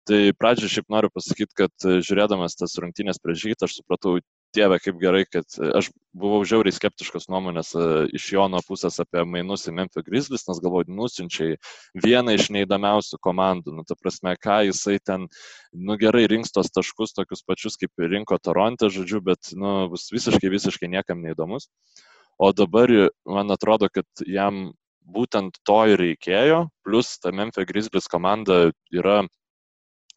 Tai 0.10 0.18
pradžioje 0.36 0.74
šiaip 0.74 0.90
noriu 0.92 1.08
pasakyti, 1.14 1.54
kad 1.56 1.86
žiūrėdamas 2.04 2.58
tas 2.60 2.74
rungtynės 2.76 3.22
prieš 3.24 3.46
žytą, 3.46 3.70
aš 3.70 3.78
supratau, 3.78 4.18
Dieve, 4.54 4.78
kaip 4.78 5.00
gerai, 5.02 5.24
kad 5.26 5.48
aš 5.74 5.90
buvau 6.14 6.44
žiauriai 6.46 6.76
skeptiškos 6.76 7.26
nuomonės 7.32 7.72
iš 8.14 8.28
Jono 8.36 8.60
pusės 8.68 9.00
apie 9.02 9.24
mainus 9.26 9.66
į 9.70 9.74
Memphis 9.80 10.06
Grizzlies, 10.06 10.46
nes 10.46 10.62
galvoju, 10.62 10.94
nusinčiai 10.94 11.58
vieną 12.06 12.36
iš 12.38 12.52
neįdomiausių 12.54 13.18
komandų. 13.26 13.74
Nu, 13.80 13.86
ta 13.90 13.98
prasme, 13.98 14.36
ką 14.38 14.60
jisai 14.68 15.00
ten, 15.02 15.26
nu 15.74 15.98
gerai, 16.02 16.28
rinks 16.30 16.54
tos 16.54 16.70
taškus 16.74 17.16
tokius 17.18 17.42
pačius, 17.48 17.80
kaip 17.82 18.06
rinko 18.14 18.38
Toronte, 18.38 18.92
žodžiu, 18.94 19.24
bet, 19.26 19.56
nu, 19.58 19.90
bus 19.94 20.06
visiškai, 20.14 20.54
visiškai 20.54 20.92
niekam 20.94 21.26
neįdomus. 21.26 21.72
O 22.38 22.52
dabar 22.54 22.94
man 23.30 23.54
atrodo, 23.54 23.90
kad 23.94 24.06
jam 24.26 24.72
būtent 25.04 25.58
to 25.68 25.80
ir 25.92 26.00
reikėjo, 26.00 26.68
plus 26.86 27.18
ta 27.22 27.34
Memphis 27.34 27.68
Grizzlies 27.70 28.10
komanda 28.12 28.68
yra 28.94 29.24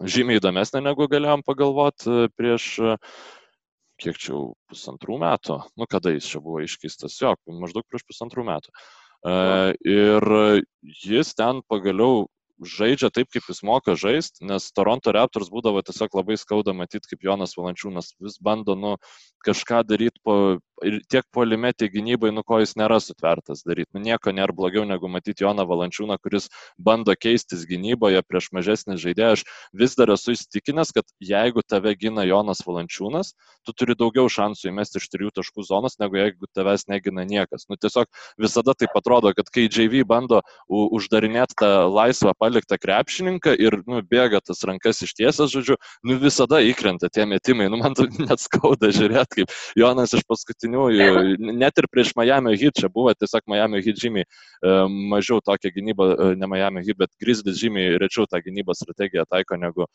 žymiai 0.05 0.41
įdomesnė, 0.41 0.82
negu 0.84 1.09
galėjom 1.09 1.43
pagalvoti 1.47 2.28
prieš 2.37 2.68
kiek 4.03 4.20
čia 4.20 4.32
jau 4.34 4.44
pusantrų 4.70 5.18
metų, 5.22 5.59
nu 5.78 5.88
kada 5.90 6.12
jis 6.14 6.28
čia 6.30 6.42
buvo 6.44 6.62
iškeistas, 6.64 7.18
jo, 7.22 7.34
maždaug 7.62 7.86
prieš 7.88 8.07
pusantrų 8.09 8.47
metų. 8.49 8.72
Uh, 9.26 9.72
ir 9.82 10.22
jis 11.03 11.32
ten 11.34 11.62
pagaliau 11.66 12.26
žaidžia 12.62 13.11
taip, 13.12 13.28
kaip 13.32 13.44
jis 13.51 13.62
moka 13.66 13.97
žaisti, 13.99 14.44
nes 14.49 14.70
Toronto 14.72 15.12
Raptors 15.12 15.51
būdavo 15.53 15.82
tiesiog 15.84 16.14
labai 16.16 16.36
skauda 16.40 16.72
matyti, 16.76 17.11
kaip 17.11 17.24
Jonas 17.26 17.57
Valančiūnas 17.59 18.14
vis 18.22 18.38
bando 18.40 18.76
nu, 18.78 18.94
kažką 19.44 19.82
daryti 19.88 20.22
po, 20.24 20.59
tiek 21.09 21.24
polime, 21.33 21.72
tiek 21.72 21.93
gynybai, 21.93 22.31
nu 22.35 22.43
ko 22.47 22.59
jis 22.61 22.74
nėra 22.77 22.99
sutvertas 23.01 23.64
daryti. 23.66 23.91
Nu, 23.97 24.03
nieko 24.05 24.33
nėra 24.35 24.55
blogiau 24.57 24.85
negu 24.89 25.09
matyti 25.09 25.45
Joną 25.45 25.64
Valančiūną, 25.68 26.18
kuris 26.22 26.49
bando 26.79 27.14
keistis 27.16 27.64
gynyboje 27.68 28.22
prieš 28.27 28.51
mažesnį 28.57 28.99
žaidėją. 29.01 29.33
Aš 29.39 29.45
vis 29.72 29.97
dar 29.97 30.12
esu 30.12 30.35
įsitikinęs, 30.37 30.93
kad 30.97 31.09
jeigu 31.20 31.64
tave 31.66 31.95
gina 31.97 32.27
Jonas 32.29 32.61
Valančiūnas, 32.66 33.33
tu 33.64 33.74
turi 33.77 33.97
daugiau 33.99 34.29
šansų 34.33 34.70
įmesti 34.70 35.01
iš 35.01 35.09
trijų 35.12 35.33
taškų 35.41 35.66
zonos, 35.66 35.99
negu 36.03 36.20
jeigu 36.20 36.51
tavęs 36.55 36.87
negina 36.93 37.24
niekas. 37.27 37.66
Nu, 37.70 37.81
tiesiog 37.81 38.11
visada 38.41 38.77
taip 38.77 38.95
atrodo, 38.99 39.33
kad 39.37 39.49
kai 39.53 39.66
JV 39.66 40.05
bando 40.07 40.43
uždarinėti 40.68 41.57
tą 41.62 41.70
laisvą 41.89 42.37
paliktą 42.39 42.79
krepšininką 42.83 43.57
ir 43.57 43.81
nu, 43.89 44.03
bėga 44.05 44.43
tas 44.45 44.62
rankas 44.68 45.03
ištiesęs, 45.07 45.53
žodžiu, 45.57 45.81
nu, 46.05 46.18
visada 46.20 46.61
įkrenta 46.64 47.11
tie 47.12 47.27
metimai. 47.29 47.70
Nu, 47.72 47.81
man 47.81 47.97
net 48.29 48.43
skauda 48.43 48.93
žiūrėti, 48.95 49.43
kaip 49.43 49.57
Jonas 49.79 50.14
iš 50.16 50.24
paskutiniųjų, 50.67 51.55
net 51.57 51.79
ir 51.79 51.87
prieš 51.91 52.12
Miami 52.17 52.57
Heat, 52.57 52.77
čia 52.81 52.89
buvo 52.89 53.12
tiesiog 53.14 53.43
Miami 53.47 53.83
Heat 53.83 53.99
žymiai 54.01 54.25
e, 54.25 54.89
mažiau 55.11 55.41
tokia 55.41 55.71
gynyba, 55.71 56.14
e, 56.14 56.37
ne 56.37 56.47
Miami 56.47 56.83
Heat, 56.85 56.99
bet 56.99 57.11
Grizzlies 57.21 57.59
žymiai 57.61 57.99
rečiau 57.99 58.27
tą 58.27 58.41
gynybos 58.41 58.83
strategiją 58.83 59.25
taiko 59.29 59.57
negu 59.57 59.87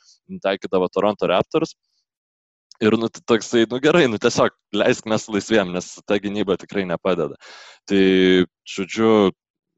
taikydavo 0.42 0.88
Toronto 0.90 1.28
Raptors. 1.28 1.76
Ir, 2.82 2.98
nu, 2.98 3.10
toksai, 3.10 3.68
nu 3.70 3.78
gerai, 3.80 4.08
nu 4.10 4.18
tiesiog 4.18 4.56
leisk 4.74 5.06
mes 5.06 5.28
laisviem, 5.30 5.72
nes 5.72 6.00
ta 6.08 6.18
gynyba 6.18 6.58
tikrai 6.58 6.88
nepadeda. 6.90 7.38
Tai, 7.86 8.04
žodžiu, 8.66 9.32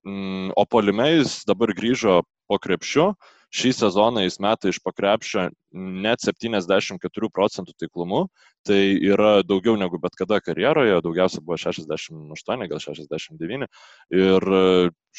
mm, 0.08 0.54
o 0.56 0.64
polimėjus 0.66 1.44
dabar 1.50 1.74
grįžo 1.76 2.22
po 2.48 2.60
krepšiu, 2.64 3.12
šį 3.54 3.72
sezoną 3.78 4.24
jis 4.26 4.40
meta 4.42 4.72
iš 4.72 4.80
pakrepšio 4.84 5.48
net 5.74 6.24
74 6.26 7.30
procentų 7.34 7.76
taiklumu, 7.78 8.26
tai 8.66 8.98
yra 8.98 9.44
daugiau 9.46 9.76
negu 9.80 10.00
bet 10.02 10.18
kada 10.18 10.40
karjeroje, 10.42 11.02
daugiausia 11.06 11.44
buvo 11.44 11.60
68, 11.62 12.68
gal 12.72 12.82
69. 12.82 13.70
Ir, 14.18 14.50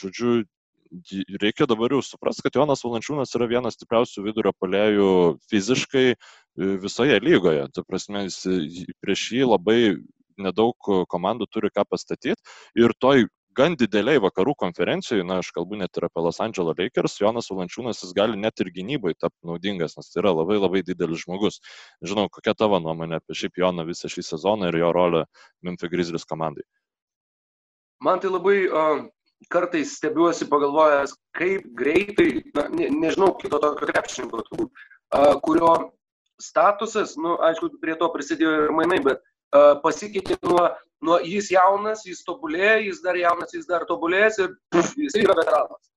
žodžiu, 0.01 0.43
reikia 1.43 1.66
dabar 1.70 1.95
jau 1.95 2.03
suprasti, 2.05 2.45
kad 2.47 2.59
Jonas 2.59 2.85
Valančiūnas 2.85 3.35
yra 3.39 3.49
vienas 3.51 3.78
stipriausių 3.78 4.26
vidurio 4.26 4.53
polėjų 4.61 5.09
fiziškai 5.51 6.07
e, 6.12 6.16
visoje 6.82 7.18
lygoje. 7.22 7.66
Tu 7.74 7.85
prasme, 7.87 8.26
jis, 8.28 8.43
prieš 9.03 9.24
jį 9.35 9.49
labai 9.49 9.78
nedaug 10.39 10.74
komandų 11.11 11.47
turi 11.51 11.70
ką 11.74 11.87
pastatyti 11.87 12.39
ir 12.78 12.95
toj 12.99 13.28
gan 13.57 13.76
dideliai 13.78 14.20
vakarų 14.22 14.55
konferencijoje, 14.61 15.24
na, 15.26 15.38
aš 15.42 15.50
kalbu 15.57 15.78
net 15.80 15.96
ir 15.98 16.07
apie 16.09 16.22
Los 16.24 16.40
Angeles 16.42 16.78
Lakers, 16.78 17.16
Jonas 17.20 17.50
Valančiūnas 17.52 18.02
jis 18.02 18.14
gali 18.16 18.38
net 18.40 18.61
ir 18.62 18.70
gynybai 18.74 19.14
tapti 19.14 19.48
naudingas, 19.48 19.96
nes 19.98 20.11
tai 20.11 20.22
yra 20.22 20.34
labai 20.34 20.59
labai 20.59 20.82
didelis 20.86 21.24
žmogus. 21.24 21.61
Žinau, 22.05 22.28
kokia 22.32 22.57
tavo 22.59 22.80
nuomonė 22.82 23.20
apie 23.20 23.36
šiaip 23.38 23.61
Joną 23.62 23.86
visą 23.88 24.11
šį 24.12 24.26
sezoną 24.30 24.70
ir 24.70 24.80
jo 24.82 24.92
rolę 24.94 25.24
Memphis 25.62 25.92
Grizzlies 25.92 26.28
komandai. 26.28 26.66
Man 28.05 28.20
tai 28.20 28.32
labai 28.32 28.57
uh, 28.68 29.05
kartais 29.52 29.96
stebiuosi 29.98 30.48
pagalvojęs, 30.50 31.14
kaip 31.38 31.68
greitai, 31.78 32.30
na, 32.57 32.68
ne, 32.68 32.90
nežinau, 32.92 33.32
kito 33.40 33.61
tokio 33.62 33.88
krepšininko, 33.92 34.42
uh, 34.59 35.36
kurio 35.44 35.74
statusas, 36.42 37.14
na, 37.16 37.22
nu, 37.28 37.36
aišku, 37.48 37.70
prie 37.82 37.96
to 38.00 38.11
prisidėjo 38.12 38.66
ir 38.66 38.74
mainai, 38.76 39.00
bet 39.05 39.22
uh, 39.22 39.76
pasikeitė 39.84 40.40
nuo 40.42 40.66
nuo 41.05 41.20
jis 41.22 41.50
jaunas, 41.52 42.05
jis 42.09 42.24
tobulėja, 42.26 42.80
jis 42.86 43.00
dar 43.05 43.18
jaunas, 43.18 43.55
jis 43.57 43.68
dar 43.68 43.86
tobulės 43.88 44.40
ir 44.42 44.55
puf, 44.72 44.94
jis 44.98 45.16
yra 45.20 45.36
veteranas. 45.38 45.90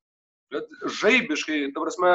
Bet 0.54 0.70
žaibiškai, 1.02 1.60
ta 1.76 1.84
prasme, 1.84 2.12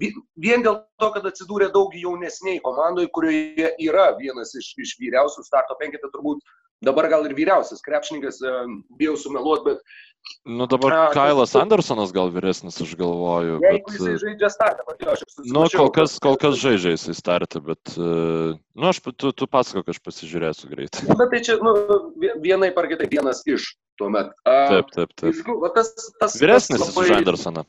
vien 0.00 0.64
dėl 0.64 0.80
to, 1.02 1.10
kad 1.14 1.26
atsidūrė 1.28 1.70
daug 1.74 1.94
jaunesniai 1.94 2.62
komandai, 2.64 3.06
kurioje 3.14 3.70
yra 3.86 4.10
vienas 4.18 4.54
iš, 4.58 4.72
iš 4.82 4.96
vyriausių 5.02 5.44
starto 5.46 5.76
penketą, 5.80 6.10
turbūt 6.14 6.42
dabar 6.84 7.10
gal 7.12 7.28
ir 7.28 7.36
vyriausias 7.38 7.84
krepšininkas, 7.84 8.40
bijau 8.98 9.16
sumeluoti, 9.20 9.72
bet 9.72 10.00
Nu 10.44 10.66
dabar 10.66 10.92
a, 10.92 11.10
Kailas 11.10 11.54
Andersonas 11.54 12.10
gal 12.14 12.30
vyresnis, 12.34 12.80
aš 12.82 12.94
galvoju. 12.98 13.58
Jeigu 13.62 13.90
bet, 13.90 13.94
jisai 13.94 14.14
žaidžia 14.22 14.48
startą, 14.50 14.94
jo, 14.98 15.14
aš 15.14 15.22
esu. 15.26 15.44
Nu, 15.54 15.62
kol 15.70 15.90
kas, 15.94 16.16
kol 16.22 16.38
kas 16.38 16.56
žaidžia 16.62 16.94
jisai 16.94 17.14
startą, 17.14 17.62
bet, 17.66 17.94
uh, 17.94 18.54
nu, 18.78 18.88
aš, 18.90 19.00
tu, 19.14 19.30
tu 19.34 19.46
pasakok, 19.50 19.92
aš 19.94 20.00
pasižiūrėsiu 20.02 20.70
greitai. 20.70 21.04
Na, 21.10 21.18
bet 21.20 21.30
tai 21.34 21.42
čia, 21.46 21.58
nu, 21.62 21.74
vienai 22.42 22.72
par 22.74 22.90
kitai, 22.90 23.06
vienas 23.10 23.42
iš 23.46 23.72
tuomet. 24.00 24.34
Uh, 24.42 24.66
taip, 24.74 24.90
taip, 24.96 25.14
taip. 25.14 25.30
Vis, 25.30 25.42
va, 25.46 25.70
tas, 25.78 25.94
tas, 26.18 26.38
vyresnis 26.42 26.82
tas 26.82 26.90
labai... 26.90 27.06
už 27.06 27.14
Andersoną. 27.20 27.66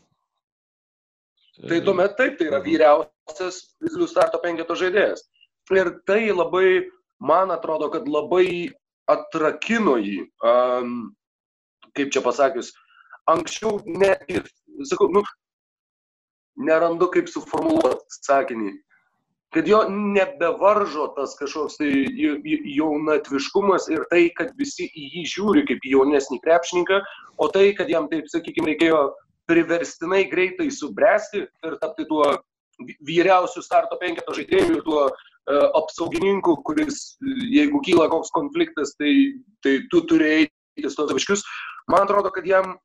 Tai 1.62 1.82
tuomet 1.86 2.18
taip, 2.18 2.38
tai 2.40 2.50
yra 2.50 2.60
mhm. 2.62 2.70
vyriausias 2.70 3.62
Vizlių 3.86 4.10
starto 4.10 4.42
penketo 4.42 4.78
žaidėjas. 4.78 5.26
Ir 5.74 5.94
tai 6.10 6.26
labai, 6.34 6.90
man 7.22 7.54
atrodo, 7.54 7.90
kad 7.94 8.10
labai 8.10 8.74
atrakino 9.12 9.98
jį. 10.00 10.24
Um, 10.46 11.14
kaip 11.98 12.14
čia 12.14 12.24
pasakius, 12.26 12.72
anksčiau 13.30 13.80
netgi, 13.86 14.42
sakau, 14.90 15.10
nu, 15.14 15.22
nerandu 16.58 17.10
kaip 17.14 17.30
suformuoluoti 17.30 18.18
sakinį, 18.26 18.72
kad 19.54 19.68
jo 19.70 19.84
nebevaržo 19.90 21.12
tas 21.18 21.36
kažkoks 21.38 21.78
tai 21.78 21.92
jaunatviškumas 22.74 23.86
ir 23.94 24.06
tai, 24.10 24.24
kad 24.38 24.54
visi 24.58 24.88
į 24.90 25.10
jį 25.18 25.26
žiūri 25.36 25.66
kaip 25.70 25.86
jaunesnį 25.86 26.40
krepšininką, 26.46 27.04
o 27.38 27.50
tai, 27.54 27.68
kad 27.78 27.92
jam, 27.94 28.10
taip 28.10 28.32
sakykime, 28.34 28.74
reikėjo 28.74 29.04
priverstinai 29.50 30.24
greitai 30.32 30.72
subręsti 30.74 31.46
ir 31.46 31.78
tapti 31.84 32.08
tuo 32.10 32.32
vyriausių 33.06 33.62
starto 33.62 34.00
penketo 34.02 34.34
žaidėjų 34.34 34.80
ir 34.80 34.82
tuo 34.88 35.04
uh, 35.06 35.33
apsaugininku, 35.52 36.56
kuris, 36.68 37.18
jeigu 37.52 37.82
kyla 37.84 38.08
koks 38.12 38.32
konfliktas, 38.36 38.96
tai, 39.00 39.12
tai 39.66 39.78
tu 39.92 40.04
turi 40.08 40.30
eiti 40.38 40.86
tos 40.86 40.96
taškius. 40.96 41.44
Man 41.92 42.06
atrodo, 42.06 42.32
kad 42.32 42.48
jam 42.48 42.78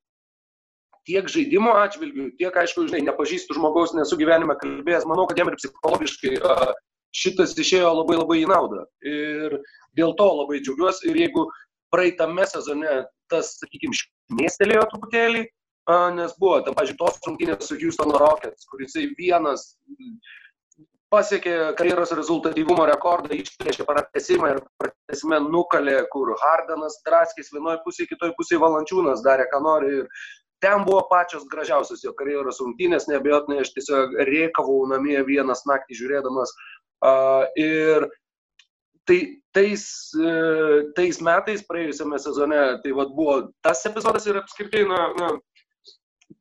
tiek 1.08 1.28
žaidimo 1.30 1.72
atžvilgių, 1.78 2.32
tiek, 2.40 2.56
aišku, 2.62 2.88
žinai, 2.88 3.04
nepažįstu 3.06 3.56
žmogaus, 3.56 3.94
nesu 3.96 4.18
gyvenime 4.20 4.58
kalbėjęs, 4.60 5.06
manau, 5.08 5.28
kad 5.30 5.38
jam 5.40 5.48
ir 5.48 5.56
psichologiškai 5.56 6.34
uh, 6.42 6.72
šitas 7.14 7.54
išėjo 7.56 7.92
labai 8.00 8.18
labai 8.18 8.40
į 8.42 8.48
naudą. 8.50 8.84
Ir 9.06 9.60
dėl 9.96 10.14
to 10.18 10.26
labai 10.42 10.60
džiaugiuosi. 10.60 11.08
Ir 11.10 11.22
jeigu 11.24 11.46
praeitame 11.94 12.44
sezone 12.48 13.04
tas, 13.32 13.54
sakykime, 13.62 13.96
šmėstelėjo 13.96 14.84
truputėlį, 14.92 15.46
nes 16.16 16.34
buvo, 16.40 16.58
tam, 16.64 16.76
pažiūrėjau, 16.76 17.00
tos 17.00 17.28
rungtynės 17.28 17.68
su 17.68 17.78
Houston 17.80 18.12
Rockets, 18.20 18.68
kuris 18.68 18.96
vienas 19.16 19.70
pasiekė 21.12 21.54
karjeros 21.78 22.12
rezultatyvumo 22.16 22.84
rekordą, 22.90 23.32
išplėšė 23.36 23.86
pratesimą 23.88 24.52
ir 24.54 24.60
pratesime 24.80 25.40
nukalė, 25.44 26.02
kur 26.12 26.34
Hardanas 26.42 26.98
draskės 27.06 27.52
vienoje 27.54 27.80
pusėje, 27.86 28.10
kitoje 28.12 28.36
pusėje 28.38 28.60
Valančiūnas 28.64 29.24
darė, 29.24 29.48
ką 29.52 29.62
nori. 29.64 29.94
Ir 30.02 30.28
ten 30.64 30.84
buvo 30.84 31.04
pačios 31.10 31.46
gražiausios 31.50 32.04
jo 32.04 32.12
karjeros 32.18 32.60
rungtynės, 32.64 33.08
nebejotinai 33.10 33.62
aš 33.64 33.72
tiesiog 33.76 34.16
rėkavau 34.28 34.80
namie 34.92 35.18
vienas 35.28 35.64
naktį 35.70 36.00
žiūrėdamas. 36.02 36.54
Uh, 36.98 37.44
ir 37.56 38.08
tai 39.08 39.20
tais, 39.54 39.84
uh, 40.18 40.88
tais 40.98 41.20
metais, 41.24 41.62
praėjusiame 41.68 42.18
sezone, 42.20 42.62
tai 42.82 42.96
vad 42.96 43.14
buvo 43.16 43.38
tas 43.64 43.84
epizodas 43.88 44.26
ir 44.26 44.40
apskritai, 44.42 44.82
na, 44.90 45.06
na 45.16 45.30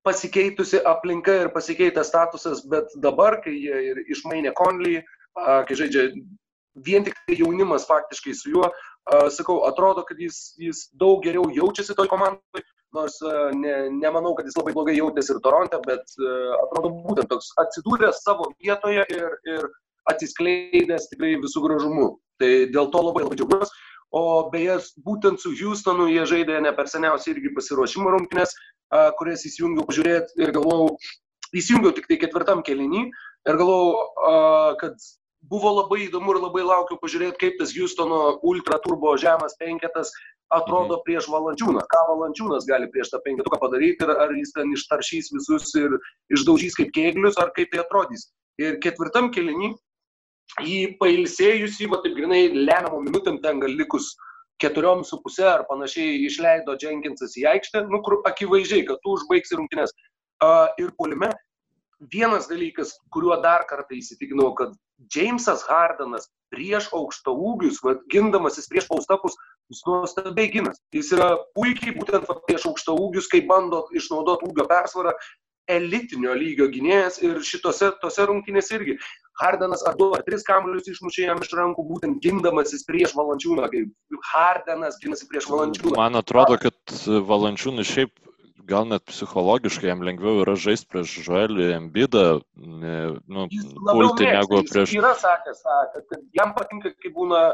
pasikeitusi 0.08 0.82
aplinka 0.88 1.36
ir 1.44 1.54
pasikeitęs 1.54 2.12
statusas, 2.12 2.64
bet 2.72 2.94
dabar, 3.04 3.42
kai 3.44 3.56
jie 3.56 3.84
ir 3.92 4.04
išmainė 4.16 4.56
Conley, 4.58 5.02
kai 5.36 5.80
žaidžia 5.82 6.10
vien 6.88 7.06
tik 7.06 7.18
tai 7.26 7.38
jaunimas 7.42 7.88
faktiškai 7.90 8.36
su 8.38 8.54
juo, 8.54 8.72
sakau, 9.34 9.62
atrodo, 9.68 10.04
kad 10.08 10.20
jis, 10.22 10.56
jis 10.62 10.88
daug 11.00 11.24
geriau 11.26 11.48
jaučiasi 11.54 11.96
toj 11.98 12.10
komandai, 12.12 12.64
nors 12.96 13.18
ne, 13.58 13.74
nemanau, 13.98 14.34
kad 14.38 14.48
jis 14.48 14.58
labai 14.60 14.74
blogai 14.76 14.96
jautėsi 14.98 15.34
ir 15.36 15.42
Toronte, 15.44 15.80
bet 15.88 16.16
atrodo 16.62 16.94
būtent 17.08 17.30
toks 17.34 17.52
atsidūręs 17.64 18.24
savo 18.24 18.52
vietoje 18.64 19.06
ir, 19.14 19.36
ir 19.50 19.68
atsiskleidęs 20.12 21.10
tikrai 21.12 21.36
visų 21.44 21.66
gražumu. 21.68 22.16
Tai 22.42 22.52
dėl 22.74 22.92
to 22.94 23.04
labai 23.04 23.26
labai 23.26 23.38
džiaugiuosi. 23.40 23.86
O 24.16 24.50
beje, 24.52 24.78
būtent 25.04 25.42
su 25.44 25.52
Houstonu 25.60 26.08
jie 26.08 26.24
žaidė 26.30 26.62
ne 26.64 26.72
per 26.76 26.88
seniausiai 26.88 27.36
irgi 27.36 27.52
pasiruošimo 27.58 28.14
rungtynės, 28.14 28.56
kurias 29.20 29.44
įsijungiau 29.50 29.84
pažiūrėti 29.90 30.40
ir 30.40 30.54
galvojau, 30.56 30.94
įsijungiau 31.52 31.92
tik 31.98 32.08
tai 32.08 32.20
ketvirtam 32.22 32.64
kelinį 32.64 33.04
ir 33.08 33.60
galvojau, 33.60 34.78
kad 34.80 34.96
buvo 35.52 35.74
labai 35.82 36.06
įdomu 36.08 36.34
ir 36.34 36.42
labai 36.42 36.64
laukiu 36.66 36.98
pažiūrėti, 37.02 37.40
kaip 37.42 37.60
tas 37.60 37.74
Houstono 37.76 38.40
ultra 38.48 38.80
turbo 38.84 39.14
žemas 39.20 39.56
penketas 39.60 40.14
atrodo 40.54 40.98
mhm. 40.98 41.04
prieš 41.08 41.28
Valančiūną. 41.32 41.84
Ką 41.92 42.04
Valančiūnas 42.12 42.68
gali 42.70 42.88
prieš 42.92 43.12
tą 43.14 43.22
penketuką 43.26 43.60
padaryti 43.60 44.08
ir 44.08 44.14
ar 44.16 44.32
jis 44.36 44.54
ten 44.56 44.72
ištaršys 44.76 45.34
visus 45.36 45.74
ir 45.80 46.00
išdaužys 46.34 46.80
kaip 46.80 46.94
kėglius, 46.96 47.40
ar 47.42 47.52
kaip 47.56 47.74
tai 47.74 47.84
atrodys. 47.84 48.30
Ir 48.58 48.80
ketvirtam 48.82 49.30
kelinį 49.36 49.76
į 50.64 50.78
pailsėjusį, 51.02 51.90
va 51.92 52.02
taip 52.04 52.16
grinai 52.18 52.48
lemiamą 52.54 53.02
minutėm 53.06 53.42
ten 53.44 53.62
gal 53.64 53.74
likus 53.78 54.14
keturiom 54.62 55.04
su 55.06 55.20
pusė 55.22 55.46
ar 55.52 55.66
panašiai 55.70 56.24
išleido 56.26 56.78
Jenkinsas 56.82 57.36
į 57.38 57.46
aikštę, 57.54 57.84
nu, 57.92 58.02
kur 58.06 58.22
akivaizdžiai, 58.30 58.86
kad 58.88 59.02
tu 59.04 59.18
užbaigsi 59.18 59.60
rungtynės. 59.60 59.94
Uh, 60.42 60.70
ir 60.82 60.94
polime 60.98 61.32
vienas 62.14 62.48
dalykas, 62.50 62.94
kuriuo 63.14 63.40
dar 63.42 63.66
kartą 63.70 63.98
įsitikinau, 63.98 64.52
kad 64.58 64.74
Jamesas 65.14 65.64
Hardanas 65.66 66.30
prieš 66.54 66.90
aukšto 66.94 67.34
ūgius, 67.34 67.82
va, 67.86 67.96
gindamasis 68.12 68.70
prieš 68.70 68.88
paustapus, 68.90 69.36
jis 69.72 69.82
nuostabiai 69.88 70.52
ginas. 70.54 70.80
Jis 70.96 71.12
yra 71.18 71.34
puikiai 71.58 71.96
būtent 71.98 72.30
va, 72.30 72.38
prieš 72.48 72.70
aukšto 72.70 72.96
ūgius, 73.08 73.30
kai 73.32 73.44
bando 73.50 73.86
išnaudoti 73.98 74.50
ūgio 74.50 74.68
persvarą, 74.70 75.14
elitinio 75.68 76.34
lygio 76.38 76.70
gynėjas 76.72 77.20
ir 77.26 77.42
šitose 77.44 77.92
tose 78.02 78.26
rungtynėse 78.30 78.78
irgi. 78.78 78.98
Hardenas 79.42 79.84
ar 79.86 79.98
du 80.00 80.10
ar 80.18 80.24
tris 80.26 80.46
kamuolius 80.48 80.90
išmušė 80.92 81.28
jam 81.28 81.42
iš 81.44 81.52
rankų, 81.58 81.86
būtent 81.92 82.22
gindamasis 82.24 82.86
prieš 82.88 83.14
Valančiūną, 83.18 83.68
kai 83.74 83.84
Hardenas 84.32 84.98
ginasi 85.04 85.30
prieš 85.30 85.50
Valančiūną. 85.52 85.98
Man 86.00 86.18
atrodo, 86.18 86.58
kad 86.62 86.98
Valančiūnų 87.06 87.86
šiaip 87.86 88.16
gal 88.68 88.88
net 88.90 89.06
psichologiškai 89.08 89.88
jam 89.88 90.04
lengviau 90.04 90.42
yra 90.44 90.58
žaisti 90.60 90.90
prieš 90.92 91.14
Žoelį 91.28 91.70
Embidą, 91.78 92.26
nu, 92.58 93.48
pulti 93.88 94.28
negu 94.28 94.62
prieš... 94.68 94.92
Jis 94.92 95.00
yra 95.00 95.14
sakęs, 95.16 95.64
kad 95.96 96.22
jam 96.36 96.52
patinka, 96.58 96.92
kai 97.00 97.14
būna 97.16 97.48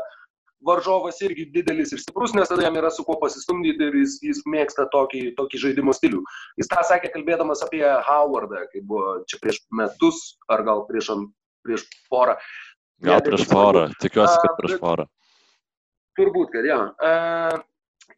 varžovas 0.64 1.20
irgi 1.26 1.46
didelis 1.54 1.92
ir 1.94 2.02
stiprus, 2.02 2.34
nes 2.38 2.50
tada 2.50 2.66
jam 2.66 2.78
yra 2.80 2.90
su 2.94 3.04
kuo 3.06 3.18
pasistumdyti 3.22 3.90
ir 3.90 3.98
jis, 4.00 4.18
jis 4.24 4.42
mėgsta 4.50 4.88
tokį, 4.94 5.24
tokį 5.38 5.62
žaidimo 5.68 5.94
stilių. 5.96 6.24
Jis 6.62 6.72
tą 6.72 6.82
sakė 6.88 7.12
kalbėdamas 7.14 7.64
apie 7.66 7.84
Howardą, 8.08 8.64
kai 8.72 8.84
buvo 8.88 9.20
čia 9.30 9.42
prieš 9.44 9.62
metus 9.76 10.24
ar 10.54 10.64
gal 10.68 10.86
prieš 10.90 11.12
prieš 11.66 11.88
porą. 12.12 12.38
Gal 13.04 13.24
prieš 13.26 13.50
porą, 13.52 13.88
tikiuosi, 14.00 14.38
kad 14.46 14.56
prieš 14.60 14.80
porą. 14.84 15.10
Turbūt, 16.20 16.54
kad 16.54 16.70
jo. 16.70 16.80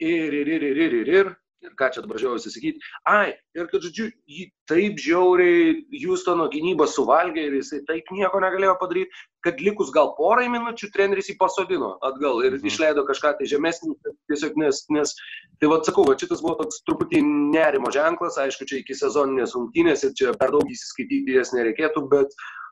Ir, 0.03 0.33
ir, 0.33 0.35
ir, 0.35 0.51
ir, 0.51 0.63
ir, 0.67 0.77
ir, 0.83 1.11
ir, 1.19 1.33
ir 1.65 1.73
ką 1.79 1.89
čia 1.93 2.03
dabar 2.03 2.19
žiausiu 2.21 2.51
sakyti. 2.53 2.81
Ai, 3.09 3.33
ir 3.57 3.69
kad, 3.71 3.83
žodžiu, 3.85 4.09
jį 4.29 4.45
taip 4.69 4.99
žiauriai 5.01 6.01
Houstono 6.03 6.47
gynybą 6.51 6.87
suvalgė 6.89 7.47
ir 7.47 7.55
jisai 7.59 7.81
taip 7.87 8.09
nieko 8.13 8.41
negalėjo 8.43 8.75
padaryti, 8.81 9.23
kad 9.45 9.61
likus 9.63 9.91
gal 9.95 10.13
porai 10.17 10.47
minučių 10.51 10.91
treneris 10.93 11.31
jį 11.31 11.37
pasodino 11.41 11.95
atgal 12.05 12.43
ir 12.43 12.57
mhm. 12.57 12.67
išleido 12.69 13.05
kažką 13.07 13.35
tai 13.39 13.49
žemesnį, 13.49 13.95
tiesiog 14.31 14.59
nes, 14.61 14.83
nes 14.93 15.15
tai 15.61 15.71
vad 15.71 15.87
sakau, 15.87 16.05
va, 16.07 16.17
šitas 16.19 16.43
buvo 16.45 16.57
toks 16.61 16.83
truputį 16.85 17.23
nerimo 17.55 17.93
ženklas, 17.95 18.37
aišku, 18.41 18.67
čia 18.69 18.81
iki 18.83 18.97
sezoninės 18.97 19.55
rungtynės 19.57 20.05
ir 20.05 20.13
čia 20.19 20.35
per 20.39 20.53
daug 20.53 20.69
įsiskaityti 20.69 21.39
jas 21.39 21.53
nereikėtų, 21.55 22.05
bet 22.11 22.33
uh, 22.33 22.64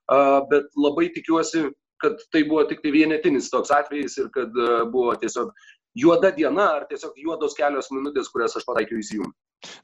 bet 0.51 0.68
labai 0.76 1.10
tikiuosi, 1.16 1.70
kad 2.04 2.20
tai 2.36 2.43
buvo 2.47 2.66
tik 2.68 2.82
tai 2.84 2.91
vienetinis 2.91 3.49
toks 3.51 3.72
atvejis 3.72 4.18
ir 4.20 4.30
kad 4.36 4.51
buvo 4.91 5.16
tiesiog 5.16 5.54
juoda 5.95 6.32
diena 6.36 6.68
ar 6.78 6.86
tiesiog 6.89 7.18
juodos 7.22 7.56
kelios 7.58 7.91
minutės, 7.93 8.32
kurias 8.34 8.58
aš 8.58 8.66
pataikiau 8.68 8.99
įsijungti. 8.99 9.38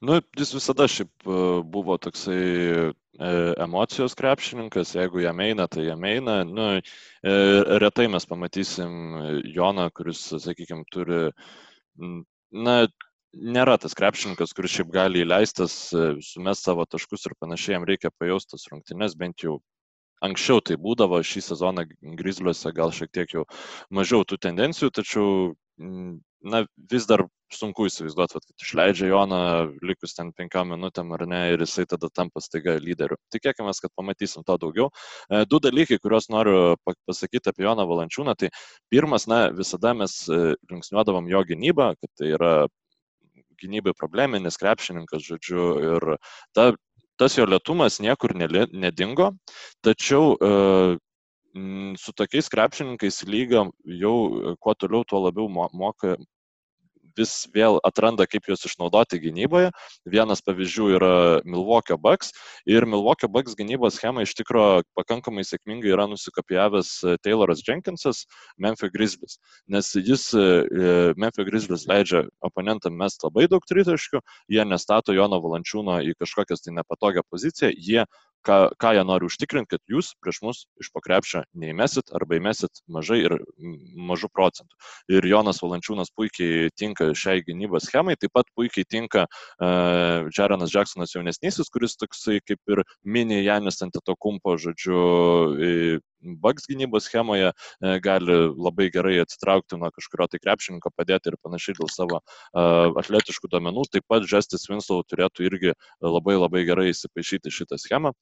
Nu, 0.03 0.19
jis 0.35 0.51
visada 0.55 0.87
šiaip 0.91 1.29
buvo 1.71 1.95
toksai 2.03 2.39
e, 2.39 2.89
emocijos 3.63 4.15
krepšininkas, 4.19 4.91
jeigu 4.97 5.23
jam 5.23 5.39
eina, 5.43 5.67
tai 5.71 5.85
jam 5.87 6.03
eina. 6.07 6.41
Nu, 6.47 6.67
e, 6.79 7.35
retai 7.83 8.09
mes 8.11 8.27
pamatysim 8.27 8.91
Joną, 9.55 9.87
kuris, 9.95 10.25
sakykime, 10.43 10.83
turi, 10.91 11.21
na, 12.67 12.75
nėra 13.57 13.77
tas 13.79 13.95
krepšininkas, 13.97 14.53
kuris 14.57 14.75
šiaip 14.75 14.91
gali 14.93 15.23
įleistas, 15.23 15.77
e, 15.93 16.11
sumes 16.25 16.63
savo 16.65 16.85
taškus 16.89 17.27
ir 17.29 17.37
panašiai, 17.39 17.77
jam 17.77 17.87
reikia 17.87 18.11
pajaustas 18.19 18.67
rungtynes, 18.71 19.15
bent 19.19 19.45
jau 19.45 19.59
anksčiau 20.25 20.63
tai 20.65 20.77
būdavo, 20.81 21.21
šį 21.25 21.43
sezoną 21.49 21.85
Grizliuose 22.19 22.73
gal 22.75 22.93
šiek 22.95 23.11
tiek 23.15 23.35
jau 23.37 23.45
mažiau 23.93 24.25
tų 24.27 24.39
tendencijų, 24.45 24.91
tačiau 24.95 25.27
mm, 25.79 26.17
na, 26.53 26.63
vis 26.91 27.05
dar 27.09 27.25
sunku 27.53 27.87
įsivaizduoti, 27.89 28.39
kad 28.39 28.63
išleidžia 28.63 29.09
Joną 29.09 29.39
likus 29.85 30.13
ten 30.17 30.31
penkiam 30.37 30.69
minutėm 30.69 31.11
ar 31.15 31.25
ne 31.29 31.39
ir 31.53 31.63
jisai 31.63 31.87
tada 31.89 32.09
tampa 32.13 32.43
staiga 32.43 32.75
lyderiu. 32.81 33.17
Tikėkime, 33.33 33.73
kad 33.81 33.93
pamatysim 33.97 34.45
to 34.45 34.57
daugiau. 34.61 34.89
E, 35.29 35.43
du 35.49 35.59
dalykai, 35.63 35.97
kuriuos 36.03 36.29
noriu 36.33 36.75
pasakyti 36.85 37.49
apie 37.51 37.65
Joną 37.65 37.87
Valančiūną. 37.89 38.35
Tai 38.37 38.51
pirmas, 38.93 39.25
na, 39.31 39.47
visada 39.55 39.95
mes 39.97 40.21
e, 40.29 40.53
linksniuodavom 40.71 41.29
jo 41.31 41.41
gynybą, 41.53 41.93
kad 41.99 42.13
tai 42.21 42.35
yra 42.37 42.53
gynybai 43.59 43.95
probleminis 43.97 44.59
krepšininkas, 44.61 45.25
žodžiu, 45.25 45.65
ir 45.95 46.05
ta 46.55 46.69
tas 47.19 47.35
jo 47.37 47.45
lietumas 47.45 47.99
niekur 47.99 48.33
nedingo, 48.39 49.33
tačiau 49.85 50.33
e, 50.39 50.51
su 51.99 52.13
tokiais 52.15 52.49
krepšininkais 52.53 53.23
lyga 53.27 53.65
jau 53.99 54.15
kuo 54.59 54.75
toliau, 54.75 55.03
tuo 55.03 55.25
labiau 55.25 55.49
moka 55.51 56.15
vis 57.19 57.33
vėl 57.55 57.79
atranda, 57.87 58.27
kaip 58.29 58.47
juos 58.49 58.65
išnaudoti 58.67 59.19
gynyboje. 59.21 59.71
Vienas 60.09 60.43
pavyzdžių 60.45 60.87
yra 60.97 61.13
Milwaukee 61.45 61.97
Bucks. 61.99 62.33
Ir 62.69 62.87
Milwaukee 62.89 63.29
Bucks 63.31 63.57
gynybos 63.59 63.99
schemą 63.99 64.23
iš 64.25 64.35
tikrųjų 64.39 64.85
pakankamai 64.97 65.45
sėkmingai 65.47 65.93
yra 65.93 66.07
nusikopijavęs 66.11 66.91
e, 67.03 67.17
Tayloras 67.23 67.63
Jenkinsas, 67.67 68.23
Memphis 68.57 68.93
Grizzlies, 68.95 69.37
nes 69.67 69.91
jis 69.95 70.29
e, 70.33 70.45
e, 70.63 70.95
Memphis 71.19 71.47
Grizzlies 71.49 71.85
leidžia 71.89 72.25
oponentam 72.45 72.97
mest 72.99 73.23
labai 73.25 73.47
daug 73.51 73.65
tritaškių, 73.69 74.23
jie 74.55 74.65
nestato 74.67 75.15
Jono 75.15 75.41
Valančiūno 75.43 75.99
į 76.09 76.15
kažkokias 76.19 76.65
tai 76.65 76.75
nepatogią 76.79 77.25
poziciją, 77.29 77.71
jie 77.75 78.05
ką, 78.45 78.57
ką 78.79 78.93
jie 78.95 79.03
nori 79.07 79.27
užtikrinti, 79.29 79.75
kad 79.75 79.93
jūs 79.93 80.13
prieš 80.23 80.41
mus 80.45 80.61
iš 80.81 80.91
pakrepšio 80.95 81.43
neįmesit 81.59 82.13
arba 82.15 82.39
įmesit 82.39 82.81
mažai 82.91 83.21
ir 83.25 83.37
mažų 84.09 84.29
procentų. 84.33 84.75
Ir 85.15 85.27
Jonas 85.29 85.61
Valančiūnas 85.63 86.13
puikiai 86.15 86.69
tinka 86.79 87.11
šiai 87.17 87.43
gynybos 87.47 87.89
schemai, 87.89 88.17
taip 88.19 88.33
pat 88.37 88.49
puikiai 88.57 88.87
tinka 88.89 89.25
uh, 89.27 90.29
Jarenas 90.35 90.73
Jacksonas 90.73 91.15
jaunesnysis, 91.15 91.71
kuris 91.73 91.97
toksai 91.99 92.39
kaip 92.45 92.73
ir 92.73 92.83
mini 93.03 93.43
Janis 93.43 93.81
ant 93.85 93.99
to 93.99 94.15
kumpo, 94.19 94.55
žodžiu, 94.59 95.99
Bugs 96.21 96.67
gynybos 96.69 97.07
schemoje 97.09 97.51
e, 97.51 97.95
gali 98.03 98.37
labai 98.53 98.89
gerai 98.93 99.17
atsitraukti 99.23 99.79
nuo 99.79 99.91
kažkurio 99.95 100.29
tai 100.31 100.41
krepšininko, 100.43 100.91
padėti 100.95 101.33
ir 101.33 101.39
panašiai 101.43 101.77
dėl 101.79 101.91
savo 101.93 102.19
uh, 102.19 102.99
atletiškų 102.99 103.51
duomenų. 103.51 103.85
Taip 103.93 104.07
pat 104.11 104.27
Justice 104.29 104.69
Winslow 104.71 105.03
turėtų 105.07 105.47
irgi 105.47 105.75
labai 106.03 106.37
labai 106.39 106.65
gerai 106.67 106.89
įsipaišyti 106.93 107.53
šitą 107.53 107.79
schemą. 107.81 108.13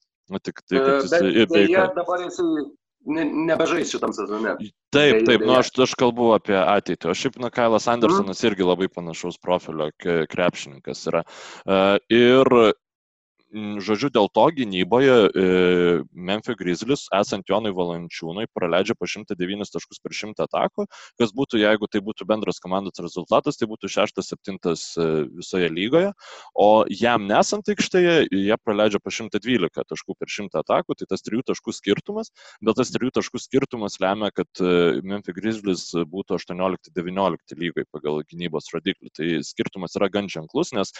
Tik 0.44 0.60
tai, 0.66 0.82
kad 0.82 1.06
jis 1.06 1.16
ir 1.42 1.48
beje. 1.50 1.86
Dabar 1.96 2.22
jisai 2.26 2.68
ne, 3.08 3.24
nebežais 3.48 3.92
šitam 3.92 4.12
sezone. 4.16 4.56
Taip, 4.94 5.22
taip, 5.28 5.44
nu 5.44 5.54
aš, 5.56 5.70
aš 5.84 5.94
kalbu 5.98 6.32
apie 6.36 6.56
ateitį. 6.58 7.10
O 7.10 7.16
šiaip, 7.16 7.38
na, 7.42 7.50
Kailas 7.54 7.88
Andersonas 7.90 8.42
mm. 8.42 8.50
irgi 8.50 8.66
labai 8.68 8.90
panašaus 8.92 9.40
profilio 9.42 9.90
krepšininkas 10.02 11.06
yra. 11.10 11.24
Ir 12.12 12.52
žodžiu, 13.54 14.10
dėl 14.12 14.28
to 14.32 14.44
gynyboje 14.52 15.16
e, 15.28 15.44
Memphis 16.12 16.56
Grizzlies, 16.58 17.06
esant 17.16 17.48
Jonui 17.48 17.72
Valančiūnui, 17.76 18.46
praleidžia 18.54 18.96
po 18.98 19.08
109 19.08 19.72
taškus 19.72 20.00
per 20.02 20.12
100 20.12 20.44
atakų, 20.44 20.86
kas 21.20 21.32
būtų, 21.36 21.60
jeigu 21.62 21.88
tai 21.88 22.02
būtų 22.04 22.26
bendras 22.28 22.60
komandos 22.60 23.00
rezultatas, 23.00 23.56
tai 23.56 23.68
būtų 23.70 23.90
6-7 23.94 24.58
e, 24.58 24.76
visoje 25.40 25.70
lygoje, 25.72 26.12
o 26.54 26.84
jam 26.92 27.26
nesant 27.28 27.68
aikštėje, 27.72 28.28
jie 28.28 28.58
praleidžia 28.64 29.00
po 29.00 29.12
112 29.14 29.72
taškų 29.88 30.18
per 30.18 30.32
100 30.32 30.62
atakų, 30.62 30.98
tai 30.98 31.08
tas 31.08 31.24
3 31.24 31.46
taškų 31.48 31.76
skirtumas, 31.76 32.32
bet 32.60 32.80
tas 32.80 32.92
3 32.94 33.14
taškų 33.16 33.40
skirtumas 33.42 33.98
lemia, 34.04 34.32
kad 34.34 34.48
e, 34.60 35.00
Memphis 35.00 35.36
Grizzlies 35.38 35.86
būtų 36.12 36.36
18-19 36.36 37.56
lygoje 37.58 37.88
pagal 37.92 38.20
gynybos 38.28 38.68
rodiklį. 38.74 39.12
Tai 39.16 39.28
skirtumas 39.46 39.96
yra 39.96 40.10
gan 40.12 40.28
ženklus, 40.30 40.74
nes 40.76 40.92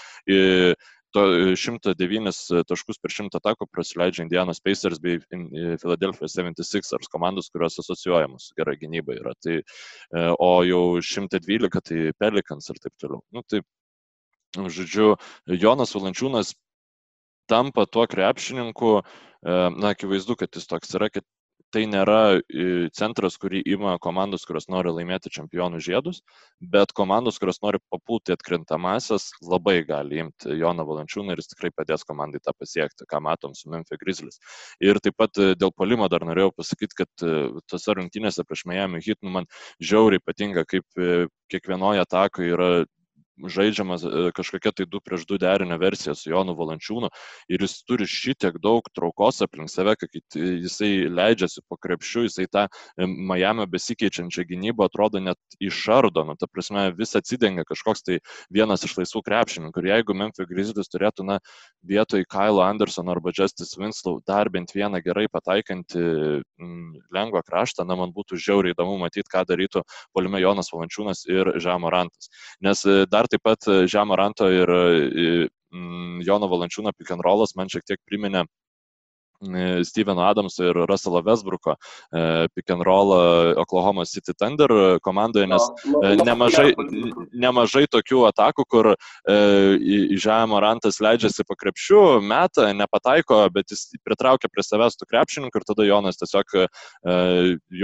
to 1.13 1.23
109 1.57 2.29
e, 2.53 2.63
taškus 2.69 3.01
per 3.01 3.13
100 3.15 3.39
atakų 3.39 3.69
prasileidžia 3.73 4.25
Indianos 4.25 4.61
Pacers 4.65 5.01
bei 5.03 5.19
e, 5.19 5.77
Philadelphia 5.81 6.29
76ers 6.29 7.11
komandos, 7.13 7.51
kurios 7.53 7.79
asocijuojamos 7.83 8.51
gera 8.59 8.77
gynyba 8.81 9.17
yra. 9.17 9.35
Tai, 9.45 9.61
e, 9.63 10.27
o 10.39 10.51
jau 10.69 10.83
112 11.01 11.83
tai 11.91 12.13
Pelicans 12.19 12.69
ir 12.69 12.81
taip 12.83 12.95
toliau. 13.01 13.23
Nu, 13.33 13.45
tai 13.49 13.63
žodžiu, 14.57 15.17
Jonas 15.61 15.95
Valančiūnas 15.97 16.55
tampa 17.49 17.87
tuo 17.89 18.05
krepšininku, 18.09 19.01
na, 19.45 19.93
akivaizdu, 19.95 20.35
kad 20.37 20.53
jis 20.53 20.67
toks 20.69 20.91
yra, 20.99 21.09
kad 21.13 21.25
tai 21.75 21.85
nėra 21.91 22.41
centras, 22.97 23.37
kurį 23.41 23.61
ima 23.75 23.97
komandos, 24.03 24.45
kurios 24.49 24.69
nori 24.73 24.93
laimėti 24.95 25.33
čempionų 25.35 25.81
žiedus, 25.85 26.23
bet 26.61 26.93
komandos, 26.97 27.39
kurios 27.41 27.61
nori 27.65 27.81
papulti 27.93 28.35
atkrintamasis, 28.35 29.31
labai 29.45 29.83
gali 29.89 30.23
imti 30.25 30.57
Joną 30.59 30.87
Valančiūną 30.89 31.35
ir 31.35 31.43
jis 31.43 31.53
tikrai 31.53 31.71
padės 31.77 32.07
komandai 32.09 32.41
tą 32.45 32.55
pasiekti, 32.59 33.07
ką 33.09 33.21
matom 33.25 33.55
su 33.59 33.71
Memphis 33.73 34.01
Grizzlies. 34.03 34.41
Ir 34.85 35.01
taip 35.05 35.19
pat 35.21 35.39
e, 35.39 35.53
dėl 35.59 35.73
polimo 35.77 36.09
dar 36.13 36.25
norėjau 36.27 36.53
pasakyti, 36.57 37.03
kad 37.03 37.27
e, 37.27 37.35
tose 37.71 37.97
rungtynėse 37.99 38.45
prieš 38.49 38.65
Miami 38.71 39.03
Heat 39.05 39.21
nu, 39.23 39.35
man 39.35 39.49
žiauriai 39.83 40.23
patinka, 40.25 40.65
kaip 40.69 41.01
e, 41.01 41.27
kiekvienoje 41.53 42.05
atakoje 42.05 42.55
yra 42.55 42.71
žaidžiamas 43.47 44.05
e, 44.05 44.31
kažkokia 44.35 44.73
tai 44.73 44.87
2 44.87 45.01
prieš 45.05 45.27
2 45.29 45.39
derinio 45.43 45.79
versija 45.79 46.15
su 46.15 46.31
Jonu 46.31 46.55
Valančiūnu 46.59 47.11
ir 47.53 47.65
jis 47.65 47.77
turi 47.87 48.07
šitiek 48.09 48.59
daug 48.63 48.87
traukos 48.95 49.43
aplink 49.45 49.71
save, 49.71 49.95
kad 50.01 50.11
jisai 50.35 51.09
leidžiasi 51.13 51.63
po 51.69 51.77
krepšiu, 51.77 52.27
jisai 52.27 52.49
tą 52.51 52.67
e, 52.67 53.07
Miami 53.07 53.67
besikeičiančią 53.71 54.47
gynybą 54.49 54.89
atrodo 54.89 55.21
net 55.23 55.39
išardo, 55.61 56.25
nu, 56.29 56.37
ta 56.39 56.49
prasme, 56.51 56.89
vis 56.99 57.15
atsidengia 57.19 57.67
kažkoks 57.69 58.05
tai 58.07 58.19
vienas 58.55 58.85
iš 58.87 58.97
laisvų 58.99 59.23
krepšininkų 59.27 59.85
ir 59.85 59.91
jeigu 59.93 60.17
Memphis 60.17 60.49
Grizzlies 60.49 60.91
turėtų, 60.93 61.27
na, 61.29 61.39
vietoj 61.87 62.25
Kyle 62.31 62.63
Anderson 62.65 63.09
arba 63.09 63.33
Justice 63.37 63.79
Winslow 63.79 64.21
dar 64.27 64.51
bent 64.51 64.75
vieną 64.75 65.01
gerai 65.05 65.27
pataikantį 65.33 66.03
m, 66.61 66.95
lengvą 67.15 67.43
kraštą, 67.47 67.87
na, 67.89 67.97
man 67.99 68.13
būtų 68.17 68.39
žiauriai 68.41 68.75
įdomu 68.75 68.99
matyti, 69.01 69.29
ką 69.33 69.45
darytų 69.49 69.85
Polime 70.17 70.41
Jonas 70.43 70.73
Valančiūnas 70.73 71.25
ir 71.31 71.53
Žemorantas. 71.63 72.31
Nes 72.65 72.85
e, 72.87 73.05
dar 73.29 73.39
taip 73.39 73.43
pat 73.45 73.69
e, 73.69 73.87
Žemo 73.87 74.17
Ranto 74.17 74.49
ir 74.51 74.69
e, 74.69 75.49
Jono 76.25 76.49
Valančiūno 76.49 76.93
rollas 77.23 77.55
man 77.57 77.69
šiek 77.69 77.85
tiek 77.85 78.01
priminė 78.09 78.45
e, 79.45 79.85
Steveno 79.85 80.25
Adamso 80.25 80.65
ir 80.65 80.75
Russelo 80.89 81.23
Westbrooko 81.23 81.77
pick 82.55 82.71
and 82.71 82.83
roll 82.87 83.13
Oklahoma 83.59 84.07
City 84.07 84.33
Thunder 84.33 84.99
komandoje, 85.01 85.47
nes 85.47 85.63
nemažai, 86.25 86.73
nemažai 87.33 87.87
tokių 87.87 88.25
atakų, 88.31 88.65
kur 88.69 88.91
į 89.29 90.17
žemą 90.17 90.61
rantas 90.61 91.01
leidžiasi 91.01 91.45
po 91.47 91.55
krepšių, 91.55 92.21
meta, 92.25 92.73
nepataiko, 92.73 93.45
bet 93.53 93.71
jis 93.71 93.93
pritraukia 94.03 94.49
prie 94.49 94.65
savęs 94.65 94.97
tų 94.97 95.07
krepšininkų 95.13 95.61
ir 95.61 95.69
tada 95.69 95.87
Jonas 95.87 96.19
tiesiog 96.19 96.57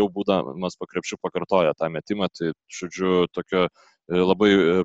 jau 0.01 0.09
būdamas 0.17 0.81
po 0.81 0.89
krepšių 0.89 1.21
pakartoja 1.23 1.77
tą 1.77 1.93
metimą. 1.93 2.33
Tai, 2.33 2.55
žodžiu, 2.81 3.29
tokio 3.37 3.69
labai 4.09 4.85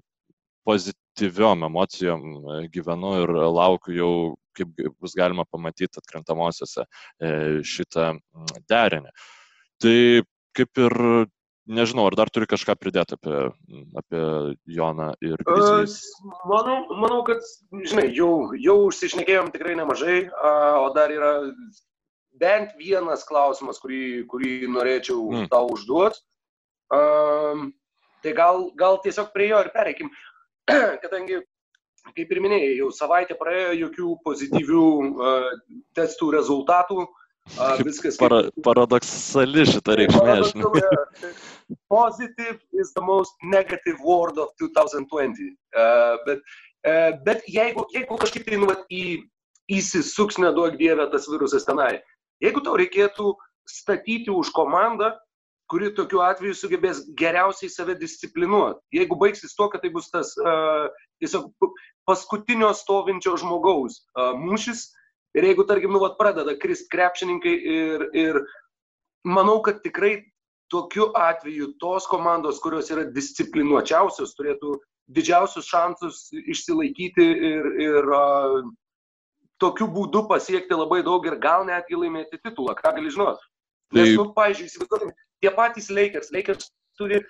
pozityviom 0.70 1.66
emocijom 1.70 2.22
e, 2.38 2.62
gyvenu 2.74 3.16
ir 3.24 3.34
laukiu 3.50 3.98
jau, 3.98 4.14
kaip 4.58 4.86
bus 5.02 5.18
galima 5.18 5.48
pamatyti 5.50 6.02
atkrintamosiose 6.02 6.86
e, 6.86 7.34
šitą 7.66 8.14
derinį. 8.70 9.12
Tai 9.82 9.98
kaip 10.58 10.82
ir 10.86 10.98
nežinau, 11.70 12.08
ar 12.10 12.18
dar 12.18 12.32
turi 12.34 12.48
kažką 12.50 12.76
pridėti 12.82 13.16
apie, 13.16 13.42
apie 14.02 14.24
Joną 14.78 15.12
ir 15.26 15.42
Grizzlies? 15.46 16.00
Manau, 16.50 16.80
manau, 16.98 17.22
kad, 17.28 17.46
žinai, 17.86 18.10
jau, 18.18 18.50
jau 18.58 18.80
užsišnekėjom 18.88 19.52
tikrai 19.54 19.78
nemažai, 19.78 20.24
o 20.82 20.90
dar 20.96 21.14
yra 21.14 21.34
bent 22.40 22.74
vienas 22.80 23.26
klausimas, 23.28 23.82
kurį, 23.84 24.26
kurį 24.32 24.54
norėčiau 24.72 25.22
mm. 25.30 25.50
tau 25.54 25.70
užduoti. 25.76 26.24
Um, 26.90 27.70
tai 28.24 28.34
gal, 28.36 28.70
gal 28.80 28.98
tiesiog 29.04 29.30
prie 29.36 29.52
jo 29.52 29.60
ir 29.62 29.70
pereikim. 29.76 30.10
kadangi, 31.04 31.40
kaip 32.16 32.34
ir 32.34 32.42
minėjai, 32.44 32.76
jau 32.80 32.90
savaitė 32.96 33.38
praėjo, 33.40 33.74
jokių 33.86 34.12
pozityvių 34.26 34.86
uh, 35.10 35.50
testų 35.98 36.32
rezultatų. 36.38 37.08
Uh, 37.58 37.80
viskas. 37.82 38.18
Para, 38.22 38.44
paradoksali 38.66 39.66
šitą 39.66 39.96
reikšmę, 39.98 40.36
žinai. 40.52 41.34
Positive 41.90 42.58
is 42.82 42.94
the 42.94 43.02
most 43.02 43.34
negative 43.44 43.98
word 44.06 44.38
of 44.38 44.54
2020. 44.62 45.56
Uh, 45.74 46.18
bet, 46.28 46.44
uh, 46.86 47.12
bet 47.26 47.46
jeigu, 47.50 47.86
jeigu 47.94 48.20
kažkaip 48.22 48.46
tai 48.46 48.60
nu, 48.62 48.70
į, 48.94 49.04
įsisuks 49.80 50.38
neduok 50.42 50.78
dievę 50.82 51.10
tas 51.14 51.28
virusas 51.30 51.66
tenai, 51.66 52.00
jeigu 52.44 52.62
tau 52.66 52.78
reikėtų 52.80 53.34
statyti 53.70 54.34
už 54.34 54.54
komandą, 54.56 55.14
kuri 55.70 55.92
tokiu 55.98 56.24
atveju 56.26 56.56
sugebės 56.58 57.04
geriausiai 57.18 57.70
save 57.72 57.96
disciplinuoti. 58.00 58.82
Jeigu 59.00 59.18
baigsis 59.22 59.56
to, 59.58 59.70
kad 59.70 59.84
tai 59.84 59.92
bus 59.94 60.10
tas 60.14 60.34
uh, 60.42 60.88
tiesiog 61.22 61.52
paskutinio 62.10 62.72
stovinčio 62.78 63.36
žmogaus 63.38 64.02
uh, 64.18 64.34
mūšis 64.40 64.88
ir 65.38 65.46
jeigu, 65.46 65.66
tarkim, 65.70 65.94
nu, 65.94 66.02
vat, 66.02 66.18
pradeda 66.18 66.56
krist 66.58 66.90
krepšininkai 66.94 67.56
ir, 67.76 68.08
ir 68.18 68.42
manau, 69.28 69.60
kad 69.66 69.84
tikrai 69.86 70.18
tokiu 70.74 71.10
atveju 71.18 71.74
tos 71.82 72.06
komandos, 72.10 72.62
kurios 72.62 72.90
yra 72.94 73.06
disciplinuočiausios, 73.14 74.36
turėtų 74.38 74.76
didžiausius 75.14 75.70
šansus 75.70 76.28
išsilaikyti 76.40 77.26
ir, 77.54 77.70
ir 77.86 78.12
uh, 78.14 78.60
tokiu 79.62 79.90
būdu 79.92 80.26
pasiekti 80.30 80.78
labai 80.78 81.02
daug 81.06 81.26
ir 81.28 81.38
gal 81.42 81.66
netgi 81.68 81.98
laimėti 81.98 82.42
titulą, 82.42 82.78
ką 82.78 82.94
gali 82.98 83.14
žinoti. 83.14 83.49
Nes, 83.96 84.14
nu, 84.18 84.30
pavyzdžiui, 84.36 84.70
įsivaizduokim, 84.70 85.14
tie 85.44 85.52
patys 85.56 85.90
Lakers. 85.90 86.32
Lakers 86.36 86.72
turi 87.00 87.22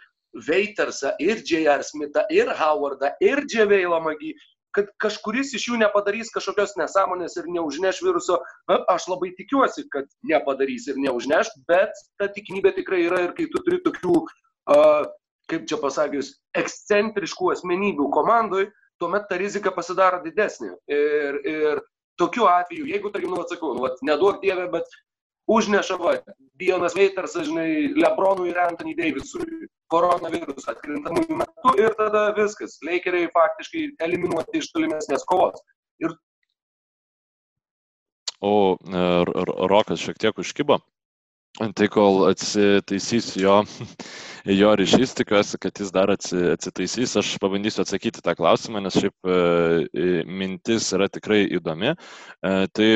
Veitersą 0.47 1.16
ir 1.24 1.41
J.R. 1.41 1.84
Smithą 1.84 2.26
ir 2.34 2.51
Howardą 2.60 3.14
ir 3.24 3.41
Dževeilą 3.49 4.01
Magį, 4.05 4.34
kad 4.76 4.89
kažkuris 5.01 5.55
iš 5.57 5.70
jų 5.72 5.80
nepadarys 5.82 6.30
kažkokios 6.34 6.76
nesąmonės 6.78 7.38
ir 7.41 7.47
neužneš 7.49 8.03
viruso. 8.05 8.38
Na, 8.70 8.82
aš 8.93 9.07
labai 9.10 9.32
tikiuosi, 9.38 9.88
kad 9.93 10.05
nepadarys 10.30 10.86
ir 10.91 10.99
neužneš, 11.01 11.49
bet 11.70 11.95
ta 12.22 12.30
tikimybė 12.30 12.76
tikrai 12.78 13.01
yra 13.07 13.24
ir 13.26 13.34
kai 13.38 13.47
tu 13.49 13.64
turi 13.66 13.82
tokių, 13.86 14.20
uh, 14.20 15.07
kaip 15.49 15.66
čia 15.70 15.80
pasakius, 15.82 16.36
ekscentriškų 16.57 17.53
asmenybių 17.55 18.10
komandoj, 18.14 18.68
tuomet 19.01 19.26
ta 19.30 19.39
rizika 19.41 19.74
pasidaro 19.74 20.22
didesnė. 20.22 20.76
Ir, 20.91 21.39
ir 21.49 21.82
tokiu 22.20 22.45
atveju, 22.51 22.86
jeigu, 22.91 23.10
tarkim, 23.14 23.34
nu, 23.34 23.41
atsakau, 23.41 23.74
nu, 23.78 23.89
neduok 24.05 24.43
dievę, 24.43 24.68
bet 24.76 24.99
užneša, 25.50 25.97
va, 26.02 26.16
Dionas 26.60 26.95
Veitersas, 26.97 27.47
žinai, 27.47 27.93
Lebronui 27.95 28.52
ir 28.52 28.60
Anthony 28.62 28.95
Davisui 28.97 29.68
koronavirusą 29.89 30.74
atkrintamųjų 30.76 31.38
metų 31.41 31.76
ir 31.82 31.95
tada 31.97 32.30
viskas. 32.38 32.78
Leikeriai 32.86 33.30
faktiškai 33.34 33.86
eliminuoti 34.06 34.62
iš 34.62 34.72
tolimesnės 34.76 35.26
kovos. 35.30 35.62
Ir... 36.04 36.14
O 38.45 38.78
Rokas 39.72 40.04
šiek 40.04 40.20
tiek 40.22 40.38
užkybo. 40.39 40.80
Tai 41.58 41.88
kol 41.91 42.22
atsitaisys 42.30 43.34
jo, 43.41 43.56
jo 44.60 44.70
ryšys, 44.80 45.16
tikiuosi, 45.18 45.58
kad 45.60 45.80
jis 45.82 45.89
dar 45.91 46.12
atsitaisys. 46.14 47.16
Aš 47.20 47.32
pabandysiu 47.41 47.82
atsakyti 47.84 48.22
tą 48.24 48.36
klausimą, 48.38 48.84
nes 48.86 48.95
šiaip 48.95 49.28
e, 49.28 50.22
mintis 50.30 50.88
yra 50.95 51.10
tikrai 51.12 51.41
įdomi. 51.58 51.95
E, 51.95 52.54
tai, 52.72 52.88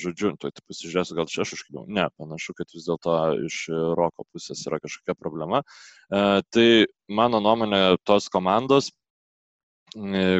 žodžiu, 0.00 0.32
tai 0.40 0.54
pasižiūrėsiu, 0.62 1.18
gal 1.18 1.28
čia 1.28 1.42
aš 1.44 1.56
užkibau. 1.58 1.84
Ne, 1.90 2.06
panašu, 2.16 2.54
kad 2.56 2.70
vis 2.72 2.86
dėlto 2.88 3.18
iš 3.50 3.60
roko 3.98 4.24
pusės 4.30 4.64
yra 4.70 4.80
kažkokia 4.80 5.18
problema. 5.18 5.60
E, 5.60 6.24
tai 6.54 6.68
mano 7.12 7.42
nuomonė, 7.44 7.82
tos 8.08 8.30
komandos, 8.32 8.92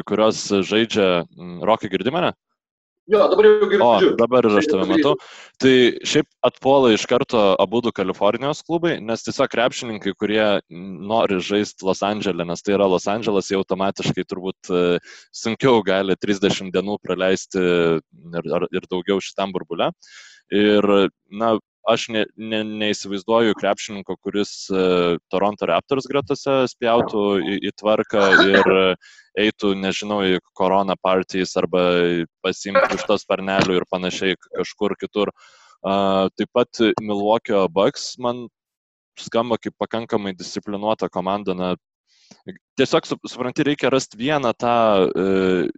kurios 0.09 0.45
žaidžia, 0.69 1.25
rokai 1.65 1.89
girdi 1.91 2.13
mane? 2.13 2.33
Jo, 3.09 3.23
dabar 3.31 3.47
jau 3.47 3.67
girdžiu. 3.71 4.09
O, 4.11 4.17
dabar 4.19 4.45
ir 4.45 4.57
aš 4.59 4.67
tave 4.69 4.85
matau. 4.89 5.15
Tai 5.61 5.73
šiaip 6.11 6.27
atpuola 6.45 6.91
iš 6.93 7.05
karto 7.09 7.41
abu 7.61 7.81
du 7.81 7.93
Kalifornijos 7.95 8.61
klubai, 8.67 8.97
nes 9.01 9.25
tiesiog 9.25 9.49
krepšininkai, 9.49 10.13
kurie 10.19 10.45
nori 10.69 11.39
žaisti 11.43 11.87
Los 11.87 12.03
Andželė, 12.05 12.45
nes 12.49 12.61
tai 12.61 12.75
yra 12.77 12.89
Los 12.91 13.09
Andželas, 13.09 13.49
jau 13.49 13.63
automatiškai 13.63 14.27
turbūt 14.29 14.69
e, 14.69 14.83
sunkiau 15.33 15.81
gali 15.87 16.17
30 16.21 16.69
dienų 16.75 16.99
praleisti 17.01 17.63
ir, 17.63 18.69
ir 18.69 18.89
daugiau 18.91 19.17
šitam 19.25 19.55
burbule. 19.55 19.89
Ir, 20.53 20.85
na, 21.33 21.55
aš 21.89 22.07
ne, 22.13 22.23
ne, 22.37 22.61
neįsivaizduoju 22.83 23.57
krepšininko, 23.59 24.15
kuris 24.23 24.51
uh, 24.73 25.17
Toronto 25.33 25.67
Raptors 25.69 26.07
gretose 26.09 26.61
spjautų 26.71 27.23
į, 27.41 27.57
į 27.69 27.73
tvarką 27.81 28.25
ir 28.45 28.71
eitų, 29.39 29.73
nežinau, 29.79 30.21
į 30.25 30.39
korona 30.57 30.95
partijas 30.99 31.55
arba 31.59 31.81
pasimtų 32.45 32.99
iš 32.99 33.05
tos 33.09 33.25
parnelių 33.29 33.79
ir 33.79 33.87
panašiai 33.91 34.37
kažkur 34.49 34.95
kitur. 34.99 35.31
Taip 35.79 36.49
pat 36.51 36.81
Milwaukee 36.99 37.61
Bucks 37.71 38.17
man 38.19 38.47
skamba 39.19 39.57
kaip 39.59 39.75
pakankamai 39.79 40.33
disciplinuota 40.35 41.09
komanda. 41.11 41.55
Na, 41.55 41.75
tiesiog, 42.79 43.07
supranti, 43.27 43.65
reikia 43.67 43.91
rasti 43.93 44.19
vieną 44.19 44.51
tą 44.59 44.75
uh, 45.07 45.69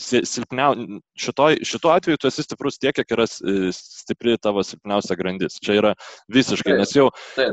silpniau, 0.00 0.74
šitoj, 1.18 1.60
šituo 1.66 1.92
atveju 1.94 2.18
tu 2.20 2.28
esi 2.28 2.42
stiprus 2.42 2.78
tiek, 2.82 2.94
kiek 2.96 3.14
yra 3.14 3.26
stipri 3.28 4.36
tavo 4.42 4.62
silpniausia 4.66 5.16
grandis. 5.18 5.58
Čia 5.62 5.76
yra 5.78 5.92
visiškai, 6.34 6.74
nes 6.80 6.94
jau 6.96 7.08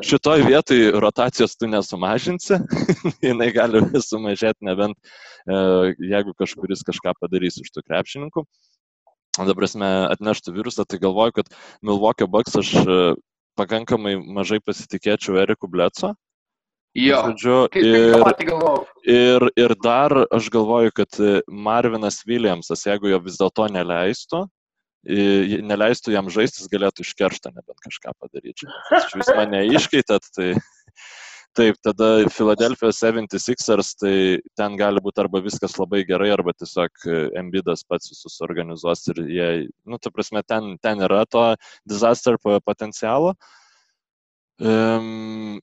šitoj 0.06 0.46
vietoj 0.48 0.92
rotacijos 1.04 1.56
tu 1.60 1.70
nesumažinsi, 1.70 2.58
jinai 3.28 3.52
gali 3.56 3.84
sumažėti 4.02 4.66
nebent 4.68 4.98
e, 4.98 5.94
jeigu 6.14 6.34
kažkuris 6.40 6.86
kažką 6.88 7.16
padarys 7.20 7.62
iš 7.62 7.74
tų 7.76 7.86
krepšininkų. 7.86 8.46
Dabar 9.38 9.64
esmė 9.64 9.92
atneštų 10.12 10.58
virusą, 10.58 10.84
tai 10.84 11.00
galvoju, 11.00 11.38
kad 11.40 11.54
Milwaukee 11.86 12.28
Bucks 12.28 12.58
aš 12.60 12.74
e, 12.82 13.00
pakankamai 13.60 14.18
mažai 14.20 14.60
pasitikėčiau 14.66 15.38
Eriku 15.44 15.70
Bleco 15.72 16.16
Jo, 16.92 17.22
žodžiu, 17.40 17.58
ir, 17.80 18.22
ir, 19.08 19.46
ir 19.56 19.74
dar 19.80 20.12
aš 20.28 20.50
galvoju, 20.52 20.92
kad 20.92 21.20
Marvinas 21.48 22.20
Williamsas, 22.28 22.84
jeigu 22.84 23.14
jo 23.14 23.20
vis 23.24 23.38
dėlto 23.40 23.70
neleistų, 23.72 24.42
neleistų 25.72 26.12
jam 26.18 26.28
žaisti, 26.28 26.60
jis 26.60 26.72
galėtų 26.74 27.06
iškerštą 27.06 27.54
nebent 27.56 27.80
kažką 27.88 28.12
padaryti. 28.20 28.68
Jūs 29.16 29.32
mane 29.38 29.64
iškeitėt, 29.72 30.28
tai 30.36 30.50
taip, 31.58 31.80
tada 31.80 32.28
Philadelphia 32.28 32.92
76ers, 32.92 33.96
tai 33.96 34.14
ten 34.60 34.76
gali 34.76 35.00
būti 35.00 35.24
arba 35.24 35.40
viskas 35.48 35.80
labai 35.80 36.04
gerai, 36.04 36.34
arba 36.36 36.52
tiesiog 36.52 37.08
Embidas 37.40 37.88
pats 37.88 38.12
visus 38.12 38.36
organizuos 38.44 39.08
ir 39.16 39.24
jie, 39.32 39.50
nu, 39.88 39.96
ta 39.96 40.12
prasme, 40.12 40.44
ten, 40.44 40.76
ten 40.84 41.08
yra 41.08 41.24
to 41.24 41.54
disaster 41.88 42.36
potencialo. 42.44 43.38
Um, 44.62 45.58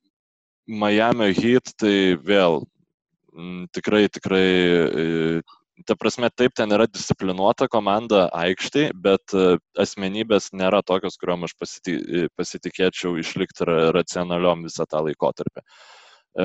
Miami 0.68 1.32
Heat, 1.32 1.72
tai 1.80 2.16
vėl 2.20 2.60
m, 2.60 3.40
mm, 3.40 3.62
tikrai, 3.72 4.02
tikrai, 4.12 4.44
e, 4.44 5.40
ta 5.88 5.96
prasme, 5.96 6.28
taip, 6.28 6.52
ten 6.58 6.74
yra 6.76 6.86
disciplinuota 6.90 7.68
komanda 7.72 8.26
aikštai, 8.36 8.90
bet 8.94 9.32
e, 9.32 9.56
asmenybės 9.80 10.50
nėra 10.52 10.82
tokios, 10.84 11.16
kuriuom 11.20 11.48
aš 11.48 11.56
e, 11.88 12.26
pasitikėčiau 12.36 13.16
išlikti 13.22 13.68
racionaliom 13.96 14.66
visą 14.68 14.84
tą 14.88 15.04
laikotarpį. 15.08 15.64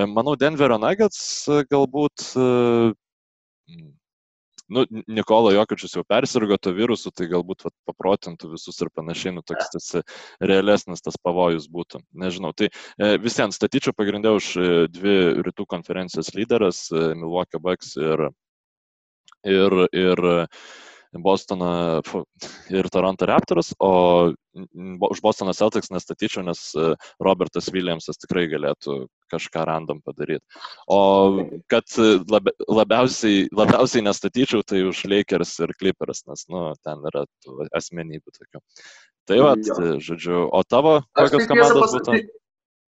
Manau, 0.10 0.34
Denverio 0.40 0.80
Nuggets 0.82 1.46
galbūt 1.70 2.32
nu, 4.74 4.84
Nikola 5.08 5.54
Jokičius 5.56 5.96
jau 5.98 6.04
persirgo 6.08 6.58
to 6.62 6.74
virusu, 6.76 7.12
tai 7.16 7.28
galbūt 7.32 7.66
vat, 7.68 7.76
paprotintų 7.90 8.54
visus 8.54 8.80
ir 8.84 8.92
panašiai, 8.96 9.36
nu 9.38 9.44
toks 9.46 9.72
tas 9.76 9.90
e, 10.00 10.04
realesnis 10.44 11.04
tas 11.06 11.20
pavojus 11.22 11.70
būtų. 11.74 12.04
Nežinau, 12.24 12.54
tai 12.58 12.70
e, 12.70 13.14
visiems 13.24 13.60
statyčiau 13.60 13.96
pagrindę 13.98 14.34
už 14.38 14.54
e, 14.58 14.70
dvi 14.94 15.18
rytų 15.46 15.68
konferencijos 15.70 16.34
lyderas, 16.38 16.88
Milwaukee 16.94 17.62
Bucks 17.62 17.96
ir, 18.02 18.28
ir, 19.48 19.80
ir 19.92 20.26
Bostoną 21.14 22.02
ir 22.70 22.90
Toronto 22.90 23.26
Raptors, 23.26 23.74
o 23.80 24.34
už 25.10 25.22
Bostoną 25.22 25.54
Celtics 25.54 25.92
nestatyčiau, 25.94 26.44
nes 26.46 26.74
e, 26.76 26.94
Robertas 27.22 27.70
Williamsas 27.74 28.18
tikrai 28.22 28.48
galėtų 28.50 29.08
kažką 29.34 29.66
random 29.70 30.00
padaryti. 30.06 30.46
O 30.88 31.00
kad 31.72 31.90
labiausiai, 32.70 33.50
labiausiai 33.52 34.06
nestatyčiau, 34.06 34.64
tai 34.68 34.86
už 34.88 35.04
Lakers 35.10 35.58
ir 35.66 35.76
Clippers, 35.80 36.24
nes, 36.30 36.46
nu, 36.54 36.70
ten 36.86 37.04
yra 37.12 37.26
asmenybių 37.76 38.38
tokių. 38.38 38.64
Tai 39.30 39.44
va, 39.44 39.54
žodžiu, 40.04 40.48
o 40.52 40.64
tavo 40.68 40.98
kokios 41.18 41.48
komandos 41.52 42.00
būtų? 42.00 42.24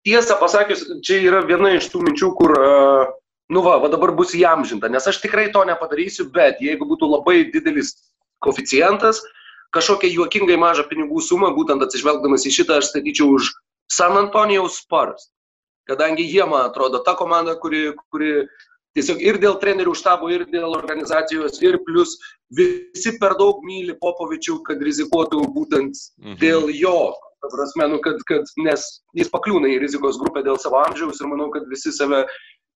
Tiesą 0.06 0.38
pasakius, 0.40 0.86
čia 1.04 1.18
yra 1.20 1.42
viena 1.44 1.74
iš 1.76 1.90
tų 1.92 2.00
minčių, 2.06 2.28
kur 2.38 2.54
uh, 2.56 3.10
nu 3.50 3.60
va, 3.66 3.76
va 3.82 3.90
dabar 3.90 4.14
bus 4.14 4.32
įamžinta, 4.38 4.88
nes 4.88 5.06
aš 5.10 5.18
tikrai 5.24 5.50
to 5.52 5.64
nepadarysiu, 5.66 6.28
bet 6.32 6.62
jeigu 6.62 6.86
būtų 6.86 7.08
labai 7.10 7.42
didelis 7.50 7.96
koficijantas, 8.40 9.20
kažkokią 9.74 10.12
juokingai 10.14 10.56
mažą 10.60 10.86
pinigų 10.90 11.20
sumą, 11.26 11.50
būtent 11.56 11.82
atsižvelgdamas 11.82 12.46
į 12.46 12.54
šitą, 12.60 12.78
aš 12.78 12.92
statyčiau 12.92 13.34
už 13.34 13.50
San 13.90 14.16
Antonijaus 14.18 14.78
Spurs. 14.78 15.28
Kadangi 15.90 16.26
jie, 16.28 16.42
man 16.46 16.68
atrodo, 16.68 17.02
ta 17.06 17.16
komanda, 17.18 17.56
kuri, 17.58 17.90
kuri 18.14 18.44
tiesiog 18.96 19.22
ir 19.22 19.38
dėl 19.42 19.56
trenerių 19.62 19.94
štabo, 19.98 20.30
ir 20.34 20.46
dėl 20.50 20.74
organizacijos, 20.76 21.58
ir 21.62 21.80
plus 21.86 22.16
visi 22.56 23.16
per 23.22 23.36
daug 23.38 23.62
myli 23.66 23.96
Popovičių, 23.98 24.60
kad 24.66 24.82
rizikuotų 24.86 25.42
būtent 25.56 25.98
mhm. 26.22 26.38
dėl 26.42 26.70
jo. 26.74 27.12
Ta 27.40 27.48
prasme, 27.48 27.86
nu, 27.88 27.98
kad, 28.04 28.20
kad, 28.28 28.50
nes 28.60 28.82
jis 29.16 29.30
pakliūna 29.32 29.70
į 29.72 29.78
rizikos 29.80 30.18
grupę 30.20 30.42
dėl 30.44 30.58
savo 30.60 30.82
amžiaus 30.82 31.22
ir 31.22 31.30
manau, 31.30 31.48
kad 31.54 31.64
visi 31.70 31.92
save 31.96 32.26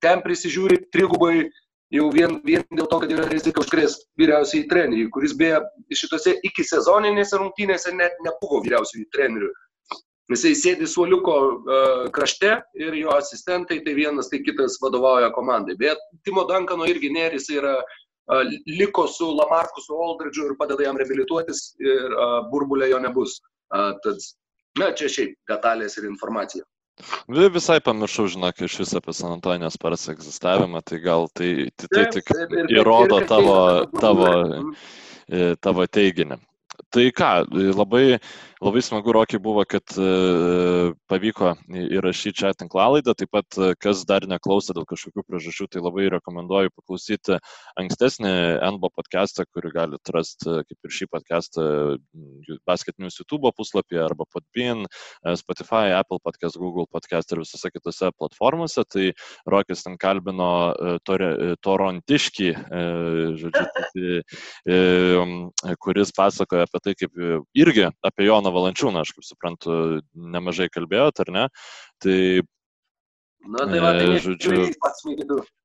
ten 0.00 0.22
prisižiūri 0.24 0.86
trigubai 0.94 1.50
jau 1.92 2.08
vien, 2.14 2.38
vien 2.46 2.64
dėl 2.72 2.88
to, 2.88 3.00
kad 3.02 3.12
yra 3.12 3.26
rizika 3.28 3.60
užkrėsti 3.60 4.08
vyriausiai 4.20 4.64
treneriui, 4.70 5.10
kuris 5.12 5.34
beje 5.36 5.60
šitose 5.92 6.38
iki 6.48 6.64
sezoninėse 6.66 7.38
rungtynėse 7.40 7.92
net 7.96 8.16
nebuvo 8.24 8.62
vyriausiai 8.64 9.04
treneriui. 9.14 9.52
Jisai 10.32 10.54
sėdi 10.56 10.86
suoliuko 10.88 11.34
uh, 11.36 12.04
krašte 12.14 12.54
ir 12.80 12.94
jo 12.96 13.12
asistentai, 13.12 13.82
tai 13.84 13.92
vienas, 13.98 14.30
tai 14.32 14.40
kitas 14.40 14.78
vadovauja 14.80 15.28
komandai. 15.36 15.76
Bet 15.80 16.00
Timo 16.24 16.46
Dankano 16.48 16.88
irgi 16.88 17.10
nėra, 17.12 17.36
jis 17.36 17.50
yra 17.58 17.74
uh, 17.82 18.54
liko 18.64 19.04
su 19.10 19.28
Lamarku, 19.36 19.84
su 19.84 19.98
Aldridžiu 20.06 20.48
ir 20.48 20.56
padeda 20.60 20.86
jam 20.86 21.00
reabilituotis 21.00 21.74
ir 21.82 22.16
uh, 22.16 22.38
burbulė 22.48 22.88
jo 22.94 23.02
nebus. 23.04 23.36
Uh, 23.68 23.92
tad, 24.06 24.24
na, 24.80 24.94
čia 24.96 25.12
šiaip 25.12 25.36
detalės 25.50 26.00
ir 26.00 26.08
informacija. 26.08 26.64
Visai 27.26 27.80
pamiršau, 27.82 28.28
žinok, 28.30 28.60
iš 28.64 28.78
viso 28.84 29.00
apie 29.00 29.12
San 29.16 29.34
Antonijos 29.34 29.76
paras 29.82 30.06
egzistavimą, 30.12 30.82
tai 30.86 31.00
gal 31.02 31.26
tai, 31.34 31.50
tai, 31.76 31.88
tai 31.90 32.04
tik 32.14 32.30
įrodo 32.70 33.18
tavo, 33.26 33.56
tavo, 33.98 34.28
e, 35.26 35.48
tavo 35.58 35.86
teiginį. 35.90 36.38
Tai 36.94 37.06
ką, 37.18 37.30
labai, 37.74 38.20
labai 38.64 38.80
smagu, 38.82 39.12
Rokiai, 39.12 39.40
buvo, 39.42 39.60
kad 39.68 39.92
e, 40.00 40.92
pavyko 41.10 41.50
įrašyti 41.68 42.38
čia 42.40 42.52
tinklalaidą. 42.56 43.12
Taip 43.18 43.30
pat, 43.34 43.56
e, 43.60 43.72
kas 43.76 44.04
dar 44.08 44.24
neklausė 44.28 44.72
dėl 44.76 44.86
kažkokių 44.88 45.24
priežasčių, 45.26 45.66
tai 45.68 45.82
labai 45.84 46.06
rekomenduoju 46.14 46.72
paklausyti 46.72 47.36
ankstesnį 47.80 48.32
NBO 48.76 48.88
podcastą, 48.96 49.44
kurį 49.52 49.72
galite 49.74 50.14
rasti, 50.16 50.48
e, 50.48 50.64
kaip 50.68 50.88
ir 50.88 50.94
šį 50.96 51.08
podcastą, 51.12 51.66
Basket 52.64 52.96
News 53.02 53.18
YouTube 53.20 53.52
puslapyje 53.58 54.00
arba 54.04 54.24
Podbean, 54.32 54.86
Spotify, 55.36 55.92
Apple 55.98 56.20
podcast, 56.24 56.56
Google 56.60 56.86
podcast 56.88 57.32
ir 57.34 57.42
visose 57.42 57.68
kitose 57.74 58.12
platformose. 58.16 58.86
Tai 58.88 59.10
Rokis 59.50 59.84
ten 59.84 59.98
kalbino 60.00 60.50
tore, 61.04 61.56
Torontiškį, 61.64 62.50
žodžiu, 63.42 63.66
kuris 65.84 66.14
pasakoja 66.16 66.68
apie 66.68 66.82
tai, 66.84 66.96
kaip 67.02 67.22
irgi 67.58 67.88
apie 68.04 68.28
Joną 68.30 68.53
Valančiūną, 68.54 69.04
aš 69.04 69.14
kaip 69.16 69.26
suprantu, 69.26 69.78
nemažai 70.14 70.70
kalbėjot, 70.72 71.24
ar 71.24 71.32
ne? 71.34 71.46
Tai 72.02 72.18
Na, 73.44 73.66
tai 73.68 73.80
va, 73.80 73.90
tai 73.92 74.06
e, 74.08 74.20
žodžiu. 74.24 74.62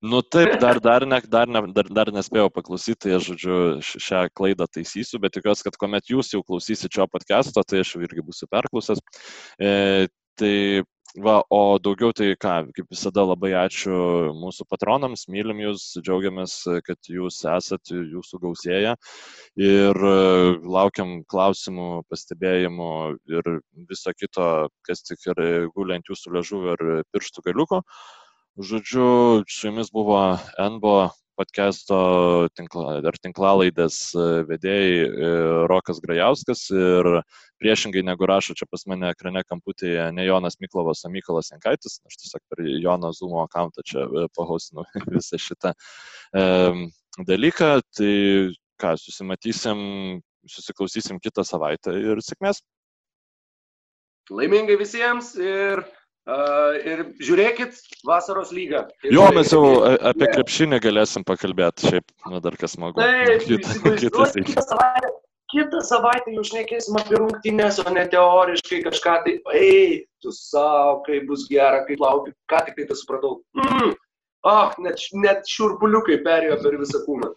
Nu 0.04 0.20
taip, 0.22 0.58
dar, 0.60 0.82
dar, 0.84 1.06
ne, 1.08 1.22
dar, 1.32 1.48
ne, 1.48 1.62
dar, 1.72 1.88
dar 1.96 2.12
nespėjau 2.12 2.50
paklausyti, 2.52 2.98
tai 3.06 3.14
aš, 3.16 3.30
žodžiu, 3.32 3.60
šią 4.04 4.24
klaidą 4.36 4.68
taisysiu, 4.68 5.22
bet 5.24 5.38
tikiuosi, 5.38 5.64
kad 5.64 5.78
kuomet 5.80 6.12
jūs 6.12 6.34
jau 6.34 6.44
klausysite 6.44 6.92
šio 6.98 7.08
podcast'o, 7.12 7.64
tai 7.64 7.86
aš 7.86 7.96
irgi 8.02 8.26
būsiu 8.26 8.50
perklausęs. 8.52 9.00
E, 9.64 9.72
tai 10.40 10.54
Va, 11.20 11.40
o 11.52 11.76
daugiau 11.84 12.14
tai 12.16 12.30
ką, 12.40 12.52
kaip 12.76 12.94
visada 12.94 13.26
labai 13.26 13.50
ačiū 13.60 13.96
mūsų 14.40 14.66
patronams, 14.72 15.26
mylim 15.34 15.58
jūs, 15.66 15.88
džiaugiamės, 16.06 16.54
kad 16.86 17.10
jūs 17.12 17.42
esat, 17.50 17.92
jūsų 17.92 18.40
gausėja 18.46 18.94
ir 19.60 20.00
e, 20.12 20.14
laukiam 20.76 21.18
klausimų, 21.34 21.90
pastebėjimų 22.14 22.92
ir 23.36 23.52
viso 23.90 24.14
kito, 24.16 24.48
kas 24.88 25.04
tik 25.10 25.28
ir 25.34 25.44
guliant 25.76 26.08
jūsų 26.08 26.38
ležuvų 26.38 26.78
ir 26.78 26.86
pirštų 27.12 27.44
galiuko. 27.50 27.82
Žodžiu, 28.72 29.10
su 29.50 29.68
jumis 29.68 29.92
buvo 29.92 30.22
NBO 30.70 31.10
podcast'o 31.40 32.00
tinkla, 32.58 33.00
ar 33.08 33.18
tinklalaidės 33.24 33.98
e, 34.12 34.26
vedėjai 34.50 34.96
e, 35.08 35.30
Rokas 35.72 36.02
Grajauskas 36.04 36.66
ir 36.76 37.10
priešingai 37.62 38.04
negu 38.08 38.28
rašo 38.30 38.56
čia 38.60 38.68
pas 38.70 38.84
mane 38.92 39.12
ekrane 39.14 39.44
kamputėje 39.48 40.10
ne 40.16 40.26
Jonas 40.28 40.60
Miklovas, 40.64 41.06
o 41.08 41.12
Mykolas 41.14 41.52
Jankaitis, 41.54 42.00
aš 42.08 42.18
tiesiog 42.24 42.44
per 42.52 42.64
Jono 42.68 43.14
Zumo 43.16 43.44
akantą 43.46 43.86
čia 43.88 44.04
e, 44.06 44.26
pahausinu 44.36 44.84
visą 45.16 45.40
šitą 45.40 45.76
dalyką. 47.28 47.70
Tai 47.98 48.16
ką, 48.80 48.96
susimatysim, 49.00 49.80
susiklausysim 50.48 51.20
kitą 51.24 51.44
savaitę 51.48 51.96
ir 52.00 52.22
sėkmės. 52.24 52.62
Laimingai 54.30 54.78
visiems 54.78 55.34
ir 55.42 55.82
Ir 56.90 57.06
žiūrėkit 57.24 57.80
vasaros 58.06 58.52
lygą. 58.54 58.84
Jo, 59.10 59.30
mes 59.34 59.50
jau 59.54 59.64
apie 60.12 60.28
krepšinį 60.30 60.82
galėsim 60.84 61.26
pakalbėti, 61.26 61.90
šiaip, 61.94 62.06
nu 62.30 62.42
dar 62.44 62.58
kas 62.60 62.76
smagu. 62.76 63.02
Taip, 63.02 63.48
kitą, 63.48 63.96
kitą, 64.04 64.66
savaitę. 64.68 65.12
Kitą 65.50 65.82
savaitę 65.82 66.36
jau 66.36 66.44
šnekėsim 66.46 67.00
apie 67.00 67.18
rungtynės, 67.18 67.80
o 67.82 67.90
ne 67.96 68.04
teoriškai 68.12 68.84
kažką 68.86 69.16
tai, 69.26 69.34
ei, 69.58 70.04
tu 70.22 70.34
savo, 70.36 71.00
kaip 71.08 71.26
bus 71.32 71.48
gera, 71.50 71.82
kaip 71.88 72.04
laukiu, 72.04 72.36
ką 72.52 72.62
tik 72.68 72.78
tai 72.78 72.86
tą 72.92 72.98
supratau. 73.00 73.40
Mm. 73.58 73.96
Oh, 74.48 74.76
net, 74.86 75.02
net 75.18 75.50
šiurpuliukai 75.50 76.22
perėjo 76.28 76.60
per 76.62 76.78
visą 76.80 77.02
kūną. 77.08 77.32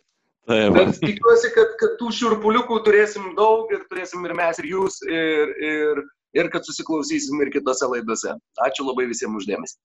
Taip. 0.51 0.75
Bet 0.75 0.99
tikiuosi, 1.01 1.53
kad, 1.55 1.73
kad 1.81 1.97
tų 2.01 2.11
šiurpuliukų 2.19 2.83
turėsim 2.85 3.33
daug 3.39 3.71
ir 3.73 3.87
turėsim 3.89 4.27
ir 4.27 4.35
mes, 4.37 4.61
ir 4.61 4.69
jūs, 4.75 5.01
ir, 5.07 5.53
ir, 5.63 6.03
ir 6.39 6.51
kad 6.53 6.67
susiklausysim 6.67 7.41
ir 7.45 7.51
kitose 7.55 7.89
laidose. 7.95 8.35
Ačiū 8.67 8.87
labai 8.89 9.09
visiems 9.11 9.43
uždėmesi. 9.43 9.79